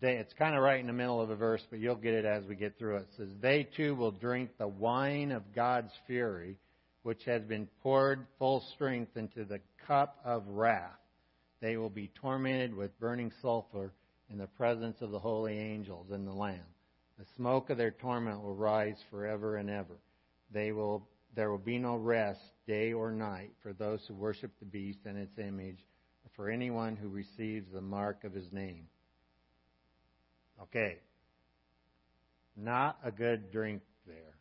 they, 0.00 0.16
it's 0.16 0.32
kind 0.34 0.54
of 0.54 0.62
right 0.62 0.80
in 0.80 0.86
the 0.86 0.92
middle 0.92 1.20
of 1.20 1.28
the 1.28 1.36
verse, 1.36 1.62
but 1.70 1.78
you'll 1.78 1.96
get 1.96 2.14
it 2.14 2.24
as 2.24 2.44
we 2.44 2.54
get 2.54 2.78
through 2.78 2.96
it. 2.96 3.00
It 3.00 3.08
says, 3.16 3.28
They 3.40 3.68
too 3.76 3.94
will 3.94 4.10
drink 4.10 4.50
the 4.58 4.68
wine 4.68 5.32
of 5.32 5.54
God's 5.54 5.92
fury, 6.06 6.56
which 7.02 7.24
has 7.24 7.42
been 7.42 7.68
poured 7.82 8.26
full 8.38 8.62
strength 8.74 9.16
into 9.16 9.44
the 9.44 9.60
cup 9.86 10.18
of 10.24 10.46
wrath 10.48 10.98
they 11.60 11.76
will 11.76 11.90
be 11.90 12.10
tormented 12.20 12.74
with 12.74 12.98
burning 13.00 13.32
sulfur 13.42 13.92
in 14.30 14.38
the 14.38 14.46
presence 14.46 15.00
of 15.00 15.10
the 15.10 15.18
holy 15.18 15.58
angels 15.58 16.10
and 16.10 16.26
the 16.26 16.32
Lamb. 16.32 16.60
The 17.18 17.24
smoke 17.36 17.70
of 17.70 17.78
their 17.78 17.90
torment 17.90 18.42
will 18.42 18.54
rise 18.54 18.98
forever 19.10 19.56
and 19.56 19.68
ever. 19.68 19.96
They 20.52 20.70
will, 20.70 21.08
there 21.34 21.50
will 21.50 21.58
be 21.58 21.78
no 21.78 21.96
rest 21.96 22.40
day 22.66 22.92
or 22.92 23.10
night 23.10 23.50
for 23.62 23.72
those 23.72 24.00
who 24.06 24.14
worship 24.14 24.52
the 24.60 24.66
beast 24.66 25.00
and 25.04 25.18
its 25.18 25.36
image, 25.38 25.78
or 26.24 26.30
for 26.36 26.48
anyone 26.48 26.94
who 26.94 27.08
receives 27.08 27.66
the 27.72 27.80
mark 27.80 28.22
of 28.22 28.32
his 28.32 28.52
name. 28.52 28.86
Okay. 30.62 30.98
Not 32.56 32.98
a 33.04 33.10
good 33.10 33.52
drink 33.52 33.82
there. 34.06 34.34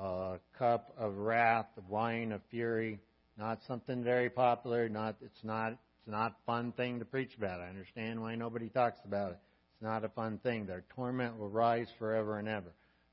A 0.00 0.38
cup 0.58 0.94
of 0.98 1.16
wrath, 1.16 1.66
wine 1.88 2.32
of 2.32 2.42
fury, 2.50 3.00
not 3.38 3.60
something 3.66 4.04
very 4.04 4.28
popular. 4.28 4.88
Not 4.88 5.16
it's 5.22 5.42
not 5.42 5.72
it's 5.72 6.08
not 6.08 6.32
a 6.32 6.46
fun 6.46 6.72
thing 6.72 6.98
to 6.98 7.04
preach 7.04 7.30
about. 7.36 7.60
I 7.60 7.68
understand 7.68 8.20
why 8.20 8.34
nobody 8.34 8.68
talks 8.68 8.98
about 9.04 9.32
it. 9.32 9.38
It's 9.74 9.82
not 9.82 10.04
a 10.04 10.08
fun 10.08 10.38
thing. 10.42 10.66
Their 10.66 10.84
torment 10.94 11.38
will 11.38 11.48
rise 11.48 11.88
forever 11.98 12.38
and 12.38 12.48
ever. 12.48 12.72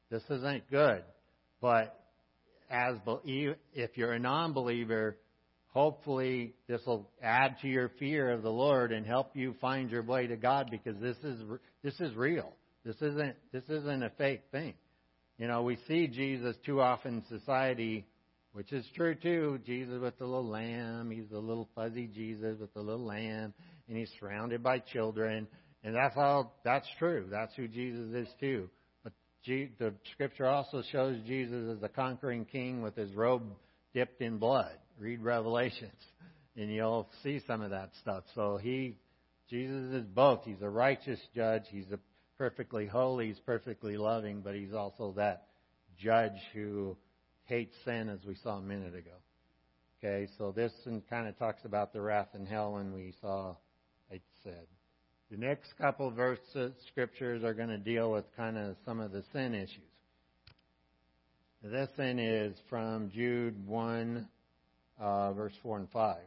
This 0.09 0.23
isn't 0.29 0.69
good. 0.69 1.03
But 1.61 1.99
as 2.69 2.97
if 3.73 3.97
you're 3.97 4.13
a 4.13 4.19
non-believer, 4.19 5.17
hopefully 5.67 6.55
this 6.67 6.81
will 6.85 7.09
add 7.21 7.57
to 7.61 7.67
your 7.67 7.89
fear 7.99 8.31
of 8.31 8.41
the 8.41 8.51
Lord 8.51 8.91
and 8.91 9.05
help 9.05 9.35
you 9.35 9.55
find 9.61 9.91
your 9.91 10.03
way 10.03 10.27
to 10.27 10.35
God 10.35 10.69
because 10.71 10.99
this 10.99 11.17
is 11.23 11.39
this 11.85 11.99
is 11.99 12.15
real. 12.15 12.51
This 12.83 12.95
isn't 12.95 13.35
this 13.53 13.63
isn't 13.69 14.03
a 14.03 14.09
fake 14.17 14.41
thing. 14.51 14.73
You 15.37 15.47
know, 15.47 15.61
we 15.61 15.77
see 15.87 16.07
Jesus 16.07 16.55
too 16.65 16.81
often 16.81 17.23
in 17.29 17.39
society, 17.39 18.07
which 18.53 18.73
is 18.73 18.83
true 18.95 19.13
too. 19.13 19.59
Jesus 19.67 20.01
with 20.01 20.17
the 20.17 20.25
little 20.25 20.49
lamb, 20.49 21.11
he's 21.11 21.29
the 21.29 21.37
little 21.37 21.69
fuzzy 21.75 22.07
Jesus 22.07 22.57
with 22.59 22.73
the 22.73 22.81
little 22.81 23.05
lamb, 23.05 23.53
and 23.87 23.95
he's 23.95 24.09
surrounded 24.19 24.63
by 24.63 24.79
children, 24.79 25.47
and 25.83 25.95
that's 25.95 26.17
all. 26.17 26.55
That's 26.63 26.87
true. 26.97 27.27
That's 27.29 27.53
who 27.55 27.67
Jesus 27.67 28.15
is 28.15 28.27
too. 28.39 28.67
But 29.03 29.13
the 29.45 29.93
Scripture 30.13 30.47
also 30.47 30.81
shows 30.91 31.17
Jesus 31.27 31.77
as 31.77 31.83
a 31.83 31.89
conquering 31.89 32.45
King 32.45 32.81
with 32.81 32.95
his 32.95 33.13
robe 33.13 33.43
dipped 33.93 34.21
in 34.21 34.39
blood. 34.39 34.73
Read 34.97 35.21
Revelations, 35.21 36.01
and 36.57 36.71
you'll 36.71 37.07
see 37.21 37.41
some 37.45 37.61
of 37.61 37.69
that 37.69 37.91
stuff. 38.01 38.23
So 38.33 38.57
he, 38.57 38.97
Jesus 39.49 39.93
is 39.93 40.05
both. 40.05 40.43
He's 40.43 40.61
a 40.61 40.69
righteous 40.69 41.19
judge. 41.35 41.63
He's 41.69 41.91
a 41.91 41.99
perfectly 42.37 42.87
holy. 42.87 43.27
He's 43.27 43.39
perfectly 43.39 43.97
loving, 43.97 44.41
but 44.41 44.55
he's 44.55 44.73
also 44.73 45.13
that 45.17 45.47
judge 45.97 46.39
who 46.53 46.97
hates 47.45 47.75
sin, 47.85 48.09
as 48.09 48.19
we 48.25 48.35
saw 48.35 48.57
a 48.57 48.61
minute 48.61 48.95
ago. 48.95 49.11
Okay, 50.03 50.27
so 50.37 50.51
this 50.51 50.71
kind 51.09 51.27
of 51.27 51.37
talks 51.37 51.63
about 51.63 51.93
the 51.93 52.01
wrath 52.01 52.29
in 52.33 52.45
hell, 52.45 52.77
and 52.77 52.93
we 52.93 53.13
saw, 53.21 53.55
I 54.11 54.19
said. 54.43 54.67
The 55.31 55.37
next 55.37 55.75
couple 55.77 56.11
verses, 56.11 56.73
scriptures 56.89 57.43
are 57.43 57.53
going 57.53 57.69
to 57.69 57.77
deal 57.77 58.11
with 58.11 58.25
kind 58.35 58.57
of 58.57 58.75
some 58.85 58.99
of 58.99 59.11
the 59.11 59.23
sin 59.33 59.55
issues. 59.55 59.79
This 61.63 61.89
then 61.97 62.19
is 62.19 62.55
from 62.69 63.09
Jude 63.09 63.65
1, 63.65 64.27
uh, 64.99 65.33
verse 65.33 65.53
4 65.63 65.79
and 65.79 65.89
5. 65.89 66.17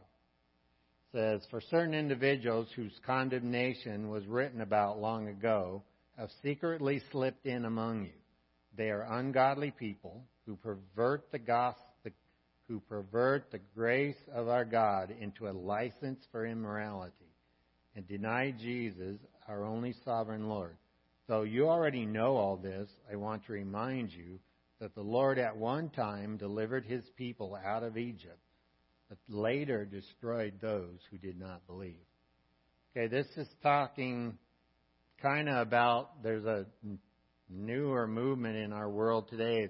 Says, 1.11 1.41
For 1.49 1.61
certain 1.61 1.93
individuals 1.93 2.67
whose 2.75 2.97
condemnation 3.05 4.09
was 4.09 4.25
written 4.27 4.61
about 4.61 4.99
long 4.99 5.27
ago 5.27 5.83
have 6.17 6.29
secretly 6.43 7.01
slipped 7.11 7.45
in 7.45 7.65
among 7.65 8.05
you. 8.05 8.11
They 8.77 8.89
are 8.89 9.07
ungodly 9.09 9.71
people 9.71 10.23
who 10.45 10.55
pervert 10.55 11.31
the 11.31 11.39
gospel, 11.39 11.85
who 12.67 12.79
pervert 12.81 13.51
the 13.51 13.59
grace 13.75 14.21
of 14.31 14.47
our 14.47 14.63
God 14.65 15.11
into 15.19 15.47
a 15.47 15.51
license 15.51 16.23
for 16.31 16.45
immorality 16.45 17.13
and 17.95 18.07
deny 18.07 18.51
Jesus, 18.51 19.17
our 19.47 19.65
only 19.65 19.95
sovereign 20.05 20.47
Lord. 20.47 20.77
Though 21.27 21.43
you 21.43 21.67
already 21.67 22.05
know 22.05 22.37
all 22.37 22.57
this, 22.57 22.89
I 23.11 23.15
want 23.15 23.45
to 23.45 23.53
remind 23.53 24.11
you 24.11 24.39
that 24.79 24.95
the 24.95 25.01
Lord 25.01 25.39
at 25.39 25.57
one 25.57 25.89
time 25.89 26.37
delivered 26.37 26.85
his 26.85 27.03
people 27.17 27.57
out 27.65 27.83
of 27.83 27.97
Egypt, 27.97 28.39
but 29.09 29.17
later 29.27 29.85
destroyed 29.85 30.53
those 30.61 30.99
who 31.09 31.17
did 31.17 31.39
not 31.39 31.65
believe. 31.67 32.05
Okay, 32.95 33.07
this 33.07 33.27
is 33.35 33.47
talking 33.61 34.37
kind 35.21 35.49
of 35.49 35.57
about 35.67 36.23
there's 36.23 36.45
a 36.45 36.65
newer 37.49 38.07
movement 38.07 38.55
in 38.55 38.71
our 38.71 38.89
world 38.89 39.27
today 39.29 39.69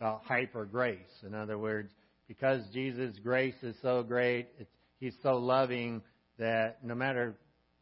about 0.00 0.22
hyper 0.24 0.64
grace. 0.64 0.98
In 1.24 1.34
other 1.34 1.58
words, 1.58 1.90
because 2.26 2.62
Jesus' 2.72 3.16
grace 3.22 3.54
is 3.62 3.76
so 3.82 4.02
great, 4.02 4.48
he's 5.00 5.14
so 5.22 5.36
loving 5.36 6.02
that 6.38 6.84
no 6.84 6.94
matter, 6.94 7.36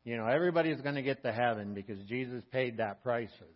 you 0.05 0.17
know, 0.17 0.27
everybody's 0.27 0.81
going 0.81 0.95
to 0.95 1.03
get 1.03 1.23
to 1.23 1.33
heaven 1.33 1.75
because 1.75 1.99
Jesus 2.09 2.43
paid 2.53 2.79
that 2.79 3.03
price 3.03 3.31
for 3.39 3.45
them. 3.45 3.53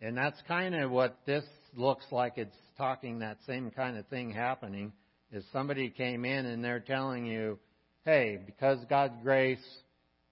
And 0.00 0.16
that's 0.16 0.40
kind 0.46 0.74
of 0.74 0.90
what 0.90 1.18
this 1.26 1.44
looks 1.76 2.04
like. 2.10 2.34
It's 2.36 2.56
talking 2.76 3.20
that 3.20 3.38
same 3.46 3.70
kind 3.70 3.96
of 3.96 4.06
thing 4.08 4.30
happening. 4.30 4.92
Is 5.34 5.44
somebody 5.52 5.90
came 5.90 6.24
in 6.24 6.46
and 6.46 6.62
they're 6.62 6.78
telling 6.78 7.26
you, 7.26 7.58
hey, 8.04 8.38
because 8.46 8.78
God's 8.88 9.16
grace, 9.24 9.64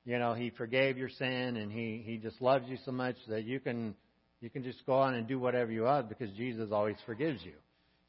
you 0.05 0.17
know, 0.17 0.33
He 0.33 0.51
forgave 0.51 0.97
your 0.97 1.09
sin 1.09 1.57
and 1.57 1.73
He 1.73 2.05
He 2.07 2.19
just 2.19 2.41
loves 2.41 2.69
you 2.69 2.79
so 2.85 2.93
much 2.93 3.17
that 3.29 3.43
you 3.45 3.59
can 3.59 3.97
you 4.41 4.49
can 4.49 4.63
just 4.63 4.87
go 4.87 4.95
on 4.95 5.15
and 5.15 5.27
do 5.27 5.41
whatever 5.41 5.73
you 5.73 5.83
want 5.83 6.09
because 6.09 6.31
Jesus 6.37 6.71
always 6.71 6.97
forgives 7.05 7.45
you, 7.45 7.55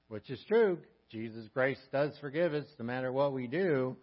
which 0.07 0.29
is 0.29 0.39
true. 0.47 0.77
Jesus' 1.09 1.47
grace 1.53 1.79
does 1.91 2.11
forgive 2.21 2.53
us 2.53 2.65
no 2.77 2.85
matter 2.85 3.11
what 3.11 3.33
we 3.33 3.47
do, 3.47 3.97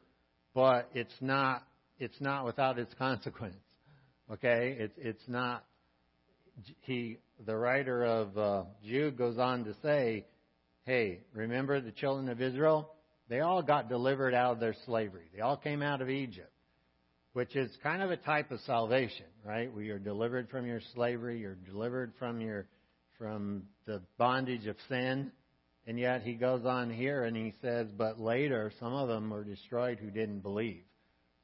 but 0.53 0.91
it's 0.93 1.15
not 1.21 1.63
it's 2.01 2.21
not 2.21 2.45
without 2.45 2.77
its 2.77 2.93
consequence. 2.95 3.55
Okay, 4.33 4.77
it's 4.81 4.95
it's 4.99 5.29
not 5.29 5.65
he, 6.81 7.19
the 7.47 7.57
writer 7.57 8.05
of 8.05 8.37
uh, 8.37 8.63
Jude 8.85 9.17
goes 9.17 9.39
on 9.39 9.65
to 9.65 9.75
say, 9.83 10.27
hey, 10.91 11.21
remember 11.33 11.81
the 11.81 11.93
children 11.93 12.29
of 12.29 12.43
Israel? 12.43 12.91
They 13.29 13.39
all 13.39 13.63
got 13.63 13.89
delivered 13.89 14.35
out 14.35 14.55
of 14.55 14.61
their 14.61 14.75
slavery. 14.87 15.31
They 15.33 15.41
all 15.41 15.57
came 15.57 15.83
out 15.83 16.03
of 16.03 16.11
Egypt, 16.11 16.51
which 17.33 17.55
is 17.55 17.71
kind 17.81 18.03
of 18.03 18.11
a 18.11 18.17
type 18.17 18.51
of 18.51 18.59
salvation, 18.67 19.27
right? 19.45 19.73
We 19.73 19.91
are 19.91 20.01
delivered 20.01 20.51
from 20.51 20.67
your 20.67 20.81
slavery. 20.93 21.39
You're 21.39 21.55
delivered 21.55 22.13
from 22.19 22.41
your, 22.41 22.67
from 23.19 23.63
the 23.87 24.03
bondage 24.19 24.67
of 24.67 24.75
sin. 24.89 25.31
And 25.87 25.97
yet 25.97 26.23
he 26.23 26.33
goes 26.33 26.67
on 26.67 26.91
here 26.91 27.23
and 27.23 27.37
he 27.37 27.55
says, 27.63 27.87
but 27.97 28.19
later 28.19 28.73
some 28.81 28.93
of 28.93 29.07
them 29.07 29.31
were 29.31 29.45
destroyed 29.45 30.01
who 30.01 30.11
didn't 30.11 30.41
believe. 30.41 30.83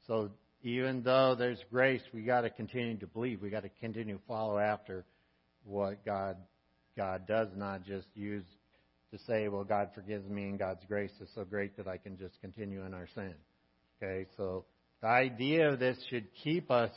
So 0.07 0.31
even 0.61 1.03
though 1.03 1.35
there's 1.35 1.63
grace, 1.71 2.01
we 2.13 2.23
got 2.23 2.41
to 2.41 2.49
continue 2.49 2.97
to 2.97 3.07
believe. 3.07 3.41
We 3.41 3.49
got 3.49 3.63
to 3.63 3.71
continue 3.79 4.17
to 4.17 4.23
follow 4.27 4.57
after 4.57 5.05
what 5.63 6.05
God 6.05 6.35
God 6.97 7.27
does, 7.27 7.47
not 7.55 7.85
just 7.85 8.07
use 8.13 8.43
to 9.11 9.17
say, 9.19 9.47
"Well, 9.47 9.63
God 9.63 9.93
forgives 9.93 10.27
me, 10.29 10.43
and 10.49 10.59
God's 10.59 10.83
grace 10.85 11.13
is 11.21 11.29
so 11.33 11.45
great 11.45 11.77
that 11.77 11.87
I 11.87 11.97
can 11.97 12.17
just 12.17 12.39
continue 12.41 12.83
in 12.85 12.93
our 12.93 13.07
sin." 13.07 13.35
Okay, 14.01 14.27
so 14.37 14.65
the 15.01 15.07
idea 15.07 15.69
of 15.69 15.79
this 15.79 15.97
should 16.09 16.33
keep 16.43 16.71
us 16.71 16.93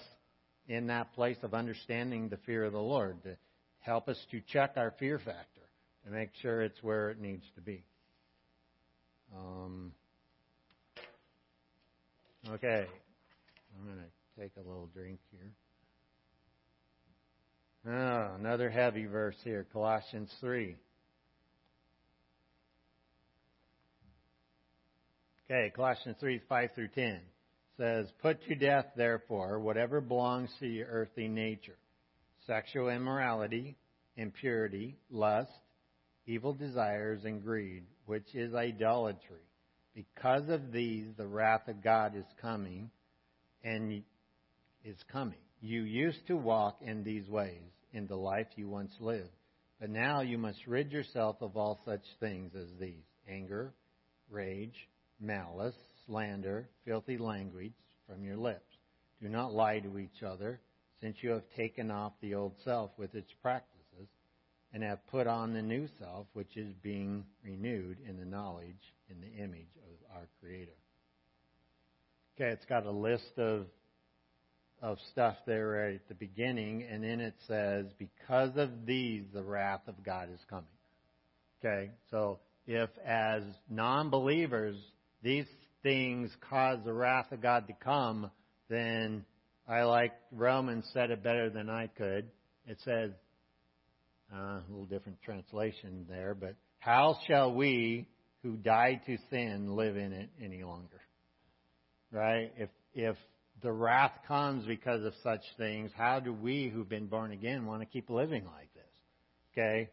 in 0.68 0.86
that 0.86 1.12
place 1.14 1.38
of 1.42 1.54
understanding 1.54 2.28
the 2.28 2.36
fear 2.38 2.64
of 2.64 2.72
the 2.72 2.80
Lord 2.80 3.22
to 3.24 3.36
help 3.80 4.08
us 4.08 4.18
to 4.30 4.40
check 4.40 4.74
our 4.76 4.92
fear 4.98 5.18
factor 5.18 5.60
to 6.04 6.10
make 6.10 6.30
sure 6.40 6.62
it's 6.62 6.82
where 6.82 7.10
it 7.10 7.20
needs 7.20 7.44
to 7.54 7.60
be. 7.60 7.84
Um, 9.36 9.92
okay, 12.48 12.86
I'm 13.78 13.84
going 13.84 13.98
to 13.98 14.40
take 14.40 14.52
a 14.56 14.60
little 14.60 14.88
drink 14.94 15.18
here. 15.30 15.52
Oh, 17.94 18.34
another 18.38 18.68
heavy 18.68 19.06
verse 19.06 19.36
here, 19.42 19.66
Colossians 19.72 20.30
3. 20.40 20.76
Okay, 25.50 25.72
Colossians 25.74 26.16
3, 26.20 26.42
5 26.48 26.70
through 26.76 26.88
10 26.94 27.18
says, 27.76 28.06
Put 28.22 28.40
to 28.46 28.54
death, 28.54 28.86
therefore, 28.94 29.58
whatever 29.58 30.00
belongs 30.00 30.48
to 30.60 30.66
your 30.68 30.86
earthly 30.86 31.26
nature 31.26 31.76
sexual 32.46 32.88
immorality, 32.88 33.76
impurity, 34.16 34.96
lust, 35.10 35.50
evil 36.24 36.54
desires, 36.54 37.22
and 37.24 37.42
greed, 37.42 37.82
which 38.06 38.32
is 38.32 38.54
idolatry. 38.54 39.42
Because 39.92 40.48
of 40.48 40.70
these, 40.70 41.06
the 41.16 41.26
wrath 41.26 41.66
of 41.66 41.82
God 41.82 42.14
is 42.14 42.24
coming 42.40 42.88
and 43.64 44.04
is 44.84 44.98
coming. 45.10 45.38
You 45.60 45.82
used 45.82 46.24
to 46.28 46.36
walk 46.36 46.78
in 46.80 47.02
these 47.02 47.28
ways 47.28 47.72
in 47.92 48.06
the 48.06 48.16
life 48.16 48.46
you 48.54 48.68
once 48.68 48.92
lived, 49.00 49.34
but 49.80 49.90
now 49.90 50.20
you 50.20 50.38
must 50.38 50.64
rid 50.68 50.92
yourself 50.92 51.38
of 51.40 51.56
all 51.56 51.80
such 51.84 52.04
things 52.20 52.52
as 52.54 52.68
these 52.78 53.02
anger, 53.28 53.74
rage, 54.30 54.86
malice, 55.20 55.74
slander, 56.06 56.68
filthy 56.84 57.18
language 57.18 57.74
from 58.08 58.24
your 58.24 58.36
lips. 58.36 58.76
Do 59.22 59.28
not 59.28 59.52
lie 59.52 59.80
to 59.80 59.98
each 59.98 60.22
other, 60.24 60.60
since 61.00 61.16
you 61.20 61.30
have 61.30 61.42
taken 61.56 61.90
off 61.90 62.12
the 62.20 62.34
old 62.34 62.54
self 62.64 62.90
with 62.96 63.14
its 63.14 63.30
practices 63.42 64.08
and 64.72 64.82
have 64.82 65.06
put 65.08 65.26
on 65.26 65.52
the 65.52 65.62
new 65.62 65.88
self, 65.98 66.26
which 66.32 66.56
is 66.56 66.72
being 66.82 67.24
renewed 67.44 67.98
in 68.08 68.18
the 68.18 68.24
knowledge 68.24 68.94
in 69.08 69.20
the 69.20 69.42
image 69.42 69.68
of 69.84 70.16
our 70.16 70.28
Creator. 70.40 70.72
Okay, 72.36 72.50
it's 72.50 72.64
got 72.66 72.86
a 72.86 72.90
list 72.90 73.38
of 73.38 73.66
of 74.82 74.96
stuff 75.12 75.36
there 75.46 75.68
right 75.68 75.94
at 75.94 76.08
the 76.08 76.14
beginning, 76.14 76.84
and 76.90 77.04
then 77.04 77.20
it 77.20 77.34
says, 77.46 77.86
Because 77.98 78.56
of 78.56 78.86
these 78.86 79.24
the 79.32 79.42
wrath 79.42 79.82
of 79.86 80.02
God 80.02 80.28
is 80.32 80.40
coming. 80.48 80.64
Okay, 81.62 81.90
so 82.10 82.38
if 82.66 82.88
as 83.04 83.42
non 83.68 84.08
believers 84.08 84.76
these 85.22 85.46
things 85.82 86.30
cause 86.48 86.78
the 86.84 86.92
wrath 86.92 87.32
of 87.32 87.40
God 87.40 87.66
to 87.68 87.74
come, 87.84 88.30
then 88.68 89.24
I 89.68 89.82
like 89.82 90.12
Romans 90.32 90.88
said 90.92 91.10
it 91.10 91.22
better 91.22 91.50
than 91.50 91.68
I 91.68 91.86
could. 91.86 92.28
It 92.66 92.78
says, 92.84 93.10
uh, 94.32 94.36
a 94.36 94.62
little 94.68 94.86
different 94.86 95.20
translation 95.22 96.06
there, 96.08 96.34
but 96.34 96.54
how 96.78 97.18
shall 97.26 97.52
we 97.52 98.06
who 98.42 98.56
died 98.56 99.00
to 99.06 99.18
sin 99.30 99.76
live 99.76 99.96
in 99.96 100.12
it 100.12 100.30
any 100.42 100.62
longer? 100.62 101.00
right? 102.12 102.52
If, 102.56 102.70
if 102.94 103.16
the 103.62 103.72
wrath 103.72 104.12
comes 104.26 104.66
because 104.66 105.04
of 105.04 105.12
such 105.22 105.42
things, 105.56 105.90
how 105.96 106.20
do 106.20 106.32
we 106.32 106.70
who've 106.72 106.88
been 106.88 107.06
born 107.06 107.32
again 107.32 107.66
want 107.66 107.82
to 107.82 107.86
keep 107.86 108.10
living 108.10 108.44
like 108.44 108.72
this? 108.74 108.82
Okay? 109.52 109.90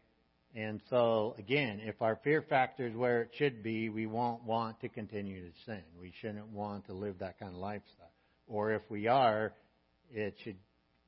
And 0.58 0.80
so, 0.90 1.36
again, 1.38 1.80
if 1.84 2.02
our 2.02 2.18
fear 2.24 2.42
factor 2.42 2.84
is 2.84 2.96
where 2.96 3.22
it 3.22 3.30
should 3.38 3.62
be, 3.62 3.90
we 3.90 4.06
won't 4.06 4.42
want 4.42 4.80
to 4.80 4.88
continue 4.88 5.40
to 5.48 5.52
sin. 5.64 5.82
We 6.00 6.12
shouldn't 6.20 6.48
want 6.48 6.86
to 6.86 6.94
live 6.94 7.20
that 7.20 7.38
kind 7.38 7.54
of 7.54 7.60
lifestyle. 7.60 8.10
Or 8.48 8.72
if 8.72 8.82
we 8.88 9.06
are, 9.06 9.52
it 10.12 10.34
should 10.42 10.56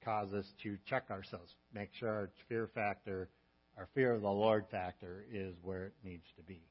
cause 0.04 0.32
us 0.32 0.44
to 0.62 0.78
check 0.88 1.10
ourselves, 1.10 1.52
make 1.74 1.88
sure 1.98 2.08
our 2.08 2.30
fear 2.48 2.70
factor, 2.72 3.28
our 3.76 3.88
fear 3.92 4.12
of 4.12 4.22
the 4.22 4.28
Lord 4.28 4.66
factor 4.70 5.24
is 5.32 5.56
where 5.64 5.86
it 5.86 5.94
needs 6.04 6.26
to 6.36 6.44
be. 6.44 6.62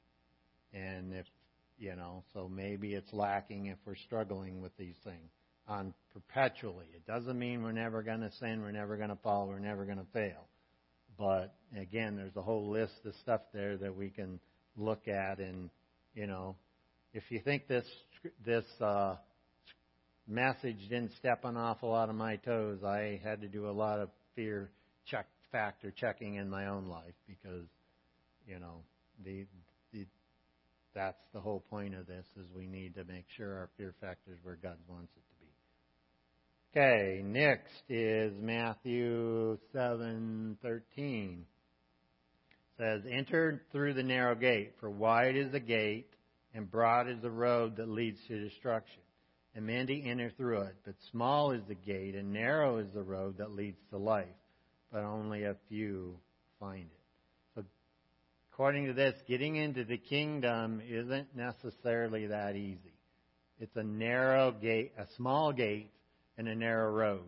And 0.72 1.12
if, 1.12 1.26
you 1.78 1.94
know, 1.96 2.24
so 2.32 2.48
maybe 2.48 2.94
it's 2.94 3.12
lacking 3.12 3.66
if 3.66 3.76
we're 3.84 3.94
struggling 4.06 4.62
with 4.62 4.74
these 4.78 4.96
things 5.04 5.30
on 5.68 5.92
perpetually. 6.14 6.86
It 6.94 7.06
doesn't 7.06 7.38
mean 7.38 7.62
we're 7.62 7.72
never 7.72 8.02
going 8.02 8.20
to 8.20 8.32
sin, 8.40 8.62
we're 8.62 8.72
never 8.72 8.96
going 8.96 9.10
to 9.10 9.18
fall, 9.22 9.48
we're 9.48 9.58
never 9.58 9.84
going 9.84 9.98
to 9.98 10.06
fail. 10.14 10.46
But 11.20 11.52
again, 11.78 12.16
there's 12.16 12.34
a 12.34 12.40
whole 12.40 12.70
list 12.70 12.94
of 13.04 13.14
stuff 13.16 13.42
there 13.52 13.76
that 13.76 13.94
we 13.94 14.08
can 14.08 14.40
look 14.74 15.06
at, 15.06 15.38
and 15.38 15.68
you 16.14 16.26
know, 16.26 16.56
if 17.12 17.24
you 17.28 17.40
think 17.40 17.68
this 17.68 17.84
this 18.42 18.64
uh, 18.80 19.16
message 20.26 20.78
didn't 20.88 21.12
step 21.18 21.44
an 21.44 21.58
awful 21.58 21.90
lot 21.90 22.08
of 22.08 22.14
my 22.14 22.36
toes, 22.36 22.82
I 22.82 23.20
had 23.22 23.42
to 23.42 23.48
do 23.48 23.68
a 23.68 23.70
lot 23.70 23.98
of 24.00 24.08
fear 24.34 24.70
check 25.06 25.26
factor 25.52 25.92
checking 25.94 26.36
in 26.36 26.48
my 26.48 26.68
own 26.68 26.86
life 26.86 27.14
because 27.28 27.66
you 28.46 28.58
know 28.58 28.78
the 29.22 29.44
the 29.92 30.06
that's 30.94 31.20
the 31.34 31.40
whole 31.40 31.60
point 31.68 31.94
of 31.94 32.06
this 32.06 32.24
is 32.38 32.46
we 32.56 32.66
need 32.66 32.94
to 32.94 33.04
make 33.04 33.26
sure 33.36 33.58
our 33.58 33.68
fear 33.76 33.94
factor 34.00 34.32
is 34.32 34.38
where 34.42 34.56
God 34.56 34.78
wants 34.88 35.12
it 35.16 35.29
Okay, 36.72 37.20
next 37.24 37.82
is 37.88 38.32
Matthew 38.40 39.58
7:13. 39.72 41.44
Says, 42.78 43.04
"Enter 43.10 43.60
through 43.72 43.94
the 43.94 44.04
narrow 44.04 44.36
gate, 44.36 44.74
for 44.78 44.88
wide 44.88 45.34
is 45.34 45.50
the 45.50 45.58
gate 45.58 46.14
and 46.54 46.70
broad 46.70 47.08
is 47.08 47.20
the 47.22 47.30
road 47.30 47.74
that 47.74 47.88
leads 47.88 48.24
to 48.28 48.48
destruction, 48.48 49.02
and 49.56 49.66
many 49.66 50.04
enter 50.04 50.30
through 50.30 50.60
it. 50.60 50.76
But 50.84 50.94
small 51.10 51.50
is 51.50 51.64
the 51.66 51.74
gate 51.74 52.14
and 52.14 52.32
narrow 52.32 52.76
is 52.76 52.92
the 52.92 53.02
road 53.02 53.38
that 53.38 53.50
leads 53.50 53.80
to 53.90 53.96
life, 53.96 54.28
but 54.92 55.02
only 55.02 55.42
a 55.42 55.56
few 55.68 56.20
find 56.60 56.88
it." 56.88 57.02
So, 57.56 57.64
according 58.52 58.86
to 58.86 58.92
this, 58.92 59.20
getting 59.22 59.56
into 59.56 59.82
the 59.82 59.98
kingdom 59.98 60.80
isn't 60.82 61.34
necessarily 61.34 62.28
that 62.28 62.54
easy. 62.54 62.94
It's 63.58 63.74
a 63.74 63.82
narrow 63.82 64.52
gate, 64.52 64.92
a 64.96 65.08
small 65.08 65.52
gate 65.52 65.90
and 66.40 66.48
a 66.48 66.54
narrow 66.54 66.90
road. 66.90 67.24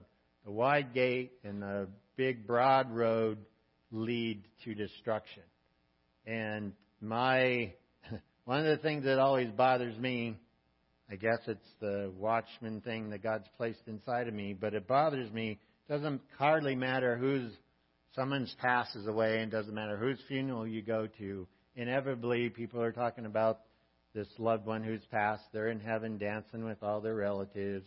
The 0.46 0.50
wide 0.50 0.94
gate 0.94 1.32
and 1.44 1.60
the 1.60 1.86
big 2.16 2.46
broad 2.46 2.90
road 2.90 3.36
lead 3.90 4.42
to 4.64 4.74
destruction. 4.74 5.42
And 6.26 6.72
my 7.02 7.74
one 8.46 8.60
of 8.60 8.64
the 8.64 8.78
things 8.78 9.04
that 9.04 9.18
always 9.18 9.50
bothers 9.50 9.98
me, 9.98 10.38
I 11.10 11.16
guess 11.16 11.40
it's 11.46 11.68
the 11.78 12.10
watchman 12.18 12.80
thing 12.80 13.10
that 13.10 13.22
God's 13.22 13.48
placed 13.58 13.82
inside 13.86 14.28
of 14.28 14.34
me, 14.34 14.54
but 14.58 14.72
it 14.72 14.88
bothers 14.88 15.30
me. 15.30 15.60
It 15.86 15.92
doesn't 15.92 16.22
hardly 16.38 16.74
matter 16.74 17.18
whose 17.18 17.52
someone's 18.14 18.56
passes 18.62 19.06
away 19.06 19.40
and 19.40 19.52
doesn't 19.52 19.74
matter 19.74 19.98
whose 19.98 20.20
funeral 20.26 20.66
you 20.66 20.80
go 20.80 21.06
to. 21.18 21.46
Inevitably 21.76 22.48
people 22.48 22.80
are 22.80 22.92
talking 22.92 23.26
about 23.26 23.60
this 24.14 24.28
loved 24.38 24.64
one 24.64 24.82
who's 24.82 25.04
passed. 25.10 25.44
They're 25.52 25.68
in 25.68 25.80
heaven 25.80 26.16
dancing 26.16 26.64
with 26.64 26.82
all 26.82 27.02
their 27.02 27.14
relatives 27.14 27.86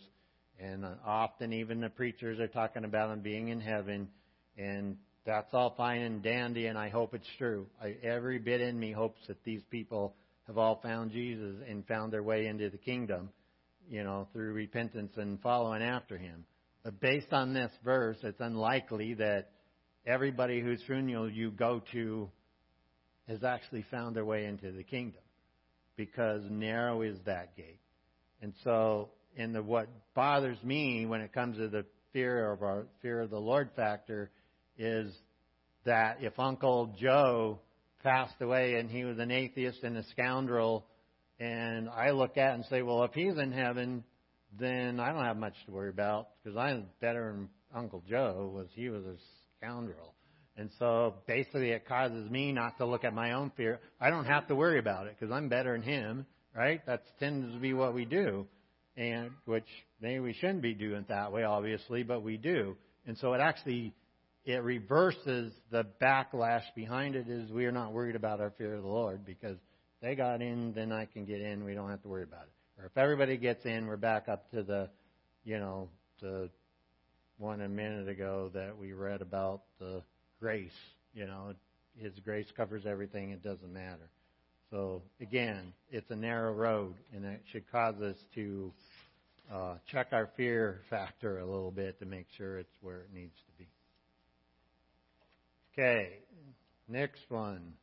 and 0.60 0.84
uh, 0.84 0.92
often 1.04 1.52
even 1.52 1.80
the 1.80 1.88
preachers 1.88 2.40
are 2.40 2.48
talking 2.48 2.84
about 2.84 3.10
him 3.10 3.20
being 3.20 3.48
in 3.48 3.60
heaven, 3.60 4.08
and 4.56 4.96
that's 5.24 5.52
all 5.52 5.74
fine 5.76 6.02
and 6.02 6.22
dandy, 6.22 6.66
and 6.66 6.78
I 6.78 6.88
hope 6.88 7.14
it's 7.14 7.28
true. 7.38 7.66
I, 7.82 7.96
every 8.02 8.38
bit 8.38 8.60
in 8.60 8.78
me 8.78 8.92
hopes 8.92 9.20
that 9.28 9.42
these 9.44 9.62
people 9.70 10.14
have 10.46 10.58
all 10.58 10.80
found 10.82 11.10
Jesus 11.10 11.56
and 11.68 11.86
found 11.86 12.12
their 12.12 12.22
way 12.22 12.46
into 12.46 12.70
the 12.70 12.78
kingdom, 12.78 13.30
you 13.90 14.04
know, 14.04 14.28
through 14.32 14.52
repentance 14.52 15.12
and 15.16 15.40
following 15.42 15.82
after 15.82 16.16
him. 16.16 16.44
But 16.84 17.00
based 17.00 17.32
on 17.32 17.52
this 17.52 17.72
verse, 17.84 18.18
it's 18.22 18.40
unlikely 18.40 19.14
that 19.14 19.50
everybody 20.06 20.60
whose 20.60 20.80
funeral 20.86 21.28
you 21.28 21.50
go 21.50 21.82
to 21.92 22.30
has 23.26 23.42
actually 23.42 23.84
found 23.90 24.14
their 24.14 24.24
way 24.24 24.44
into 24.44 24.70
the 24.70 24.84
kingdom 24.84 25.22
because 25.96 26.42
narrow 26.48 27.02
is 27.02 27.18
that 27.26 27.56
gate. 27.56 27.80
And 28.40 28.52
so 28.62 29.10
and 29.36 29.54
the, 29.54 29.62
what 29.62 29.88
bothers 30.14 30.62
me 30.62 31.06
when 31.06 31.20
it 31.20 31.32
comes 31.32 31.58
to 31.58 31.68
the 31.68 31.84
fear 32.12 32.50
of 32.50 32.62
our 32.62 32.86
fear 33.02 33.20
of 33.20 33.30
the 33.30 33.38
Lord 33.38 33.70
factor 33.76 34.30
is 34.78 35.12
that 35.84 36.18
if 36.20 36.38
Uncle 36.38 36.94
Joe 36.98 37.60
passed 38.02 38.40
away 38.40 38.74
and 38.74 38.90
he 38.90 39.04
was 39.04 39.18
an 39.18 39.30
atheist 39.30 39.82
and 39.82 39.96
a 39.96 40.04
scoundrel, 40.10 40.86
and 41.38 41.88
I 41.88 42.10
look 42.10 42.38
at 42.38 42.54
and 42.54 42.64
say, 42.66 42.82
well, 42.82 43.04
if 43.04 43.12
he's 43.12 43.36
in 43.36 43.52
heaven, 43.52 44.04
then 44.58 45.00
I 45.00 45.12
don't 45.12 45.24
have 45.24 45.36
much 45.36 45.54
to 45.66 45.72
worry 45.72 45.90
about 45.90 46.28
because 46.42 46.56
I'm 46.56 46.86
better 47.00 47.32
than 47.32 47.48
Uncle 47.74 48.02
Joe 48.08 48.50
was. 48.54 48.68
He 48.74 48.88
was 48.88 49.04
a 49.04 49.16
scoundrel. 49.58 50.14
And 50.56 50.70
so 50.78 51.16
basically 51.26 51.70
it 51.70 51.86
causes 51.86 52.30
me 52.30 52.52
not 52.52 52.78
to 52.78 52.86
look 52.86 53.04
at 53.04 53.12
my 53.12 53.32
own 53.32 53.52
fear. 53.56 53.80
I 54.00 54.08
don't 54.08 54.24
have 54.24 54.48
to 54.48 54.54
worry 54.54 54.78
about 54.78 55.06
it 55.06 55.16
because 55.18 55.30
I'm 55.30 55.50
better 55.50 55.72
than 55.72 55.82
him, 55.82 56.26
right? 56.54 56.80
That 56.86 57.02
tends 57.20 57.52
to 57.52 57.60
be 57.60 57.74
what 57.74 57.92
we 57.92 58.06
do 58.06 58.46
and 58.96 59.30
which 59.44 59.66
maybe 60.00 60.20
we 60.20 60.32
shouldn't 60.32 60.62
be 60.62 60.74
doing 60.74 61.00
it 61.00 61.08
that 61.08 61.32
way, 61.32 61.44
obviously, 61.44 62.02
but 62.02 62.22
we 62.22 62.36
do. 62.36 62.76
And 63.06 63.16
so 63.18 63.32
it 63.34 63.40
actually 63.40 63.94
it 64.44 64.62
reverses 64.62 65.52
the 65.70 65.84
backlash 66.00 66.62
behind 66.74 67.16
it 67.16 67.28
is 67.28 67.50
we 67.50 67.66
are 67.66 67.72
not 67.72 67.92
worried 67.92 68.14
about 68.14 68.40
our 68.40 68.52
fear 68.56 68.74
of 68.74 68.82
the 68.82 68.88
Lord 68.88 69.24
because 69.26 69.58
they 70.00 70.14
got 70.14 70.40
in, 70.40 70.72
then 70.72 70.92
I 70.92 71.06
can 71.06 71.24
get 71.24 71.40
in. 71.40 71.64
We 71.64 71.74
don't 71.74 71.90
have 71.90 72.02
to 72.02 72.08
worry 72.08 72.22
about 72.22 72.44
it. 72.44 72.80
Or 72.80 72.86
if 72.86 72.96
everybody 72.96 73.38
gets 73.38 73.64
in, 73.64 73.86
we're 73.86 73.96
back 73.96 74.28
up 74.28 74.48
to 74.52 74.62
the, 74.62 74.88
you 75.44 75.58
know, 75.58 75.88
the 76.20 76.48
one 77.38 77.60
a 77.60 77.68
minute 77.68 78.08
ago 78.08 78.50
that 78.54 78.78
we 78.78 78.92
read 78.92 79.20
about 79.20 79.62
the 79.80 80.02
grace. 80.40 80.70
You 81.12 81.26
know, 81.26 81.54
His 81.96 82.12
grace 82.24 82.46
covers 82.56 82.86
everything. 82.86 83.30
It 83.30 83.42
doesn't 83.42 83.72
matter. 83.72 84.10
So 84.70 85.02
again, 85.20 85.72
it's 85.90 86.10
a 86.10 86.16
narrow 86.16 86.52
road, 86.52 86.94
and 87.14 87.24
it 87.24 87.42
should 87.52 87.70
cause 87.70 87.94
us 88.02 88.16
to 88.34 88.72
uh, 89.52 89.74
check 89.92 90.08
our 90.12 90.28
fear 90.36 90.80
factor 90.90 91.38
a 91.38 91.46
little 91.46 91.70
bit 91.70 92.00
to 92.00 92.06
make 92.06 92.26
sure 92.36 92.58
it's 92.58 92.76
where 92.80 93.02
it 93.02 93.10
needs 93.14 93.36
to 93.46 93.52
be. 93.58 93.68
Okay, 95.72 96.18
next 96.88 97.20
one. 97.28 97.74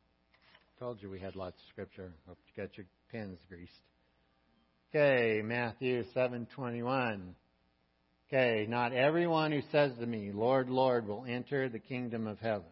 Told 0.78 1.00
you 1.00 1.08
we 1.08 1.20
had 1.20 1.36
lots 1.36 1.56
of 1.56 1.68
scripture. 1.72 2.12
Hope 2.26 2.36
you 2.54 2.62
got 2.62 2.76
your 2.76 2.86
pens 3.10 3.38
greased. 3.48 3.72
Okay, 4.94 5.40
Matthew 5.42 6.04
7:21. 6.14 7.34
Okay, 8.28 8.66
not 8.68 8.92
everyone 8.92 9.52
who 9.52 9.62
says 9.72 9.96
to 9.98 10.06
me, 10.06 10.32
"Lord, 10.32 10.68
Lord," 10.68 11.06
will 11.06 11.24
enter 11.24 11.68
the 11.68 11.78
kingdom 11.78 12.26
of 12.26 12.40
heaven, 12.40 12.68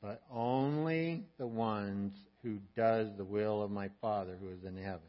but 0.00 0.22
only 0.30 1.26
the 1.38 1.46
ones 1.46 2.12
who 2.44 2.58
does 2.76 3.08
the 3.16 3.24
will 3.24 3.62
of 3.62 3.70
my 3.70 3.88
Father 4.00 4.36
who 4.40 4.50
is 4.50 4.62
in 4.64 4.76
heaven. 4.76 5.00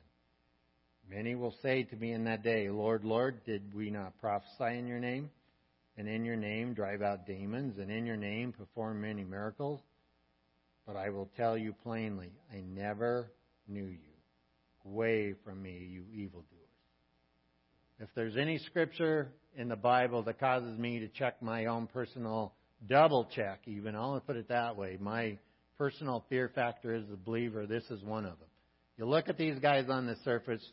Many 1.07 1.35
will 1.35 1.53
say 1.61 1.83
to 1.83 1.95
me 1.95 2.13
in 2.13 2.23
that 2.23 2.41
day, 2.41 2.69
Lord, 2.69 3.03
Lord, 3.03 3.43
did 3.45 3.75
we 3.75 3.91
not 3.91 4.19
prophesy 4.19 4.79
in 4.79 4.87
your 4.87 4.99
name? 4.99 5.29
And 5.97 6.07
in 6.07 6.25
your 6.25 6.35
name 6.35 6.73
drive 6.73 7.01
out 7.01 7.27
demons, 7.27 7.77
and 7.77 7.91
in 7.91 8.05
your 8.05 8.17
name 8.17 8.53
perform 8.53 9.01
many 9.01 9.23
miracles? 9.23 9.79
But 10.87 10.95
I 10.95 11.09
will 11.09 11.29
tell 11.37 11.57
you 11.57 11.73
plainly, 11.83 12.31
I 12.51 12.61
never 12.61 13.31
knew 13.67 13.85
you. 13.85 13.99
Away 14.85 15.35
from 15.43 15.61
me, 15.61 15.87
you 15.91 16.03
evildoers. 16.13 16.49
If 17.99 18.09
there's 18.15 18.35
any 18.35 18.57
scripture 18.59 19.29
in 19.55 19.69
the 19.69 19.75
Bible 19.75 20.23
that 20.23 20.39
causes 20.39 20.77
me 20.77 20.99
to 20.99 21.07
check 21.07 21.41
my 21.41 21.65
own 21.65 21.87
personal 21.87 22.53
double 22.87 23.25
check, 23.35 23.61
even, 23.65 23.95
I'll 23.95 24.19
put 24.19 24.35
it 24.35 24.49
that 24.49 24.75
way, 24.75 24.97
my 24.99 25.37
personal 25.77 26.23
fear 26.29 26.49
factor 26.53 26.93
as 26.93 27.03
a 27.11 27.17
believer, 27.17 27.65
this 27.65 27.83
is 27.89 28.03
one 28.03 28.25
of 28.25 28.37
them. 28.39 28.47
You 28.97 29.05
look 29.05 29.27
at 29.29 29.37
these 29.37 29.59
guys 29.59 29.85
on 29.89 30.05
the 30.05 30.15
surface, 30.23 30.65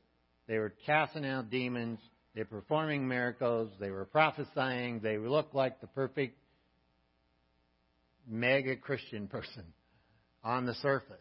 they 0.46 0.58
were 0.58 0.72
casting 0.86 1.26
out 1.26 1.50
demons, 1.50 1.98
they're 2.34 2.44
performing 2.44 3.06
miracles, 3.06 3.70
they 3.80 3.90
were 3.90 4.04
prophesying, 4.04 5.00
they 5.00 5.18
looked 5.18 5.54
like 5.54 5.80
the 5.80 5.86
perfect 5.88 6.38
mega 8.28 8.76
Christian 8.76 9.26
person 9.28 9.64
on 10.44 10.66
the 10.66 10.74
surface. 10.74 11.18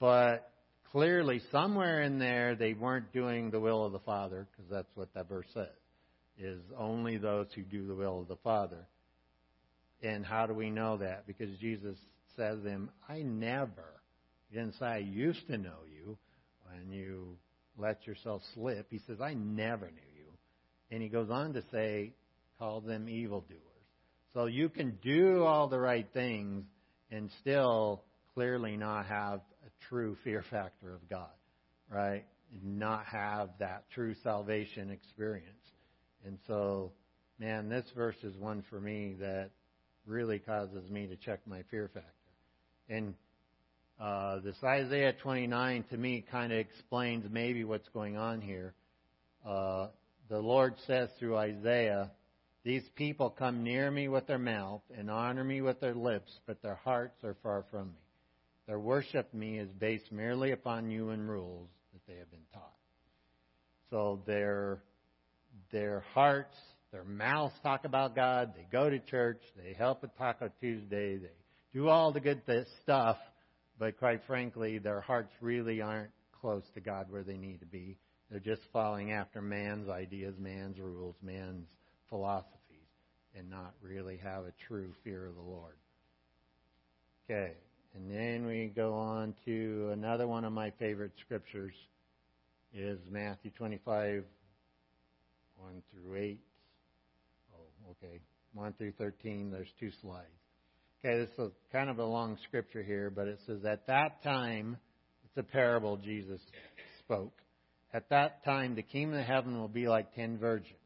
But 0.00 0.50
clearly, 0.90 1.40
somewhere 1.50 2.02
in 2.02 2.18
there, 2.18 2.56
they 2.56 2.74
weren't 2.74 3.12
doing 3.12 3.50
the 3.50 3.60
will 3.60 3.84
of 3.84 3.92
the 3.92 4.00
Father, 4.00 4.46
because 4.50 4.70
that's 4.70 4.90
what 4.96 5.14
that 5.14 5.28
verse 5.28 5.46
says, 5.54 5.68
is 6.38 6.60
only 6.76 7.16
those 7.16 7.46
who 7.54 7.62
do 7.62 7.86
the 7.86 7.94
will 7.94 8.20
of 8.20 8.28
the 8.28 8.36
Father. 8.36 8.86
And 10.02 10.26
how 10.26 10.46
do 10.46 10.54
we 10.54 10.70
know 10.70 10.96
that? 10.96 11.28
Because 11.28 11.56
Jesus 11.58 11.96
says 12.36 12.62
to 12.62 12.68
him, 12.68 12.90
I 13.08 13.22
never, 13.22 14.00
he 14.50 14.56
didn't 14.58 14.74
say 14.78 14.86
I 14.86 14.98
used 14.98 15.46
to 15.48 15.58
know 15.58 15.78
you 15.90 16.16
when 16.66 16.92
you 16.92 17.36
let 17.78 18.06
yourself 18.06 18.42
slip. 18.54 18.86
He 18.90 19.00
says, 19.06 19.20
I 19.20 19.34
never 19.34 19.86
knew 19.86 20.16
you. 20.16 20.26
And 20.90 21.02
he 21.02 21.08
goes 21.08 21.30
on 21.30 21.54
to 21.54 21.62
say, 21.72 22.12
call 22.58 22.80
them 22.80 23.08
evildoers. 23.08 23.58
So 24.34 24.46
you 24.46 24.68
can 24.68 24.98
do 25.02 25.44
all 25.44 25.68
the 25.68 25.78
right 25.78 26.06
things 26.12 26.64
and 27.10 27.30
still 27.40 28.02
clearly 28.34 28.76
not 28.76 29.06
have 29.06 29.40
a 29.66 29.86
true 29.88 30.16
fear 30.24 30.44
factor 30.50 30.94
of 30.94 31.08
God, 31.08 31.28
right? 31.90 32.24
Not 32.62 33.04
have 33.06 33.50
that 33.58 33.84
true 33.94 34.14
salvation 34.22 34.90
experience. 34.90 35.46
And 36.24 36.38
so, 36.46 36.92
man, 37.38 37.68
this 37.68 37.84
verse 37.94 38.16
is 38.22 38.36
one 38.36 38.64
for 38.70 38.80
me 38.80 39.16
that 39.20 39.50
really 40.06 40.38
causes 40.38 40.88
me 40.90 41.06
to 41.06 41.16
check 41.16 41.40
my 41.46 41.62
fear 41.70 41.90
factor. 41.92 42.08
And 42.92 43.14
uh, 43.98 44.40
this 44.40 44.56
Isaiah 44.62 45.14
29 45.22 45.84
to 45.90 45.96
me 45.96 46.26
kind 46.30 46.52
of 46.52 46.58
explains 46.58 47.24
maybe 47.30 47.64
what's 47.64 47.88
going 47.88 48.18
on 48.18 48.42
here. 48.42 48.74
Uh, 49.46 49.86
the 50.28 50.38
Lord 50.38 50.74
says 50.86 51.08
through 51.18 51.38
Isaiah, 51.38 52.10
These 52.64 52.82
people 52.94 53.30
come 53.30 53.64
near 53.64 53.90
me 53.90 54.08
with 54.08 54.26
their 54.26 54.38
mouth 54.38 54.82
and 54.94 55.10
honor 55.10 55.42
me 55.42 55.62
with 55.62 55.80
their 55.80 55.94
lips, 55.94 56.30
but 56.46 56.60
their 56.60 56.78
hearts 56.84 57.24
are 57.24 57.34
far 57.42 57.64
from 57.70 57.86
me. 57.86 58.00
Their 58.66 58.78
worship 58.78 59.32
me 59.32 59.58
is 59.58 59.72
based 59.72 60.12
merely 60.12 60.52
upon 60.52 60.90
human 60.90 61.26
rules 61.26 61.70
that 61.94 62.06
they 62.06 62.18
have 62.18 62.30
been 62.30 62.40
taught. 62.52 62.76
So 63.88 64.20
their 64.26 64.82
their 65.70 66.04
hearts, 66.12 66.56
their 66.92 67.04
mouths 67.04 67.54
talk 67.62 67.86
about 67.86 68.14
God. 68.14 68.52
They 68.54 68.66
go 68.70 68.90
to 68.90 68.98
church. 68.98 69.40
They 69.56 69.72
help 69.72 70.04
at 70.04 70.14
Taco 70.18 70.50
Tuesday. 70.60 71.16
They 71.16 71.30
do 71.72 71.88
all 71.88 72.12
the 72.12 72.20
good 72.20 72.42
stuff, 72.82 73.16
but 73.78 73.98
quite 73.98 74.20
frankly, 74.26 74.78
their 74.78 75.00
hearts 75.00 75.32
really 75.40 75.80
aren't 75.80 76.10
close 76.40 76.64
to 76.74 76.80
God 76.80 77.06
where 77.10 77.22
they 77.22 77.36
need 77.36 77.60
to 77.60 77.66
be. 77.66 77.96
They're 78.30 78.40
just 78.40 78.62
following 78.72 79.12
after 79.12 79.42
man's 79.42 79.88
ideas, 79.88 80.34
man's 80.38 80.78
rules, 80.78 81.14
man's 81.22 81.66
philosophies, 82.08 82.88
and 83.36 83.50
not 83.50 83.74
really 83.82 84.18
have 84.22 84.44
a 84.44 84.52
true 84.68 84.92
fear 85.04 85.26
of 85.26 85.34
the 85.34 85.42
Lord. 85.42 85.74
Okay, 87.24 87.52
and 87.94 88.10
then 88.10 88.46
we 88.46 88.72
go 88.74 88.94
on 88.94 89.34
to 89.44 89.90
another 89.92 90.26
one 90.26 90.44
of 90.44 90.52
my 90.52 90.70
favorite 90.78 91.12
scriptures 91.20 91.74
is 92.74 92.98
Matthew 93.10 93.50
25, 93.56 94.24
1 95.56 95.82
through 95.92 96.16
8. 96.16 96.40
Oh, 97.54 97.90
okay. 97.90 98.20
1 98.54 98.72
through 98.74 98.92
13, 98.92 99.50
there's 99.50 99.68
two 99.78 99.90
slides. 100.00 100.26
Okay, 101.04 101.18
this 101.18 101.46
is 101.46 101.52
kind 101.72 101.90
of 101.90 101.98
a 101.98 102.04
long 102.04 102.38
scripture 102.46 102.82
here, 102.82 103.10
but 103.10 103.26
it 103.26 103.40
says, 103.44 103.64
At 103.64 103.88
that 103.88 104.22
time, 104.22 104.76
it's 105.24 105.36
a 105.36 105.42
parable 105.42 105.96
Jesus 105.96 106.40
spoke. 107.00 107.32
At 107.92 108.08
that 108.10 108.44
time, 108.44 108.76
the 108.76 108.82
kingdom 108.82 109.18
of 109.18 109.26
heaven 109.26 109.58
will 109.58 109.66
be 109.66 109.88
like 109.88 110.14
ten 110.14 110.38
virgins 110.38 110.78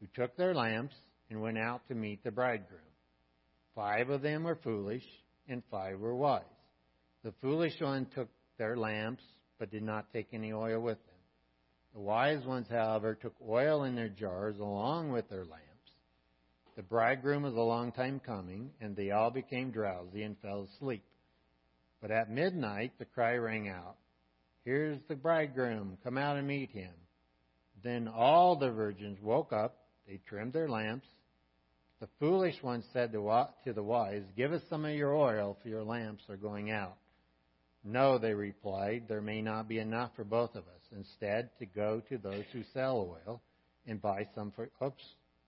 who 0.00 0.08
took 0.20 0.36
their 0.36 0.52
lamps 0.52 0.96
and 1.30 1.40
went 1.40 1.58
out 1.58 1.86
to 1.86 1.94
meet 1.94 2.24
the 2.24 2.32
bridegroom. 2.32 2.80
Five 3.76 4.10
of 4.10 4.20
them 4.20 4.42
were 4.42 4.58
foolish, 4.64 5.04
and 5.48 5.62
five 5.70 6.00
were 6.00 6.16
wise. 6.16 6.42
The 7.22 7.32
foolish 7.40 7.80
one 7.80 8.08
took 8.16 8.30
their 8.58 8.76
lamps, 8.76 9.22
but 9.60 9.70
did 9.70 9.84
not 9.84 10.12
take 10.12 10.26
any 10.32 10.52
oil 10.52 10.80
with 10.80 10.98
them. 10.98 11.14
The 11.94 12.00
wise 12.00 12.44
ones, 12.44 12.66
however, 12.68 13.14
took 13.14 13.34
oil 13.48 13.84
in 13.84 13.94
their 13.94 14.08
jars 14.08 14.58
along 14.58 15.12
with 15.12 15.28
their 15.30 15.44
lamps. 15.44 15.71
The 16.76 16.82
bridegroom 16.82 17.42
was 17.42 17.54
a 17.54 17.60
long 17.60 17.92
time 17.92 18.20
coming, 18.20 18.70
and 18.80 18.96
they 18.96 19.10
all 19.10 19.30
became 19.30 19.70
drowsy 19.70 20.22
and 20.22 20.38
fell 20.38 20.62
asleep. 20.62 21.04
But 22.00 22.10
at 22.10 22.30
midnight 22.30 22.92
the 22.98 23.04
cry 23.04 23.34
rang 23.34 23.68
out, 23.68 23.96
Here's 24.64 25.00
the 25.08 25.16
bridegroom, 25.16 25.98
come 26.04 26.16
out 26.16 26.36
and 26.36 26.46
meet 26.46 26.70
him. 26.70 26.92
Then 27.82 28.08
all 28.08 28.56
the 28.56 28.70
virgins 28.70 29.20
woke 29.20 29.52
up, 29.52 29.76
they 30.06 30.20
trimmed 30.28 30.52
their 30.52 30.68
lamps. 30.68 31.06
The 32.00 32.08
foolish 32.18 32.62
one 32.62 32.82
said 32.92 33.12
to 33.12 33.72
the 33.72 33.82
wise, 33.82 34.22
Give 34.36 34.52
us 34.52 34.62
some 34.70 34.84
of 34.84 34.94
your 34.94 35.14
oil, 35.14 35.56
for 35.62 35.68
your 35.68 35.84
lamps 35.84 36.24
are 36.28 36.36
going 36.36 36.70
out. 36.70 36.96
No, 37.84 38.18
they 38.18 38.34
replied, 38.34 39.04
there 39.08 39.20
may 39.20 39.42
not 39.42 39.68
be 39.68 39.78
enough 39.78 40.10
for 40.14 40.24
both 40.24 40.54
of 40.54 40.64
us. 40.64 40.82
Instead, 40.96 41.50
to 41.58 41.66
go 41.66 42.00
to 42.08 42.18
those 42.18 42.44
who 42.52 42.62
sell 42.72 42.98
oil 42.98 43.42
and 43.86 44.00
buy 44.00 44.28
some 44.34 44.52
for. 44.52 44.70
Oops, 44.84 45.02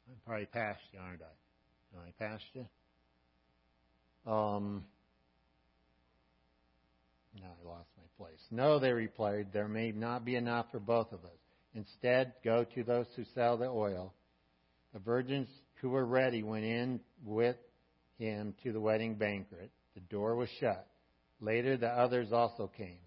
I 0.09 0.13
probably 0.27 0.47
past 0.47 0.81
you, 0.93 0.99
aren't 1.01 1.23
I? 1.23 1.97
Am 1.97 2.03
I 2.07 2.25
passed 2.25 2.45
you? 2.55 2.67
Um, 4.31 4.85
I 7.43 7.69
lost 7.69 7.89
my 7.97 8.25
place. 8.25 8.41
No, 8.51 8.79
they 8.79 8.93
replied, 8.93 9.49
there 9.53 9.69
may 9.69 9.93
not 9.93 10.25
be 10.25 10.37
enough 10.37 10.67
for 10.71 10.81
both 10.81 11.13
of 11.13 11.25
us. 11.25 11.31
Instead, 11.75 12.35
go 12.45 12.65
to 12.75 12.85
those 12.85 13.07
who 13.17 13.25
sell 13.35 13.57
the 13.57 13.67
oil. 13.67 14.15
The 14.93 15.01
virgins 15.01 15.49
who 15.81 15.91
were 15.91 16.07
ready 16.07 16.43
went 16.43 16.65
in 16.65 17.01
with 17.25 17.57
him 18.19 18.55
to 18.63 18.73
the 18.73 18.81
wedding 18.81 19.15
banquet. 19.15 19.71
The 19.95 20.01
door 20.01 20.37
was 20.37 20.49
shut. 20.61 20.87
Later, 21.41 21.77
the 21.77 21.89
others 21.89 22.33
also 22.33 22.71
came, 22.77 23.01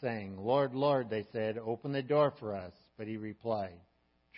saying, 0.00 0.36
Lord, 0.38 0.74
Lord, 0.74 1.10
they 1.10 1.26
said, 1.32 1.58
open 1.58 1.92
the 1.92 2.02
door 2.02 2.32
for 2.38 2.54
us. 2.54 2.72
But 2.96 3.08
he 3.08 3.16
replied, 3.16 3.78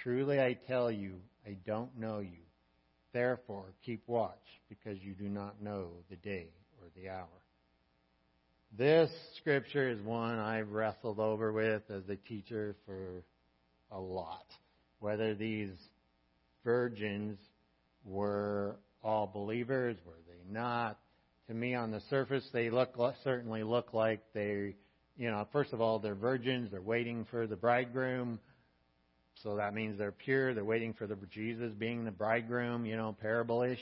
Truly 0.03 0.41
I 0.41 0.55
tell 0.67 0.91
you, 0.91 1.21
I 1.47 1.57
don't 1.67 1.97
know 1.99 2.19
you. 2.19 2.45
Therefore, 3.13 3.65
keep 3.85 4.03
watch, 4.07 4.39
because 4.69 4.99
you 5.03 5.15
do 5.15 5.29
not 5.29 5.63
know 5.63 5.89
the 6.09 6.17
day 6.17 6.49
or 6.81 6.89
the 6.97 7.09
hour. 7.09 7.27
This 8.79 9.11
scripture 9.39 9.89
is 9.89 10.01
one 10.03 10.39
I've 10.39 10.71
wrestled 10.71 11.19
over 11.19 11.53
with 11.53 11.83
as 11.91 12.09
a 12.09 12.15
teacher 12.15 12.77
for 12.87 13.25
a 13.91 13.99
lot. 13.99 14.47
Whether 15.01 15.35
these 15.35 15.73
virgins 16.65 17.39
were 18.05 18.77
all 19.03 19.27
believers, 19.27 19.97
were 20.07 20.13
they 20.29 20.53
not? 20.53 20.99
To 21.49 21.55
me, 21.55 21.75
on 21.75 21.91
the 21.91 22.01
surface, 22.11 22.49
they 22.53 22.71
look 22.71 22.95
certainly 23.25 23.65
look 23.65 23.93
like 23.93 24.21
they, 24.35 24.77
you 25.17 25.31
know, 25.31 25.49
first 25.51 25.73
of 25.73 25.81
all, 25.81 25.99
they're 25.99 26.15
virgins. 26.15 26.71
They're 26.71 26.81
waiting 26.81 27.27
for 27.29 27.49
the 27.49 27.57
bridegroom, 27.57 28.39
so 29.43 29.57
that 29.57 29.75
means 29.75 29.99
they're 29.99 30.13
pure. 30.13 30.55
They're 30.55 30.65
waiting 30.65 30.93
for 30.93 31.07
the 31.07 31.17
Jesus 31.31 31.73
being 31.79 32.05
the 32.05 32.11
bridegroom, 32.11 32.85
you 32.85 32.97
know, 32.97 33.17
parable-ish. 33.21 33.81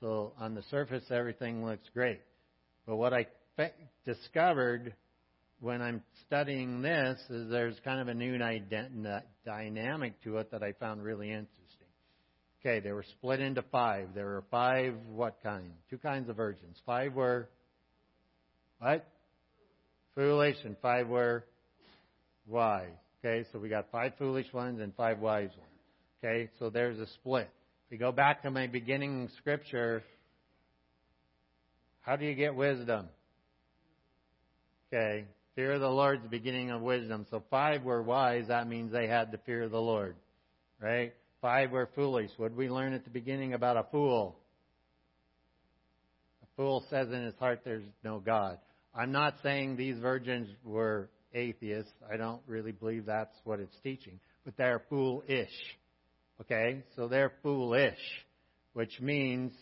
So 0.00 0.32
on 0.38 0.54
the 0.54 0.62
surface, 0.70 1.04
everything 1.10 1.64
looks 1.64 1.88
great. 1.92 2.20
But 2.86 2.96
what 2.96 3.12
I 3.12 3.26
discovered 4.04 4.94
when 5.60 5.82
I'm 5.82 6.02
studying 6.26 6.80
this 6.80 7.20
is 7.28 7.50
there's 7.50 7.76
kind 7.84 8.00
of 8.00 8.08
a 8.08 8.14
new 8.14 8.38
dynamic 9.44 10.22
to 10.22 10.38
it 10.38 10.50
that 10.50 10.62
I 10.62 10.72
found 10.72 11.02
really 11.02 11.28
interesting. 11.28 11.56
Okay, 12.60 12.80
they 12.80 12.92
were 12.92 13.04
split 13.18 13.40
into 13.40 13.62
five. 13.70 14.08
There 14.14 14.26
were 14.26 14.44
five, 14.50 14.94
what 15.12 15.36
kind? 15.42 15.70
Two 15.88 15.98
kinds 15.98 16.28
of 16.28 16.36
virgins. 16.36 16.76
Five 16.84 17.14
were, 17.14 17.48
what? 18.78 19.06
Foolish, 20.14 20.56
and 20.64 20.76
five 20.82 21.08
were 21.08 21.44
wise. 22.46 22.88
Okay, 23.22 23.46
so 23.52 23.58
we 23.58 23.68
got 23.68 23.90
five 23.92 24.12
foolish 24.18 24.52
ones 24.52 24.80
and 24.80 24.94
five 24.94 25.18
wise 25.18 25.50
ones. 25.50 26.24
Okay, 26.24 26.50
so 26.58 26.70
there's 26.70 26.98
a 26.98 27.06
split. 27.06 27.50
If 27.86 27.90
we 27.92 27.96
go 27.98 28.12
back 28.12 28.42
to 28.42 28.50
my 28.50 28.66
beginning 28.66 29.28
scripture, 29.38 30.02
how 32.00 32.16
do 32.16 32.24
you 32.24 32.34
get 32.34 32.54
wisdom? 32.54 33.08
Okay. 34.92 35.24
Fear 35.54 35.72
of 35.72 35.80
the 35.80 35.88
Lord 35.88 36.18
is 36.18 36.22
the 36.22 36.28
beginning 36.28 36.70
of 36.70 36.80
wisdom. 36.80 37.26
So 37.30 37.42
five 37.50 37.82
were 37.82 38.02
wise. 38.02 38.46
That 38.48 38.68
means 38.68 38.92
they 38.92 39.06
had 39.06 39.30
the 39.30 39.38
fear 39.38 39.62
of 39.62 39.70
the 39.70 39.80
Lord. 39.80 40.16
Right? 40.80 41.12
Five 41.42 41.70
were 41.70 41.88
foolish. 41.94 42.30
What 42.36 42.48
did 42.48 42.56
we 42.56 42.68
learn 42.68 42.92
at 42.92 43.04
the 43.04 43.10
beginning 43.10 43.54
about 43.54 43.76
a 43.76 43.84
fool? 43.90 44.36
A 46.42 46.46
fool 46.56 46.84
says 46.90 47.08
in 47.08 47.24
his 47.24 47.34
heart 47.38 47.60
there's 47.64 47.84
no 48.02 48.20
God. 48.20 48.58
I'm 48.94 49.12
not 49.12 49.34
saying 49.42 49.76
these 49.76 49.98
virgins 49.98 50.48
were 50.64 51.10
atheists. 51.34 51.92
I 52.12 52.16
don't 52.16 52.40
really 52.46 52.72
believe 52.72 53.06
that's 53.06 53.36
what 53.44 53.60
it's 53.60 53.76
teaching. 53.82 54.20
But 54.44 54.56
they're 54.56 54.82
foolish. 54.88 55.50
Okay? 56.40 56.82
So 56.96 57.08
they're 57.08 57.32
foolish, 57.42 57.98
which 58.72 59.00
means 59.00 59.52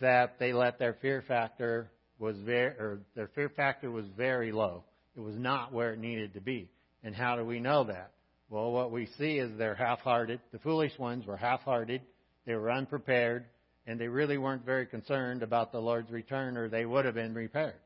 that 0.00 0.38
they 0.38 0.52
let 0.52 0.78
their 0.78 0.94
fear 1.00 1.22
factor 1.26 1.90
was 2.18 2.36
very, 2.38 2.70
or 2.70 3.00
their 3.14 3.28
fear 3.28 3.48
factor 3.48 3.90
was 3.90 4.06
very 4.16 4.52
low. 4.52 4.84
It 5.16 5.20
was 5.20 5.36
not 5.36 5.72
where 5.72 5.92
it 5.92 5.98
needed 5.98 6.34
to 6.34 6.40
be. 6.40 6.68
And 7.02 7.14
how 7.14 7.36
do 7.36 7.44
we 7.44 7.60
know 7.60 7.84
that? 7.84 8.12
Well, 8.50 8.72
what 8.72 8.90
we 8.90 9.08
see 9.18 9.38
is 9.38 9.50
they're 9.56 9.74
half-hearted. 9.74 10.40
The 10.52 10.58
foolish 10.58 10.98
ones 10.98 11.26
were 11.26 11.36
half-hearted. 11.36 12.02
They 12.46 12.54
were 12.54 12.70
unprepared, 12.70 13.44
and 13.86 14.00
they 14.00 14.08
really 14.08 14.38
weren't 14.38 14.64
very 14.64 14.86
concerned 14.86 15.42
about 15.42 15.70
the 15.70 15.80
Lord's 15.80 16.10
return, 16.10 16.56
or 16.56 16.68
they 16.68 16.86
would 16.86 17.04
have 17.04 17.14
been 17.14 17.34
prepared. 17.34 17.76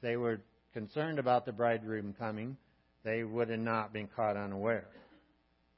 They 0.00 0.16
were 0.16 0.40
concerned 0.72 1.18
about 1.18 1.46
the 1.46 1.52
bridegroom 1.52 2.14
coming, 2.18 2.56
they 3.04 3.24
would 3.24 3.48
have 3.48 3.60
not 3.60 3.92
been 3.92 4.08
caught 4.14 4.36
unaware. 4.36 4.88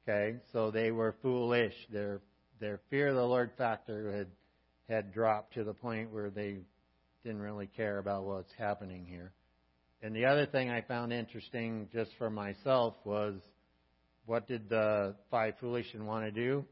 Okay, 0.07 0.37
so 0.53 0.71
they 0.71 0.91
were 0.91 1.15
foolish. 1.21 1.73
Their 1.91 2.21
their 2.59 2.79
fear 2.89 3.07
of 3.09 3.15
the 3.15 3.23
Lord 3.23 3.51
factor 3.57 4.11
had 4.11 4.27
had 4.87 5.13
dropped 5.13 5.55
to 5.55 5.63
the 5.63 5.73
point 5.73 6.11
where 6.11 6.29
they 6.29 6.57
didn't 7.23 7.41
really 7.41 7.67
care 7.67 7.97
about 7.97 8.23
what's 8.23 8.51
happening 8.57 9.05
here. 9.05 9.31
And 10.03 10.15
the 10.15 10.25
other 10.25 10.45
thing 10.45 10.69
I 10.69 10.81
found 10.81 11.11
interesting 11.11 11.89
just 11.91 12.11
for 12.19 12.29
myself 12.29 12.93
was 13.03 13.33
what 14.27 14.47
did 14.47 14.69
the 14.69 15.15
five 15.31 15.55
foolish 15.59 15.87
and 15.93 16.05
want 16.05 16.25
to 16.25 16.31
do? 16.31 16.65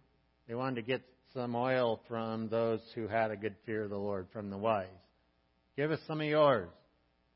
They 0.47 0.53
wanted 0.53 0.75
to 0.75 0.81
get 0.83 1.01
some 1.33 1.55
oil 1.55 2.01
from 2.07 2.49
those 2.49 2.79
who 2.93 3.07
had 3.07 3.31
a 3.31 3.35
good 3.35 3.55
fear 3.65 3.83
of 3.83 3.89
the 3.89 3.97
Lord, 3.97 4.27
from 4.31 4.51
the 4.51 4.57
wise. 4.57 4.87
Give 5.75 5.89
us 5.89 5.99
some 6.05 6.21
of 6.21 6.27
yours. 6.27 6.69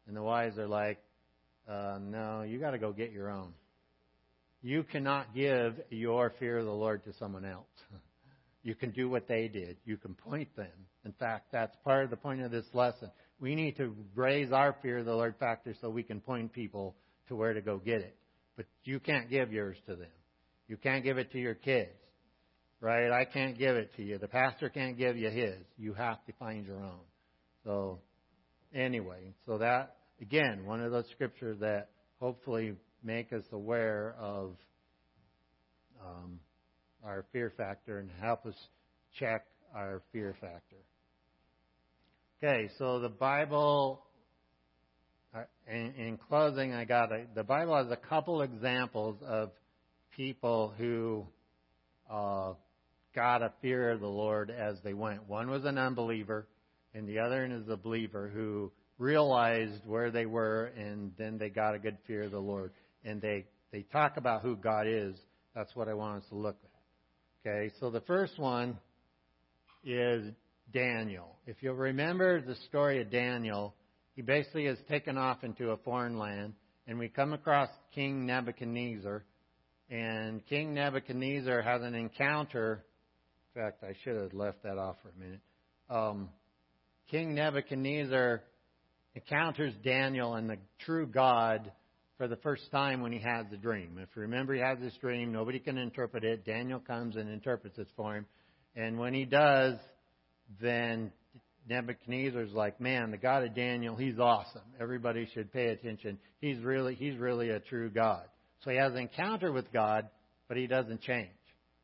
And 0.08 0.16
the 0.16 0.24
wise 0.24 0.58
are 0.58 0.68
like, 0.68 0.99
uh, 1.68 1.99
no, 2.01 2.43
you 2.43 2.60
got 2.60 2.72
to 2.72 2.78
go 2.78 2.91
get 2.91 3.12
your 3.12 3.30
own. 3.30 3.53
You 4.62 4.84
cannot 4.84 5.36
give 5.36 5.76
your 5.89 6.34
fear 6.39 6.58
of 6.58 6.66
the 6.66 6.72
Lord 6.72 7.03
to 7.05 7.14
someone 7.14 7.45
else. 7.45 7.68
You 8.64 8.76
can 8.76 8.91
do 8.91 9.10
what 9.10 9.30
they 9.30 9.47
did. 9.47 9.78
You 9.86 9.95
can 9.95 10.14
point 10.14 10.53
them. 10.58 10.68
In 11.05 11.14
fact, 11.14 11.53
that's 11.53 11.74
part 11.86 12.03
of 12.03 12.10
the 12.10 12.18
point 12.18 12.41
of 12.41 12.51
this 12.51 12.66
lesson. 12.74 13.10
We 13.39 13.55
need 13.55 13.78
to 13.78 13.95
raise 14.14 14.51
our 14.51 14.76
fear 14.82 14.97
of 14.97 15.05
the 15.05 15.16
Lord 15.16 15.36
factor 15.39 15.74
so 15.80 15.89
we 15.89 16.03
can 16.03 16.20
point 16.20 16.51
people 16.51 16.93
to 17.30 17.36
where 17.38 17.53
to 17.53 17.62
go 17.62 17.78
get 17.78 18.01
it. 18.01 18.18
But 18.58 18.66
you 18.84 18.99
can't 18.99 19.30
give 19.30 19.53
yours 19.53 19.78
to 19.88 19.95
them. 19.95 20.10
You 20.68 20.76
can't 20.76 21.01
give 21.01 21.18
it 21.18 21.32
to 21.32 21.39
your 21.39 21.53
kids. 21.53 21.91
Right? 22.82 23.10
I 23.10 23.24
can't 23.24 23.58
give 23.58 23.78
it 23.78 23.95
to 23.95 24.03
you. 24.03 24.18
The 24.18 24.28
pastor 24.28 24.68
can't 24.68 24.97
give 24.97 25.16
you 25.16 25.30
his. 25.30 25.60
You 25.78 25.93
have 25.93 26.26
to 26.26 26.34
find 26.34 26.66
your 26.66 26.84
own. 26.84 26.99
So, 27.64 27.99
anyway, 28.74 29.34
so 29.45 29.60
that, 29.60 29.96
again, 30.22 30.65
one 30.65 30.82
of 30.82 30.91
those 30.91 31.05
scriptures 31.11 31.59
that 31.59 31.89
hopefully 32.20 32.76
make 33.03 33.32
us 33.32 33.43
aware 33.51 34.15
of 34.20 34.55
um, 36.03 36.39
our 37.03 37.26
fear 37.32 37.53
factor 37.55 37.99
and 37.99 38.09
help 38.22 38.45
us 38.45 38.55
check 39.20 39.45
our 39.76 40.01
fear 40.11 40.36
factor. 40.39 40.78
Okay, 42.43 42.70
so 42.78 42.99
the 42.99 43.09
Bible, 43.09 44.03
uh, 45.36 45.41
in, 45.68 45.93
in 45.97 46.20
closing, 46.30 46.74
I 46.74 46.86
got 46.86 47.11
a, 47.11 47.26
the 47.34 47.43
Bible 47.43 47.76
has 47.76 47.91
a 47.91 47.97
couple 47.97 48.41
examples 48.41 49.18
of 49.26 49.51
people 50.15 50.74
who 50.78 51.26
uh, 52.11 52.53
got 53.15 53.41
a 53.41 53.51
fear 53.61 53.91
of 53.91 54.01
the 54.01 54.07
Lord 54.07 54.51
as 54.51 54.78
they 54.84 54.93
went. 54.93 55.28
One 55.28 55.49
was 55.49 55.65
an 55.65 55.78
unbeliever, 55.78 56.47
and 56.93 57.07
the 57.07 57.20
other 57.20 57.41
one 57.41 57.51
is 57.51 57.70
a 57.70 57.78
believer 57.78 58.30
who 58.32 58.72
realized 58.97 59.81
where 59.85 60.11
they 60.11 60.25
were, 60.25 60.71
and 60.77 61.11
then 61.17 61.37
they 61.37 61.49
got 61.49 61.75
a 61.75 61.79
good 61.79 61.97
fear 62.07 62.23
of 62.23 62.31
the 62.31 62.39
Lord. 62.39 62.71
And 63.03 63.21
they 63.21 63.45
they 63.71 63.83
talk 63.83 64.17
about 64.17 64.41
who 64.41 64.55
God 64.55 64.87
is. 64.87 65.15
That's 65.55 65.75
what 65.75 65.87
I 65.87 65.93
want 65.93 66.23
us 66.23 66.29
to 66.29 66.35
look 66.35 66.57
at. 66.63 67.49
Okay, 67.49 67.73
so 67.79 67.89
the 67.89 68.01
first 68.01 68.37
one 68.37 68.77
is 69.83 70.33
Daniel. 70.73 71.35
If 71.45 71.57
you'll 71.61 71.75
remember 71.75 72.41
the 72.41 72.55
story 72.67 73.01
of 73.01 73.09
Daniel, 73.09 73.73
he 74.15 74.21
basically 74.21 74.65
is 74.65 74.77
taken 74.89 75.17
off 75.17 75.43
into 75.43 75.69
a 75.69 75.77
foreign 75.77 76.17
land, 76.17 76.53
and 76.87 76.99
we 76.99 77.07
come 77.07 77.33
across 77.33 77.69
King 77.93 78.25
Nebuchadnezzar, 78.25 79.23
and 79.89 80.45
King 80.47 80.73
Nebuchadnezzar 80.73 81.61
has 81.61 81.81
an 81.81 81.95
encounter. 81.95 82.83
In 83.55 83.61
fact, 83.61 83.83
I 83.83 83.93
should 84.03 84.17
have 84.17 84.33
left 84.33 84.63
that 84.63 84.77
off 84.77 84.97
for 85.01 85.09
a 85.09 85.19
minute. 85.19 85.39
Um, 85.89 86.29
King 87.09 87.33
Nebuchadnezzar 87.35 88.43
encounters 89.18 89.74
Daniel 89.84 90.36
and 90.36 90.49
the 90.49 90.57
true 90.86 91.07
God 91.07 91.72
for 92.18 92.28
the 92.28 92.36
first 92.38 92.70
time 92.72 93.01
when 93.01 93.11
he 93.11 93.20
has 93.20 93.45
the 93.49 93.57
dream. 93.57 93.97
If 93.99 94.09
you 94.15 94.24
remember, 94.24 94.53
he 94.53 94.61
has 94.61 94.78
this 94.80 94.93
dream. 95.01 95.32
Nobody 95.32 95.59
can 95.59 95.78
interpret 95.78 96.24
it. 96.24 96.45
Daniel 96.45 96.80
comes 96.80 97.15
and 97.15 97.30
interprets 97.30 97.78
it 97.78 97.88
for 97.95 98.15
him. 98.15 98.26
And 98.76 98.97
when 98.97 99.13
he 99.13 99.26
does, 99.26 99.76
then 100.61 101.11
Nebuchadnezzar's 101.68 102.53
like, 102.53 102.80
man, 102.80 103.11
the 103.11 103.18
God 103.18 103.43
of 103.43 103.55
Daniel, 103.55 103.95
he's 103.95 104.20
awesome. 104.20 104.61
Everybody 104.80 105.28
should 105.34 105.51
pay 105.51 105.68
attention. 105.70 106.20
He's 106.39 106.59
really, 106.59 106.95
he's 106.95 107.18
really 107.18 107.49
a 107.49 107.59
true 107.59 107.89
God. 107.89 108.24
So 108.63 108.70
he 108.70 108.78
has 108.78 108.93
an 108.93 108.99
encounter 108.99 109.51
with 109.51 109.72
God, 109.74 110.09
but 110.47 110.57
he 110.57 110.68
doesn't 110.68 111.01
change. 111.01 111.30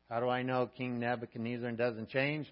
How 0.08 0.20
do 0.20 0.28
I 0.28 0.42
know 0.42 0.70
King 0.76 1.00
Nebuchadnezzar 1.00 1.72
doesn't 1.72 2.10
change? 2.10 2.46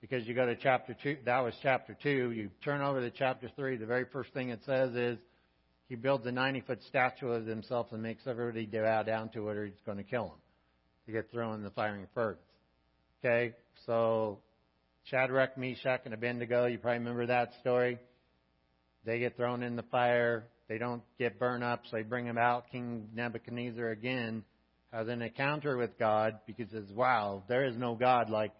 Because 0.00 0.26
you 0.26 0.34
go 0.34 0.46
to 0.46 0.54
chapter 0.56 0.96
2, 1.02 1.18
that 1.24 1.40
was 1.40 1.54
chapter 1.62 1.96
2. 2.02 2.30
You 2.30 2.50
turn 2.64 2.80
over 2.80 3.00
to 3.00 3.10
chapter 3.10 3.50
3, 3.56 3.76
the 3.76 3.86
very 3.86 4.04
first 4.12 4.32
thing 4.32 4.50
it 4.50 4.60
says 4.64 4.94
is, 4.94 5.18
he 5.88 5.96
builds 5.96 6.26
a 6.26 6.32
90 6.32 6.60
foot 6.60 6.82
statue 6.86 7.28
of 7.28 7.46
himself 7.46 7.88
and 7.92 8.02
makes 8.02 8.26
everybody 8.26 8.66
bow 8.66 9.02
down 9.02 9.30
to 9.30 9.48
it 9.48 9.56
or 9.56 9.64
he's 9.64 9.74
going 9.86 9.96
to 9.96 10.04
kill 10.04 10.26
him. 10.26 10.40
To 11.06 11.12
get 11.12 11.30
thrown 11.30 11.54
in 11.54 11.62
the 11.62 11.70
firing 11.70 12.06
furnace. 12.12 12.38
Okay, 13.24 13.54
so 13.86 14.40
Shadrach, 15.04 15.56
Meshach, 15.56 16.02
and 16.04 16.12
Abednego, 16.12 16.66
you 16.66 16.76
probably 16.76 16.98
remember 16.98 17.26
that 17.26 17.52
story. 17.60 17.98
They 19.06 19.18
get 19.18 19.36
thrown 19.36 19.62
in 19.62 19.74
the 19.74 19.84
fire. 19.84 20.44
They 20.68 20.76
don't 20.76 21.02
get 21.18 21.38
burned 21.38 21.64
up, 21.64 21.84
so 21.90 21.96
they 21.96 22.02
bring 22.02 22.26
them 22.26 22.36
out. 22.36 22.70
King 22.70 23.08
Nebuchadnezzar 23.14 23.88
again 23.88 24.44
has 24.92 25.08
an 25.08 25.22
encounter 25.22 25.78
with 25.78 25.98
God 25.98 26.40
because 26.46 26.66
he 26.70 26.76
says, 26.76 26.92
wow, 26.92 27.42
there 27.48 27.64
is 27.64 27.76
no 27.78 27.94
God 27.94 28.28
like 28.28 28.52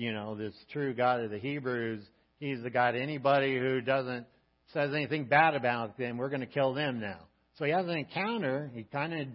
you 0.00 0.14
know, 0.14 0.34
this 0.34 0.54
true 0.72 0.94
God 0.94 1.20
of 1.20 1.30
the 1.30 1.38
Hebrews. 1.38 2.02
He's 2.38 2.62
the 2.62 2.70
God 2.70 2.96
anybody 2.96 3.58
who 3.58 3.82
doesn't 3.82 4.26
says 4.72 4.94
anything 4.94 5.26
bad 5.26 5.54
about 5.54 5.98
them, 5.98 6.16
we're 6.16 6.30
going 6.30 6.40
to 6.40 6.46
kill 6.46 6.72
them 6.72 7.00
now. 7.00 7.18
So 7.58 7.66
he 7.66 7.72
has 7.72 7.84
an 7.86 7.98
encounter. 7.98 8.70
He 8.72 8.84
kind 8.84 9.12
of 9.12 9.26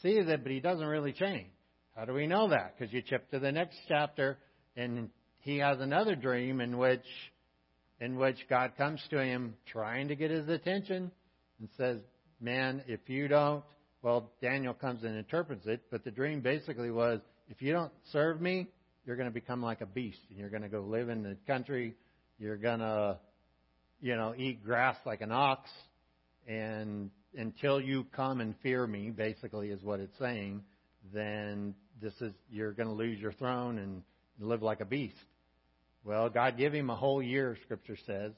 sees 0.00 0.26
it, 0.26 0.42
but 0.42 0.50
he 0.50 0.60
doesn't 0.60 0.86
really 0.86 1.12
change. 1.12 1.48
How 1.94 2.06
do 2.06 2.14
we 2.14 2.26
know 2.26 2.48
that? 2.48 2.74
Because 2.78 2.90
you 2.92 3.02
chip 3.02 3.30
to 3.32 3.38
the 3.38 3.52
next 3.52 3.76
chapter, 3.86 4.38
and 4.76 5.10
he 5.40 5.58
has 5.58 5.78
another 5.80 6.14
dream 6.14 6.62
in 6.62 6.78
which, 6.78 7.04
in 8.00 8.16
which 8.16 8.38
God 8.48 8.72
comes 8.78 9.02
to 9.10 9.22
him 9.22 9.54
trying 9.66 10.08
to 10.08 10.16
get 10.16 10.30
his 10.30 10.48
attention 10.48 11.10
and 11.58 11.68
says, 11.76 11.98
"Man, 12.40 12.82
if 12.86 13.00
you 13.08 13.28
don't," 13.28 13.62
well, 14.00 14.30
Daniel 14.40 14.72
comes 14.72 15.04
and 15.04 15.16
interprets 15.16 15.66
it, 15.66 15.82
but 15.90 16.02
the 16.02 16.10
dream 16.10 16.40
basically 16.40 16.90
was, 16.90 17.20
if 17.50 17.60
you 17.60 17.72
don't 17.72 17.92
serve 18.10 18.40
me, 18.40 18.68
you're 19.06 19.16
going 19.16 19.28
to 19.28 19.34
become 19.34 19.62
like 19.62 19.80
a 19.80 19.86
beast, 19.86 20.20
and 20.30 20.38
you're 20.38 20.50
going 20.50 20.62
to 20.62 20.68
go 20.68 20.80
live 20.80 21.08
in 21.08 21.22
the 21.22 21.36
country. 21.46 21.94
You're 22.38 22.56
going 22.56 22.80
to 22.80 23.18
you 24.04 24.16
know, 24.16 24.34
eat 24.36 24.62
grass 24.62 24.96
like 25.06 25.22
an 25.22 25.32
ox, 25.32 25.70
and 26.46 27.10
until 27.36 27.80
you 27.80 28.04
come 28.14 28.42
and 28.42 28.54
fear 28.62 28.86
me, 28.86 29.10
basically 29.10 29.70
is 29.70 29.82
what 29.82 29.98
it's 29.98 30.16
saying, 30.18 30.62
then 31.14 31.74
this 32.02 32.12
is 32.20 32.32
you're 32.50 32.72
going 32.72 32.88
to 32.88 32.94
lose 32.94 33.18
your 33.18 33.32
throne 33.32 33.78
and 33.78 34.02
live 34.38 34.62
like 34.62 34.80
a 34.80 34.84
beast. 34.84 35.16
Well, 36.04 36.28
God 36.28 36.58
gave 36.58 36.74
him 36.74 36.90
a 36.90 36.94
whole 36.94 37.22
year, 37.22 37.56
Scripture 37.64 37.96
says, 38.06 38.32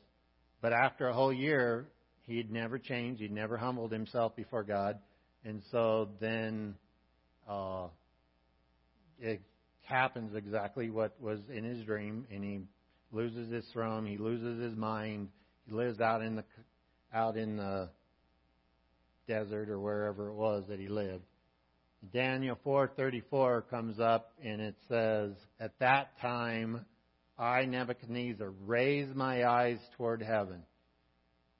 but 0.62 0.72
after 0.72 1.08
a 1.08 1.12
whole 1.12 1.32
year, 1.32 1.88
he'd 2.26 2.50
never 2.50 2.78
changed. 2.78 3.20
He'd 3.20 3.32
never 3.32 3.56
humbled 3.56 3.90
himself 3.90 4.36
before 4.36 4.62
God, 4.62 5.00
and 5.44 5.62
so 5.72 6.10
then 6.20 6.76
uh, 7.48 7.88
it 9.18 9.42
happens 9.86 10.34
exactly 10.34 10.90
what 10.90 11.20
was 11.20 11.40
in 11.48 11.64
his 11.64 11.84
dream, 11.84 12.26
and 12.30 12.44
he 12.44 12.60
loses 13.12 13.50
his 13.50 13.64
throne. 13.72 14.06
He 14.06 14.18
loses 14.18 14.62
his 14.62 14.76
mind 14.76 15.28
he 15.66 15.72
lives 15.72 16.00
out 16.00 16.22
in 16.22 16.36
the 16.36 16.44
out 17.12 17.36
in 17.36 17.56
the 17.56 17.90
desert 19.26 19.68
or 19.68 19.80
wherever 19.80 20.28
it 20.28 20.34
was 20.34 20.64
that 20.68 20.78
he 20.78 20.88
lived. 20.88 21.24
Daniel 22.12 22.56
4:34 22.64 23.68
comes 23.68 23.98
up 23.98 24.32
and 24.42 24.60
it 24.60 24.76
says, 24.88 25.34
"At 25.58 25.78
that 25.80 26.18
time 26.20 26.86
I 27.36 27.64
Nebuchadnezzar 27.64 28.50
raised 28.64 29.14
my 29.14 29.44
eyes 29.44 29.80
toward 29.96 30.22
heaven," 30.22 30.64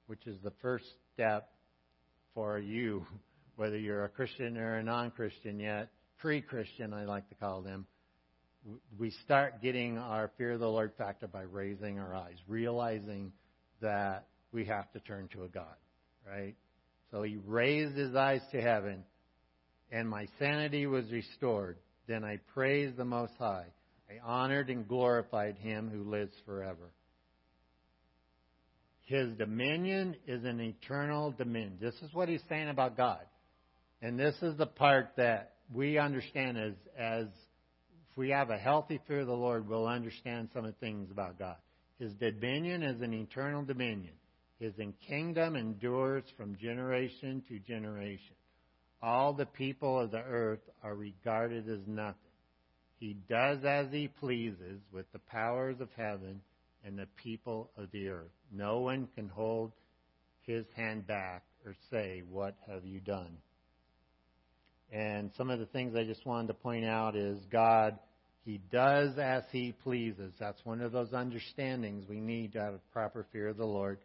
which 0.05 0.25
is 0.25 0.39
the 0.41 0.51
first 0.61 0.85
step 1.13 1.51
for 2.33 2.59
you, 2.59 3.05
whether 3.57 3.77
you're 3.77 4.05
a 4.05 4.09
Christian 4.09 4.57
or 4.57 4.75
a 4.75 4.83
non-Christian 4.83 5.59
yet, 5.59 5.89
pre-Christian 6.19 6.93
I 6.93 7.03
like 7.03 7.27
to 7.29 7.35
call 7.35 7.61
them. 7.61 7.87
We 8.97 9.11
start 9.25 9.61
getting 9.61 9.97
our 9.97 10.31
fear 10.37 10.53
of 10.53 10.59
the 10.59 10.67
Lord 10.67 10.91
factor 10.97 11.27
by 11.27 11.43
raising 11.43 11.99
our 11.99 12.13
eyes, 12.13 12.35
realizing 12.47 13.31
that 13.81 14.27
we 14.51 14.65
have 14.65 14.91
to 14.93 14.99
turn 14.99 15.29
to 15.33 15.43
a 15.43 15.47
God, 15.47 15.75
right? 16.27 16.55
So 17.11 17.23
he 17.23 17.37
raised 17.45 17.95
his 17.95 18.15
eyes 18.15 18.41
to 18.51 18.61
heaven, 18.61 19.03
and 19.91 20.09
my 20.09 20.27
sanity 20.39 20.85
was 20.85 21.09
restored. 21.11 21.77
Then 22.07 22.23
I 22.23 22.39
praised 22.53 22.97
the 22.97 23.05
Most 23.05 23.33
High. 23.39 23.67
I 24.09 24.19
honored 24.25 24.69
and 24.69 24.87
glorified 24.87 25.57
him 25.57 25.89
who 25.89 26.09
lives 26.09 26.33
forever. 26.45 26.91
His 29.03 29.29
dominion 29.37 30.15
is 30.27 30.43
an 30.43 30.59
eternal 30.59 31.31
dominion. 31.31 31.77
This 31.79 31.95
is 32.01 32.13
what 32.13 32.27
he's 32.27 32.43
saying 32.49 32.69
about 32.69 32.97
God. 32.97 33.21
And 34.01 34.19
this 34.19 34.35
is 34.41 34.57
the 34.57 34.65
part 34.65 35.11
that 35.15 35.53
we 35.73 35.97
understand 35.97 36.57
as, 36.57 36.73
as 36.97 37.25
we 38.17 38.29
have 38.29 38.49
a 38.49 38.57
healthy 38.57 38.99
fear 39.07 39.21
of 39.21 39.27
the 39.27 39.33
Lord, 39.33 39.67
we'll 39.67 39.87
understand 39.87 40.49
some 40.53 40.65
of 40.65 40.73
the 40.73 40.79
things 40.79 41.11
about 41.11 41.39
God. 41.39 41.57
His 41.99 42.13
dominion 42.13 42.83
is 42.83 43.01
an 43.01 43.13
eternal 43.13 43.63
dominion. 43.63 44.13
His 44.59 44.73
kingdom 45.07 45.55
endures 45.55 46.23
from 46.35 46.57
generation 46.57 47.43
to 47.47 47.59
generation. 47.59 48.35
All 49.01 49.33
the 49.33 49.45
people 49.45 49.99
of 49.99 50.11
the 50.11 50.23
earth 50.23 50.67
are 50.83 50.95
regarded 50.95 51.69
as 51.69 51.87
nothing. 51.87 52.15
He 52.99 53.15
does 53.29 53.63
as 53.63 53.87
he 53.91 54.07
pleases 54.07 54.81
with 54.91 55.05
the 55.13 55.19
powers 55.19 55.79
of 55.79 55.89
heaven 55.95 56.41
and 56.83 56.97
the 56.97 57.07
people 57.23 57.69
of 57.77 57.91
the 57.91 58.09
earth. 58.09 58.31
No 58.51 58.79
one 58.79 59.07
can 59.13 59.27
hold 59.27 59.71
his 60.41 60.65
hand 60.75 61.05
back 61.05 61.43
or 61.63 61.75
say, 61.91 62.23
What 62.27 62.55
have 62.67 62.85
you 62.85 62.99
done? 62.99 63.37
And 64.91 65.31
some 65.37 65.49
of 65.49 65.59
the 65.59 65.65
things 65.65 65.95
I 65.95 66.05
just 66.05 66.25
wanted 66.25 66.47
to 66.47 66.53
point 66.53 66.85
out 66.85 67.15
is 67.15 67.37
God, 67.51 67.99
He 68.47 68.61
does 68.71 69.17
as 69.17 69.43
he 69.51 69.73
pleases. 69.83 70.33
That's 70.39 70.63
one 70.63 70.79
of 70.79 70.93
those 70.93 71.11
understandings 71.11 72.07
we 72.07 72.21
need 72.21 72.53
to 72.53 72.61
have 72.61 72.75
a 72.75 72.79
proper 72.93 73.25
fear 73.33 73.49
of 73.49 73.57
the 73.57 73.65
Lord. 73.65 73.97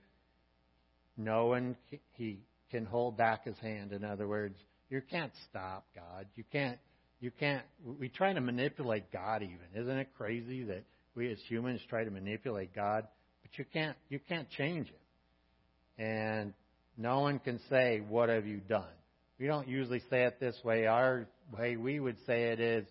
No 1.17 1.47
one 1.47 1.77
he 2.15 2.41
can 2.69 2.85
hold 2.85 3.17
back 3.17 3.45
his 3.45 3.57
hand. 3.59 3.93
In 3.93 4.03
other 4.03 4.27
words, 4.27 4.57
you 4.91 5.01
can't 5.09 5.31
stop 5.49 5.87
God. 5.95 6.27
You 6.35 6.43
can't 6.51 6.77
you 7.21 7.31
can't 7.31 7.63
we 8.01 8.09
try 8.09 8.33
to 8.33 8.41
manipulate 8.41 9.13
God 9.13 9.45
even. 9.45 9.81
Isn't 9.81 9.97
it 9.97 10.09
crazy 10.19 10.65
that 10.65 10.83
we 11.15 11.31
as 11.31 11.39
humans 11.47 11.81
try 11.89 12.03
to 12.03 12.11
manipulate 12.11 12.75
God? 12.75 13.07
But 13.43 13.57
you 13.57 13.65
can't 13.73 13.97
you 14.09 14.19
can't 14.29 14.51
change 14.51 14.89
him. 14.89 16.05
And 16.05 16.53
no 16.99 17.21
one 17.21 17.39
can 17.39 17.61
say, 17.71 18.03
What 18.09 18.29
have 18.29 18.49
you 18.49 18.57
done? 18.57 18.91
We 19.39 19.47
don't 19.47 19.69
usually 19.69 20.03
say 20.11 20.25
it 20.25 20.41
this 20.41 20.57
way. 20.65 20.87
Our 20.87 21.29
way 21.57 21.77
we 21.77 22.01
would 22.01 22.17
say 22.27 22.47
it 22.47 22.59
is, 22.59 22.87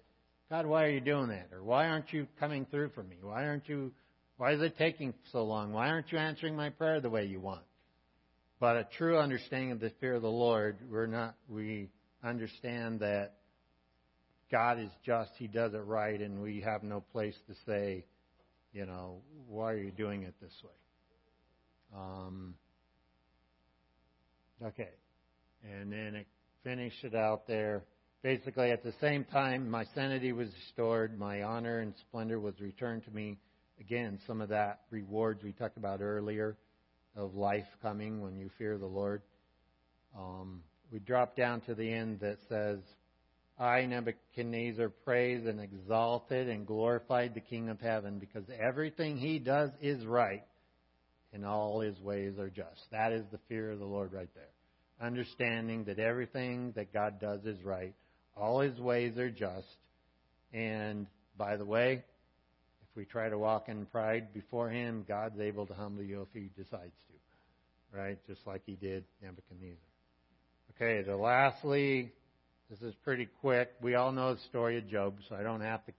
God, 0.51 0.65
why 0.65 0.83
are 0.83 0.89
you 0.89 0.99
doing 0.99 1.29
that? 1.29 1.47
Or 1.53 1.63
why 1.63 1.87
aren't 1.87 2.11
you 2.11 2.27
coming 2.37 2.65
through 2.69 2.89
for 2.89 3.03
me? 3.03 3.15
Why 3.21 3.47
aren't 3.47 3.69
you 3.69 3.93
why 4.35 4.51
is 4.51 4.61
it 4.61 4.77
taking 4.77 5.13
so 5.31 5.45
long? 5.45 5.71
Why 5.71 5.87
aren't 5.87 6.11
you 6.11 6.17
answering 6.17 6.57
my 6.57 6.71
prayer 6.71 6.99
the 6.99 7.09
way 7.09 7.25
you 7.25 7.39
want? 7.39 7.61
But 8.59 8.75
a 8.75 8.87
true 8.97 9.17
understanding 9.17 9.71
of 9.71 9.79
the 9.79 9.91
fear 10.01 10.15
of 10.15 10.23
the 10.23 10.27
Lord, 10.27 10.77
we're 10.91 11.07
not 11.07 11.35
we 11.47 11.87
understand 12.21 12.99
that 12.99 13.35
God 14.51 14.77
is 14.77 14.89
just, 15.05 15.31
He 15.37 15.47
does 15.47 15.73
it 15.73 15.85
right, 15.85 16.19
and 16.19 16.41
we 16.41 16.59
have 16.59 16.83
no 16.83 16.99
place 16.99 17.35
to 17.47 17.53
say, 17.65 18.05
you 18.73 18.85
know, 18.85 19.21
why 19.47 19.71
are 19.71 19.77
you 19.77 19.91
doing 19.91 20.23
it 20.23 20.35
this 20.41 20.53
way? 20.65 21.97
Um, 21.97 22.55
okay. 24.61 24.89
And 25.63 25.93
then 25.93 26.15
it 26.15 26.27
finished 26.65 27.05
it 27.05 27.15
out 27.15 27.47
there. 27.47 27.83
Basically, 28.23 28.69
at 28.69 28.83
the 28.83 28.93
same 29.01 29.23
time, 29.25 29.69
my 29.69 29.83
sanity 29.95 30.31
was 30.31 30.49
restored, 30.49 31.17
my 31.17 31.41
honor 31.41 31.79
and 31.79 31.93
splendor 32.07 32.39
was 32.39 32.53
returned 32.59 33.03
to 33.05 33.11
me. 33.11 33.39
Again, 33.79 34.19
some 34.27 34.41
of 34.41 34.49
that 34.49 34.81
rewards 34.91 35.43
we 35.43 35.53
talked 35.53 35.77
about 35.77 36.01
earlier 36.01 36.55
of 37.15 37.33
life 37.33 37.65
coming 37.81 38.21
when 38.21 38.37
you 38.37 38.51
fear 38.59 38.77
the 38.77 38.85
Lord. 38.85 39.23
Um, 40.15 40.61
we 40.91 40.99
drop 40.99 41.35
down 41.35 41.61
to 41.61 41.73
the 41.73 41.91
end 41.91 42.19
that 42.19 42.37
says, 42.47 42.77
I, 43.57 43.85
Nebuchadnezzar, 43.85 44.89
praised 44.89 45.47
and 45.47 45.59
exalted 45.59 46.47
and 46.47 46.67
glorified 46.67 47.33
the 47.33 47.41
King 47.41 47.69
of 47.69 47.79
heaven 47.79 48.19
because 48.19 48.43
everything 48.59 49.17
he 49.17 49.39
does 49.39 49.71
is 49.81 50.05
right 50.05 50.43
and 51.33 51.45
all 51.45 51.79
his 51.79 51.99
ways 52.01 52.37
are 52.37 52.49
just. 52.49 52.81
That 52.91 53.13
is 53.13 53.23
the 53.31 53.39
fear 53.47 53.71
of 53.71 53.79
the 53.79 53.85
Lord 53.85 54.13
right 54.13 54.29
there. 54.35 55.07
Understanding 55.07 55.85
that 55.85 55.97
everything 55.97 56.73
that 56.75 56.93
God 56.93 57.19
does 57.19 57.43
is 57.45 57.63
right, 57.63 57.95
all 58.35 58.59
his 58.61 58.79
ways 58.79 59.17
are 59.17 59.29
just. 59.29 59.67
And 60.53 61.07
by 61.37 61.57
the 61.57 61.65
way, 61.65 62.03
if 62.91 62.97
we 62.97 63.05
try 63.05 63.29
to 63.29 63.37
walk 63.37 63.69
in 63.69 63.85
pride 63.85 64.33
before 64.33 64.69
him, 64.69 65.05
God's 65.07 65.39
able 65.39 65.65
to 65.67 65.73
humble 65.73 66.03
you 66.03 66.21
if 66.21 66.27
he 66.33 66.49
decides 66.61 66.91
to. 67.07 67.97
Right? 67.97 68.17
Just 68.27 68.41
like 68.45 68.61
he 68.65 68.75
did 68.75 69.03
Nebuchadnezzar. 69.21 69.75
Okay, 70.75 71.01
the 71.03 71.15
lastly, 71.15 72.11
this 72.69 72.81
is 72.81 72.93
pretty 73.03 73.27
quick. 73.41 73.69
We 73.81 73.95
all 73.95 74.11
know 74.11 74.33
the 74.33 74.41
story 74.49 74.77
of 74.77 74.87
Job, 74.87 75.15
so 75.27 75.35
I 75.35 75.43
don't 75.43 75.61
have 75.61 75.85
to 75.85 75.91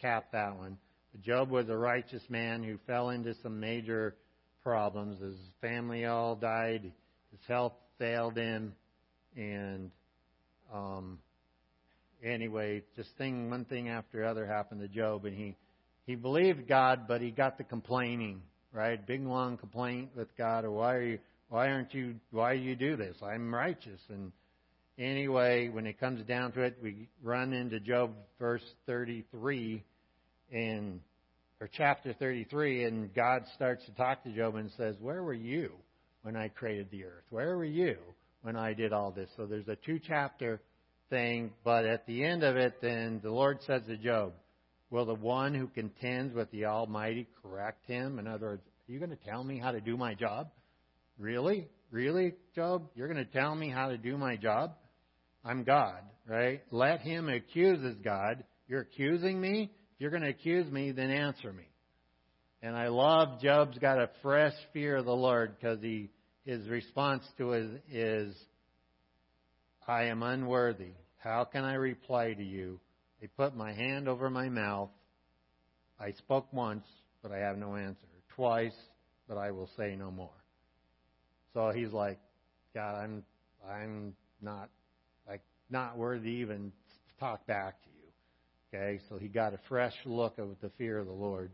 cap 0.00 0.32
that 0.32 0.56
one. 0.56 0.76
But 1.12 1.22
Job 1.22 1.50
was 1.50 1.68
a 1.68 1.76
righteous 1.76 2.22
man 2.28 2.62
who 2.62 2.76
fell 2.86 3.10
into 3.10 3.34
some 3.42 3.60
major 3.60 4.16
problems. 4.62 5.20
His 5.20 5.36
family 5.60 6.04
all 6.04 6.34
died. 6.34 6.92
His 7.30 7.40
health 7.46 7.72
failed 7.98 8.36
him, 8.36 8.74
and 9.36 9.90
um, 10.74 11.18
anyway, 12.22 12.82
just 12.96 13.10
thing 13.18 13.50
one 13.50 13.64
thing 13.64 13.88
after 13.88 14.24
other 14.24 14.46
happened 14.46 14.80
to 14.80 14.88
Job, 14.88 15.24
and 15.24 15.36
he 15.36 15.56
he 16.06 16.14
believed 16.14 16.66
God, 16.66 17.06
but 17.06 17.20
he 17.20 17.30
got 17.30 17.58
the 17.58 17.64
complaining, 17.64 18.40
right? 18.72 19.04
Big 19.06 19.22
long 19.22 19.58
complaint 19.58 20.10
with 20.16 20.28
God, 20.36 20.64
or 20.64 20.70
why 20.70 20.94
are 20.94 21.02
you 21.02 21.18
why 21.48 21.68
aren't 21.68 21.94
you 21.94 22.14
why 22.30 22.56
do 22.56 22.62
you 22.62 22.76
do 22.76 22.96
this? 22.96 23.16
I'm 23.22 23.54
righteous 23.54 24.00
and 24.08 24.32
anyway, 24.98 25.68
when 25.68 25.86
it 25.86 25.98
comes 25.98 26.24
down 26.26 26.52
to 26.52 26.62
it, 26.62 26.78
we 26.82 27.08
run 27.22 27.52
into 27.52 27.80
Job 27.80 28.12
verse 28.38 28.64
33 28.86 29.82
in 30.50 31.00
or 31.60 31.68
chapter 31.72 32.12
33 32.12 32.84
and 32.84 33.14
God 33.14 33.42
starts 33.54 33.84
to 33.86 33.92
talk 33.92 34.22
to 34.24 34.30
Job 34.30 34.54
and 34.56 34.70
says, 34.76 34.96
"Where 35.00 35.22
were 35.22 35.34
you 35.34 35.72
when 36.22 36.36
I 36.36 36.48
created 36.48 36.90
the 36.90 37.04
earth? 37.04 37.24
Where 37.30 37.56
were 37.56 37.64
you 37.64 37.98
when 38.42 38.56
I 38.56 38.74
did 38.74 38.92
all 38.92 39.10
this?" 39.10 39.30
So 39.36 39.46
there's 39.46 39.68
a 39.68 39.76
two 39.76 39.98
chapter 39.98 40.60
thing, 41.10 41.52
but 41.64 41.84
at 41.84 42.06
the 42.06 42.24
end 42.24 42.42
of 42.42 42.56
it 42.56 42.80
then 42.80 43.20
the 43.22 43.30
Lord 43.30 43.58
says 43.66 43.82
to 43.86 43.96
Job, 43.96 44.32
"Will 44.90 45.04
the 45.04 45.14
one 45.14 45.54
who 45.54 45.66
contends 45.68 46.34
with 46.34 46.50
the 46.50 46.66
Almighty 46.66 47.26
correct 47.42 47.86
him?" 47.86 48.18
In 48.18 48.26
other 48.26 48.46
words, 48.46 48.62
are 48.88 48.92
you 48.92 48.98
going 48.98 49.10
to 49.10 49.16
tell 49.16 49.44
me 49.44 49.58
how 49.58 49.72
to 49.72 49.80
do 49.80 49.96
my 49.96 50.14
job? 50.14 50.50
Really? 51.18 51.68
Really, 51.90 52.34
Job? 52.54 52.88
You're 52.94 53.08
going 53.08 53.24
to 53.24 53.32
tell 53.32 53.54
me 53.54 53.70
how 53.70 53.88
to 53.88 53.96
do 53.96 54.18
my 54.18 54.36
job? 54.36 54.74
I'm 55.44 55.64
God, 55.64 56.02
right? 56.26 56.62
Let 56.70 57.00
him 57.00 57.28
accuse 57.28 57.82
his 57.82 57.96
God. 57.96 58.44
You're 58.68 58.82
accusing 58.82 59.40
me? 59.40 59.70
If 59.94 60.00
you're 60.00 60.10
going 60.10 60.22
to 60.22 60.28
accuse 60.28 60.70
me, 60.70 60.92
then 60.92 61.10
answer 61.10 61.52
me. 61.52 61.64
And 62.62 62.76
I 62.76 62.88
love 62.88 63.40
Job's 63.40 63.78
got 63.78 63.98
a 63.98 64.10
fresh 64.20 64.52
fear 64.72 64.96
of 64.96 65.06
the 65.06 65.12
Lord 65.12 65.56
because 65.58 65.80
he 65.80 66.10
his 66.44 66.66
response 66.66 67.24
to 67.36 67.52
it 67.52 67.82
is, 67.90 68.34
I 69.88 70.04
am 70.04 70.22
unworthy. 70.22 70.92
How 71.16 71.44
can 71.44 71.64
I 71.64 71.74
reply 71.74 72.34
to 72.34 72.44
you? 72.44 72.78
I 73.22 73.26
put 73.38 73.56
my 73.56 73.72
hand 73.72 74.06
over 74.06 74.28
my 74.28 74.50
mouth. 74.50 74.90
I 75.98 76.12
spoke 76.12 76.52
once, 76.52 76.84
but 77.22 77.32
I 77.32 77.38
have 77.38 77.56
no 77.56 77.74
answer. 77.74 77.96
Twice, 78.36 78.76
but 79.26 79.38
I 79.38 79.50
will 79.50 79.70
say 79.78 79.96
no 79.96 80.10
more. 80.10 80.44
So 81.54 81.72
he's 81.74 81.90
like, 81.90 82.18
God, 82.74 82.96
I'm 83.02 83.24
I'm 83.66 84.14
not 84.42 84.68
like 85.26 85.40
not 85.70 85.96
worthy 85.96 86.32
even 86.32 86.70
to 86.70 87.18
talk 87.18 87.46
back 87.46 87.82
to 87.82 87.88
you. 87.88 88.78
Okay, 88.78 89.00
so 89.08 89.16
he 89.16 89.28
got 89.28 89.54
a 89.54 89.58
fresh 89.70 89.94
look 90.04 90.38
of 90.38 90.50
the 90.60 90.70
fear 90.76 90.98
of 90.98 91.06
the 91.06 91.12
Lord. 91.12 91.50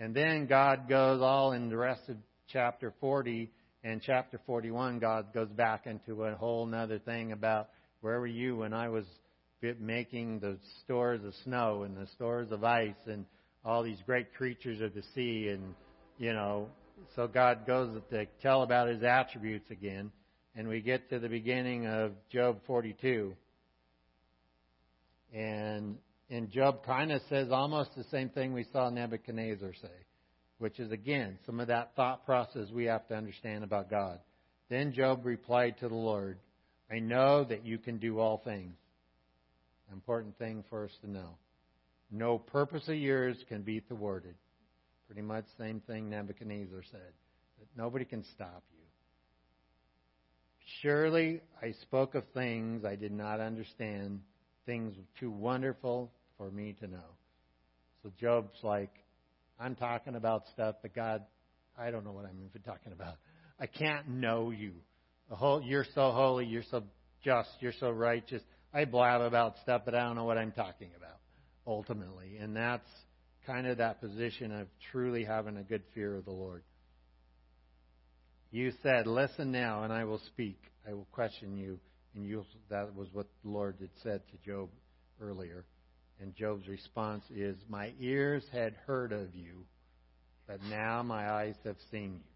And 0.00 0.14
then 0.14 0.46
God 0.46 0.88
goes 0.88 1.22
all 1.22 1.52
in 1.52 1.68
the 1.68 1.76
rest 1.76 2.02
of 2.08 2.16
chapter 2.52 2.92
40 3.00 3.52
and 3.88 4.02
chapter 4.02 4.38
41, 4.44 4.98
God 4.98 5.32
goes 5.32 5.48
back 5.48 5.86
into 5.86 6.24
a 6.24 6.34
whole 6.34 6.66
nother 6.66 6.98
thing 6.98 7.32
about 7.32 7.70
where 8.02 8.20
were 8.20 8.26
you 8.26 8.56
when 8.56 8.74
I 8.74 8.90
was 8.90 9.06
making 9.80 10.40
the 10.40 10.58
stores 10.84 11.24
of 11.24 11.32
snow 11.44 11.84
and 11.84 11.96
the 11.96 12.06
stores 12.08 12.52
of 12.52 12.64
ice 12.64 12.94
and 13.06 13.24
all 13.64 13.82
these 13.82 13.96
great 14.04 14.34
creatures 14.34 14.82
of 14.82 14.92
the 14.92 15.02
sea 15.14 15.48
and, 15.48 15.74
you 16.18 16.34
know, 16.34 16.68
so 17.16 17.26
God 17.26 17.66
goes 17.66 17.98
to 18.10 18.26
tell 18.42 18.62
about 18.62 18.88
his 18.88 19.02
attributes 19.02 19.70
again, 19.70 20.12
and 20.54 20.68
we 20.68 20.80
get 20.82 21.08
to 21.08 21.18
the 21.18 21.28
beginning 21.28 21.86
of 21.86 22.12
Job 22.30 22.58
42. 22.66 23.34
And 25.32 25.96
and 26.28 26.50
Job 26.50 26.84
kind 26.84 27.10
of 27.10 27.22
says 27.30 27.48
almost 27.50 27.90
the 27.96 28.04
same 28.10 28.28
thing 28.28 28.52
we 28.52 28.66
saw 28.70 28.90
Nebuchadnezzar 28.90 29.72
say, 29.80 29.88
which 30.58 30.78
is 30.78 30.92
again 30.92 31.38
some 31.46 31.60
of 31.60 31.68
that 31.68 31.92
thought 31.96 32.24
process 32.26 32.68
we 32.72 32.84
have 32.84 33.06
to 33.08 33.14
understand 33.14 33.64
about 33.64 33.90
God. 33.90 34.18
Then 34.68 34.92
Job 34.92 35.24
replied 35.24 35.78
to 35.78 35.88
the 35.88 35.94
Lord, 35.94 36.38
I 36.90 36.98
know 36.98 37.44
that 37.44 37.64
you 37.64 37.78
can 37.78 37.98
do 37.98 38.18
all 38.18 38.42
things. 38.44 38.74
Important 39.92 40.36
thing 40.38 40.64
for 40.68 40.84
us 40.84 40.90
to 41.02 41.10
know. 41.10 41.36
No 42.10 42.38
purpose 42.38 42.86
of 42.88 42.96
yours 42.96 43.36
can 43.48 43.62
be 43.62 43.80
thwarted. 43.80 44.34
Pretty 45.06 45.22
much 45.22 45.44
same 45.58 45.80
thing 45.80 46.10
Nebuchadnezzar 46.10 46.82
said. 46.90 47.12
That 47.58 47.68
nobody 47.76 48.04
can 48.04 48.24
stop 48.34 48.62
you. 48.72 48.84
Surely 50.82 51.40
I 51.62 51.72
spoke 51.82 52.14
of 52.14 52.24
things 52.34 52.84
I 52.84 52.94
did 52.96 53.12
not 53.12 53.40
understand, 53.40 54.20
things 54.66 54.94
too 55.18 55.30
wonderful 55.30 56.10
for 56.36 56.50
me 56.50 56.74
to 56.80 56.86
know. 56.86 57.16
So 58.02 58.12
Job's 58.20 58.58
like, 58.62 58.92
I'm 59.58 59.74
talking 59.74 60.14
about 60.14 60.44
stuff, 60.52 60.76
but 60.82 60.94
God, 60.94 61.24
I 61.78 61.90
don't 61.90 62.04
know 62.04 62.12
what 62.12 62.24
I'm 62.24 62.38
even 62.38 62.62
talking 62.62 62.92
about. 62.92 63.14
I 63.58 63.66
can't 63.66 64.08
know 64.08 64.50
you. 64.50 64.72
Whole, 65.30 65.62
you're 65.62 65.86
so 65.94 66.10
holy, 66.12 66.46
you're 66.46 66.62
so 66.70 66.84
just, 67.24 67.50
you're 67.60 67.72
so 67.80 67.90
righteous. 67.90 68.42
I 68.72 68.84
blab 68.84 69.20
about 69.20 69.56
stuff, 69.62 69.82
but 69.84 69.94
I 69.94 70.04
don't 70.04 70.16
know 70.16 70.24
what 70.24 70.38
I'm 70.38 70.52
talking 70.52 70.90
about 70.96 71.18
ultimately. 71.66 72.36
And 72.40 72.56
that's 72.56 72.88
kind 73.46 73.66
of 73.66 73.78
that 73.78 74.00
position 74.00 74.52
of 74.52 74.68
truly 74.92 75.24
having 75.24 75.56
a 75.56 75.62
good 75.62 75.82
fear 75.94 76.16
of 76.16 76.24
the 76.24 76.30
Lord. 76.30 76.62
You 78.50 78.72
said, 78.82 79.06
Listen 79.06 79.52
now, 79.52 79.82
and 79.82 79.92
I 79.92 80.04
will 80.04 80.20
speak. 80.28 80.60
I 80.88 80.94
will 80.94 81.06
question 81.12 81.56
you. 81.56 81.78
And 82.14 82.26
you, 82.26 82.44
that 82.70 82.94
was 82.94 83.08
what 83.12 83.26
the 83.44 83.50
Lord 83.50 83.76
had 83.80 83.90
said 84.02 84.22
to 84.30 84.50
Job 84.50 84.70
earlier. 85.20 85.64
And 86.20 86.34
Job's 86.34 86.66
response 86.66 87.24
is, 87.34 87.56
My 87.68 87.92
ears 88.00 88.44
had 88.52 88.74
heard 88.86 89.12
of 89.12 89.34
you, 89.34 89.64
but 90.46 90.62
now 90.68 91.02
my 91.02 91.30
eyes 91.30 91.54
have 91.64 91.76
seen 91.90 92.14
you. 92.14 92.30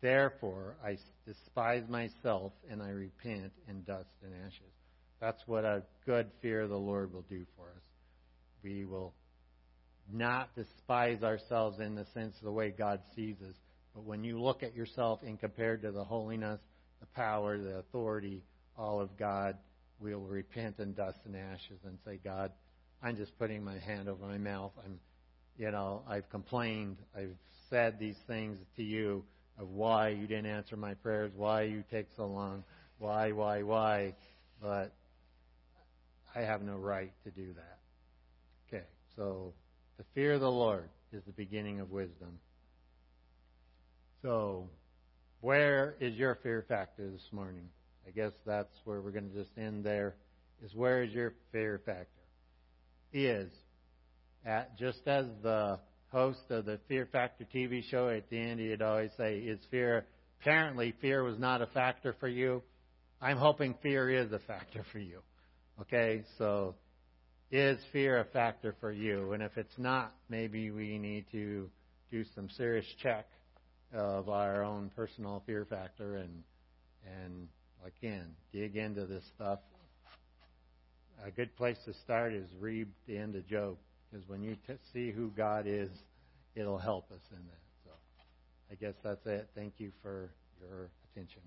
Therefore, 0.00 0.76
I 0.84 0.98
despise 1.26 1.84
myself 1.88 2.52
and 2.68 2.82
I 2.82 2.90
repent 2.90 3.52
in 3.68 3.82
dust 3.84 4.10
and 4.24 4.32
ashes. 4.44 4.72
That's 5.20 5.40
what 5.46 5.64
a 5.64 5.84
good 6.04 6.26
fear 6.40 6.62
of 6.62 6.70
the 6.70 6.76
Lord 6.76 7.12
will 7.12 7.24
do 7.30 7.46
for 7.56 7.66
us. 7.66 7.82
We 8.64 8.84
will 8.84 9.14
not 10.12 10.54
despise 10.56 11.22
ourselves 11.22 11.78
in 11.78 11.94
the 11.94 12.06
sense 12.12 12.36
of 12.36 12.44
the 12.44 12.52
way 12.52 12.70
God 12.70 13.00
sees 13.14 13.36
us. 13.48 13.54
But 13.94 14.04
when 14.04 14.24
you 14.24 14.40
look 14.40 14.64
at 14.64 14.74
yourself 14.74 15.20
and 15.22 15.38
compared 15.38 15.82
to 15.82 15.92
the 15.92 16.04
holiness, 16.04 16.60
the 17.00 17.06
power, 17.06 17.58
the 17.58 17.78
authority, 17.78 18.42
all 18.76 19.00
of 19.00 19.16
God, 19.16 19.56
we'll 20.00 20.20
repent 20.20 20.80
in 20.80 20.94
dust 20.94 21.18
and 21.24 21.36
ashes 21.36 21.78
and 21.84 21.98
say, 22.04 22.18
God, 22.22 22.50
I'm 23.02 23.16
just 23.16 23.36
putting 23.38 23.64
my 23.64 23.78
hand 23.78 24.08
over 24.08 24.24
my 24.24 24.38
mouth. 24.38 24.72
I'm, 24.84 25.00
you 25.58 25.70
know, 25.70 26.02
I've 26.08 26.28
complained. 26.30 26.98
I've 27.16 27.36
said 27.68 27.98
these 27.98 28.18
things 28.26 28.58
to 28.76 28.82
you 28.82 29.24
of 29.58 29.68
why 29.70 30.08
you 30.08 30.26
didn't 30.26 30.46
answer 30.46 30.76
my 30.76 30.94
prayers, 30.94 31.32
why 31.34 31.62
you 31.62 31.82
take 31.90 32.06
so 32.16 32.26
long, 32.26 32.62
why, 32.98 33.32
why, 33.32 33.62
why. 33.62 34.14
But 34.60 34.94
I 36.34 36.40
have 36.40 36.62
no 36.62 36.76
right 36.76 37.12
to 37.24 37.30
do 37.30 37.52
that. 37.54 37.78
Okay, 38.68 38.84
so 39.16 39.52
the 39.98 40.04
fear 40.14 40.34
of 40.34 40.40
the 40.40 40.50
Lord 40.50 40.88
is 41.12 41.22
the 41.24 41.32
beginning 41.32 41.80
of 41.80 41.90
wisdom. 41.90 42.38
So, 44.22 44.68
where 45.40 45.96
is 45.98 46.14
your 46.14 46.36
fear 46.36 46.64
factor 46.68 47.10
this 47.10 47.28
morning? 47.32 47.68
I 48.06 48.10
guess 48.10 48.32
that's 48.46 48.74
where 48.84 49.00
we're 49.00 49.10
going 49.10 49.28
to 49.30 49.36
just 49.36 49.50
end 49.58 49.84
there. 49.84 50.14
Is 50.64 50.74
where 50.74 51.02
is 51.02 51.12
your 51.12 51.34
fear 51.50 51.80
factor? 51.84 52.21
Is 53.12 53.50
at 54.44 54.76
just 54.78 55.06
as 55.06 55.26
the 55.42 55.78
host 56.08 56.40
of 56.50 56.64
the 56.64 56.78
Fear 56.88 57.06
Factor 57.12 57.44
TV 57.54 57.82
show 57.90 58.08
at 58.08 58.28
the 58.30 58.38
end, 58.38 58.60
he'd 58.60 58.82
always 58.82 59.10
say, 59.16 59.38
"Is 59.38 59.64
fear?" 59.70 60.06
Apparently, 60.40 60.92
fear 61.00 61.22
was 61.22 61.38
not 61.38 61.62
a 61.62 61.66
factor 61.66 62.14
for 62.14 62.28
you. 62.28 62.62
I'm 63.20 63.36
hoping 63.36 63.74
fear 63.82 64.10
is 64.10 64.32
a 64.32 64.40
factor 64.40 64.84
for 64.90 64.98
you. 64.98 65.20
Okay, 65.80 66.24
so 66.38 66.74
is 67.50 67.78
fear 67.92 68.18
a 68.18 68.24
factor 68.24 68.74
for 68.80 68.90
you? 68.90 69.32
And 69.32 69.42
if 69.42 69.56
it's 69.56 69.78
not, 69.78 70.14
maybe 70.28 70.70
we 70.70 70.98
need 70.98 71.26
to 71.32 71.70
do 72.10 72.24
some 72.34 72.48
serious 72.50 72.86
check 73.02 73.26
of 73.92 74.28
our 74.28 74.64
own 74.64 74.90
personal 74.96 75.42
fear 75.46 75.66
factor 75.66 76.16
and 76.16 76.42
and 77.20 77.48
again 77.84 78.34
dig 78.52 78.76
into 78.76 79.06
this 79.06 79.24
stuff. 79.34 79.58
A 81.24 81.30
good 81.30 81.54
place 81.56 81.76
to 81.84 81.94
start 82.04 82.32
is 82.32 82.48
read 82.58 82.88
the 83.06 83.16
end 83.16 83.36
of 83.36 83.46
Job 83.46 83.76
because 84.10 84.28
when 84.28 84.42
you 84.42 84.56
t- 84.66 84.74
see 84.92 85.12
who 85.12 85.30
God 85.30 85.66
is, 85.68 85.90
it'll 86.56 86.78
help 86.78 87.12
us 87.12 87.20
in 87.30 87.38
that. 87.38 87.60
So 87.84 87.90
I 88.70 88.74
guess 88.74 88.94
that's 89.04 89.24
it. 89.26 89.48
Thank 89.54 89.74
you 89.78 89.92
for 90.02 90.30
your 90.60 90.90
attention. 91.12 91.42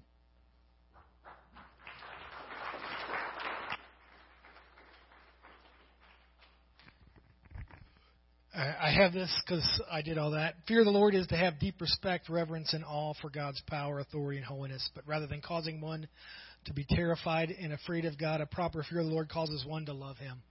I 8.57 8.91
have 8.91 9.11
this 9.11 9.29
because 9.45 9.81
I 9.91 10.01
did 10.01 10.17
all 10.17 10.31
that. 10.31 10.55
Fear 10.65 10.79
of 10.79 10.85
the 10.85 10.91
Lord 10.91 11.13
is 11.13 11.27
to 11.27 11.35
have 11.35 11.59
deep 11.59 11.81
respect, 11.81 12.29
reverence, 12.29 12.73
and 12.73 12.85
awe 12.85 13.13
for 13.21 13.29
God's 13.29 13.61
power, 13.67 13.99
authority, 13.99 14.37
and 14.37 14.45
holiness. 14.45 14.89
But 14.95 15.05
rather 15.05 15.27
than 15.27 15.41
causing 15.41 15.81
one 15.81 16.07
to 16.65 16.73
be 16.73 16.85
terrified 16.89 17.51
and 17.51 17.73
afraid 17.73 18.05
of 18.05 18.17
God, 18.17 18.41
a 18.41 18.45
proper 18.45 18.83
fear 18.89 18.99
of 18.99 19.05
the 19.05 19.11
Lord 19.11 19.29
causes 19.29 19.65
one 19.65 19.85
to 19.85 19.93
love 19.93 20.17
Him. 20.17 20.41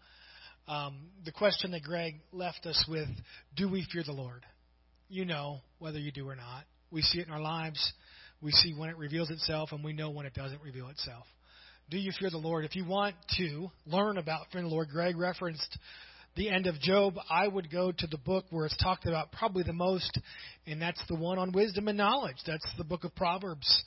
Um, 0.66 0.96
the 1.24 1.32
question 1.32 1.72
that 1.72 1.82
Greg 1.82 2.14
left 2.32 2.66
us 2.66 2.84
with 2.88 3.08
do 3.56 3.70
we 3.70 3.86
fear 3.92 4.02
the 4.04 4.12
Lord? 4.12 4.44
You 5.08 5.24
know 5.24 5.60
whether 5.78 5.98
you 5.98 6.10
do 6.10 6.28
or 6.28 6.36
not. 6.36 6.64
We 6.90 7.02
see 7.02 7.20
it 7.20 7.26
in 7.26 7.32
our 7.32 7.40
lives. 7.40 7.92
We 8.40 8.52
see 8.52 8.74
when 8.76 8.88
it 8.88 8.96
reveals 8.96 9.30
itself, 9.30 9.72
and 9.72 9.84
we 9.84 9.92
know 9.92 10.10
when 10.10 10.26
it 10.26 10.34
doesn't 10.34 10.62
reveal 10.62 10.88
itself. 10.88 11.24
Do 11.90 11.98
you 11.98 12.12
fear 12.18 12.30
the 12.30 12.38
Lord? 12.38 12.64
If 12.64 12.76
you 12.76 12.86
want 12.86 13.14
to 13.36 13.68
learn 13.86 14.16
about 14.16 14.46
fearing 14.50 14.68
the 14.68 14.72
Lord, 14.72 14.88
Greg 14.88 15.16
referenced 15.16 15.78
the 16.36 16.50
end 16.50 16.66
of 16.66 16.80
Job, 16.80 17.14
I 17.30 17.46
would 17.46 17.70
go 17.70 17.92
to 17.92 18.06
the 18.06 18.18
book 18.18 18.46
where 18.50 18.66
it's 18.66 18.76
talked 18.78 19.06
about 19.06 19.30
probably 19.32 19.62
the 19.62 19.72
most, 19.72 20.18
and 20.66 20.82
that's 20.82 21.00
the 21.08 21.14
one 21.14 21.38
on 21.38 21.52
wisdom 21.52 21.86
and 21.86 21.96
knowledge. 21.96 22.38
That's 22.46 22.66
the 22.76 22.84
book 22.84 23.04
of 23.04 23.14
Proverbs. 23.14 23.84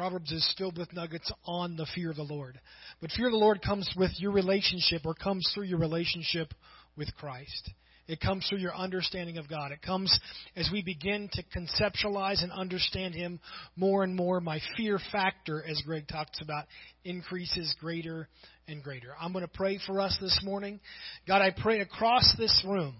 Proverbs 0.00 0.32
is 0.32 0.54
filled 0.56 0.78
with 0.78 0.94
nuggets 0.94 1.30
on 1.44 1.76
the 1.76 1.84
fear 1.94 2.08
of 2.08 2.16
the 2.16 2.22
Lord. 2.22 2.58
But 3.02 3.10
fear 3.10 3.26
of 3.26 3.32
the 3.32 3.38
Lord 3.38 3.60
comes 3.60 3.86
with 3.98 4.12
your 4.16 4.30
relationship 4.30 5.02
or 5.04 5.12
comes 5.12 5.46
through 5.52 5.64
your 5.64 5.78
relationship 5.78 6.54
with 6.96 7.14
Christ. 7.16 7.70
It 8.08 8.18
comes 8.18 8.46
through 8.48 8.60
your 8.60 8.74
understanding 8.74 9.36
of 9.36 9.46
God. 9.46 9.72
It 9.72 9.82
comes 9.82 10.18
as 10.56 10.70
we 10.72 10.82
begin 10.82 11.28
to 11.34 11.44
conceptualize 11.54 12.42
and 12.42 12.50
understand 12.50 13.14
Him 13.14 13.40
more 13.76 14.02
and 14.02 14.16
more. 14.16 14.40
My 14.40 14.60
fear 14.74 14.98
factor, 15.12 15.62
as 15.62 15.82
Greg 15.84 16.08
talks 16.08 16.40
about, 16.40 16.64
increases 17.04 17.76
greater 17.78 18.26
and 18.66 18.82
greater. 18.82 19.10
I'm 19.20 19.34
going 19.34 19.44
to 19.44 19.52
pray 19.52 19.78
for 19.86 20.00
us 20.00 20.16
this 20.18 20.40
morning. 20.42 20.80
God, 21.28 21.42
I 21.42 21.50
pray 21.50 21.80
across 21.80 22.24
this 22.38 22.64
room 22.66 22.94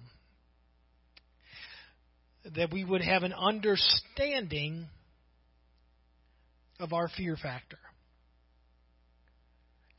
that 2.57 2.71
we 2.71 2.85
would 2.85 3.01
have 3.01 3.23
an 3.23 3.33
understanding 3.33 4.87
of 6.81 6.93
our 6.93 7.09
fear 7.17 7.37
factor. 7.41 7.79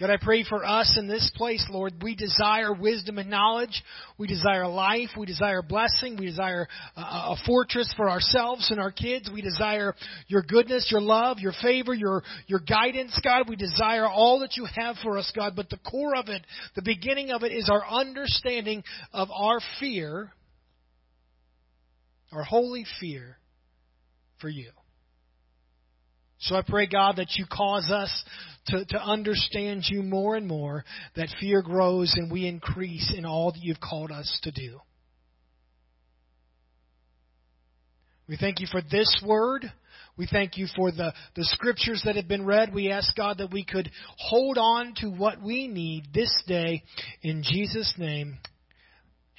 God, 0.01 0.09
I 0.09 0.17
pray 0.19 0.43
for 0.43 0.65
us 0.65 0.97
in 0.97 1.07
this 1.07 1.31
place, 1.35 1.63
Lord. 1.69 2.01
We 2.01 2.15
desire 2.15 2.73
wisdom 2.73 3.19
and 3.19 3.29
knowledge. 3.29 3.83
We 4.17 4.25
desire 4.25 4.67
life. 4.67 5.09
We 5.15 5.27
desire 5.27 5.61
blessing. 5.61 6.17
We 6.17 6.25
desire 6.25 6.67
a 6.95 7.35
fortress 7.45 7.93
for 7.95 8.09
ourselves 8.09 8.71
and 8.71 8.79
our 8.79 8.89
kids. 8.89 9.29
We 9.31 9.43
desire 9.43 9.93
your 10.25 10.41
goodness, 10.41 10.87
your 10.89 11.01
love, 11.01 11.37
your 11.37 11.53
favor, 11.61 11.93
your, 11.93 12.23
your 12.47 12.61
guidance, 12.61 13.15
God. 13.23 13.47
We 13.47 13.55
desire 13.55 14.07
all 14.07 14.39
that 14.39 14.57
you 14.57 14.65
have 14.75 14.95
for 15.03 15.19
us, 15.19 15.31
God. 15.35 15.53
But 15.55 15.69
the 15.69 15.77
core 15.77 16.15
of 16.15 16.29
it, 16.29 16.41
the 16.75 16.81
beginning 16.81 17.29
of 17.29 17.43
it, 17.43 17.51
is 17.51 17.69
our 17.69 17.87
understanding 17.87 18.83
of 19.13 19.29
our 19.31 19.59
fear, 19.79 20.31
our 22.31 22.43
holy 22.43 22.85
fear 22.99 23.37
for 24.39 24.49
you. 24.49 24.71
So 26.41 26.55
I 26.55 26.63
pray, 26.67 26.87
God, 26.87 27.17
that 27.17 27.35
you 27.37 27.45
cause 27.51 27.91
us 27.91 28.23
to, 28.67 28.83
to 28.85 29.01
understand 29.01 29.83
you 29.87 30.01
more 30.01 30.35
and 30.35 30.47
more, 30.47 30.83
that 31.15 31.29
fear 31.39 31.61
grows 31.61 32.13
and 32.15 32.31
we 32.31 32.47
increase 32.47 33.13
in 33.15 33.25
all 33.25 33.51
that 33.51 33.61
you've 33.61 33.79
called 33.79 34.11
us 34.11 34.39
to 34.43 34.51
do. 34.51 34.79
We 38.27 38.37
thank 38.37 38.59
you 38.59 38.67
for 38.71 38.81
this 38.81 39.21
word. 39.25 39.71
We 40.17 40.27
thank 40.31 40.57
you 40.57 40.67
for 40.75 40.91
the, 40.91 41.13
the 41.35 41.43
scriptures 41.43 42.01
that 42.05 42.15
have 42.15 42.27
been 42.27 42.45
read. 42.45 42.73
We 42.73 42.91
ask 42.91 43.15
God 43.15 43.37
that 43.37 43.51
we 43.51 43.63
could 43.65 43.91
hold 44.17 44.57
on 44.57 44.93
to 44.97 45.09
what 45.09 45.41
we 45.41 45.67
need 45.67 46.13
this 46.13 46.33
day. 46.47 46.83
In 47.21 47.43
Jesus' 47.43 47.93
name, 47.97 48.37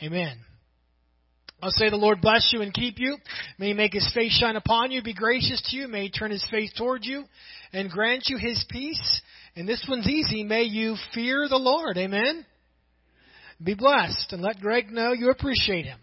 amen. 0.02 0.38
I'll 1.62 1.70
say 1.70 1.90
the 1.90 1.96
Lord 1.96 2.20
bless 2.20 2.50
you 2.52 2.60
and 2.60 2.74
keep 2.74 2.98
you. 2.98 3.16
May 3.56 3.68
he 3.68 3.72
make 3.72 3.92
his 3.92 4.10
face 4.12 4.36
shine 4.36 4.56
upon 4.56 4.90
you, 4.90 5.00
be 5.00 5.14
gracious 5.14 5.62
to 5.70 5.76
you. 5.76 5.86
May 5.86 6.02
he 6.02 6.10
turn 6.10 6.32
his 6.32 6.44
face 6.50 6.72
toward 6.76 7.04
you 7.04 7.24
and 7.72 7.88
grant 7.88 8.24
you 8.26 8.36
his 8.36 8.64
peace. 8.68 9.22
And 9.54 9.68
this 9.68 9.86
one's 9.88 10.08
easy. 10.08 10.42
May 10.42 10.64
you 10.64 10.96
fear 11.14 11.46
the 11.48 11.56
Lord. 11.56 11.96
Amen. 11.98 12.44
Be 13.62 13.74
blessed 13.74 14.32
and 14.32 14.42
let 14.42 14.60
Greg 14.60 14.90
know 14.90 15.12
you 15.12 15.30
appreciate 15.30 15.86
him. 15.86 16.00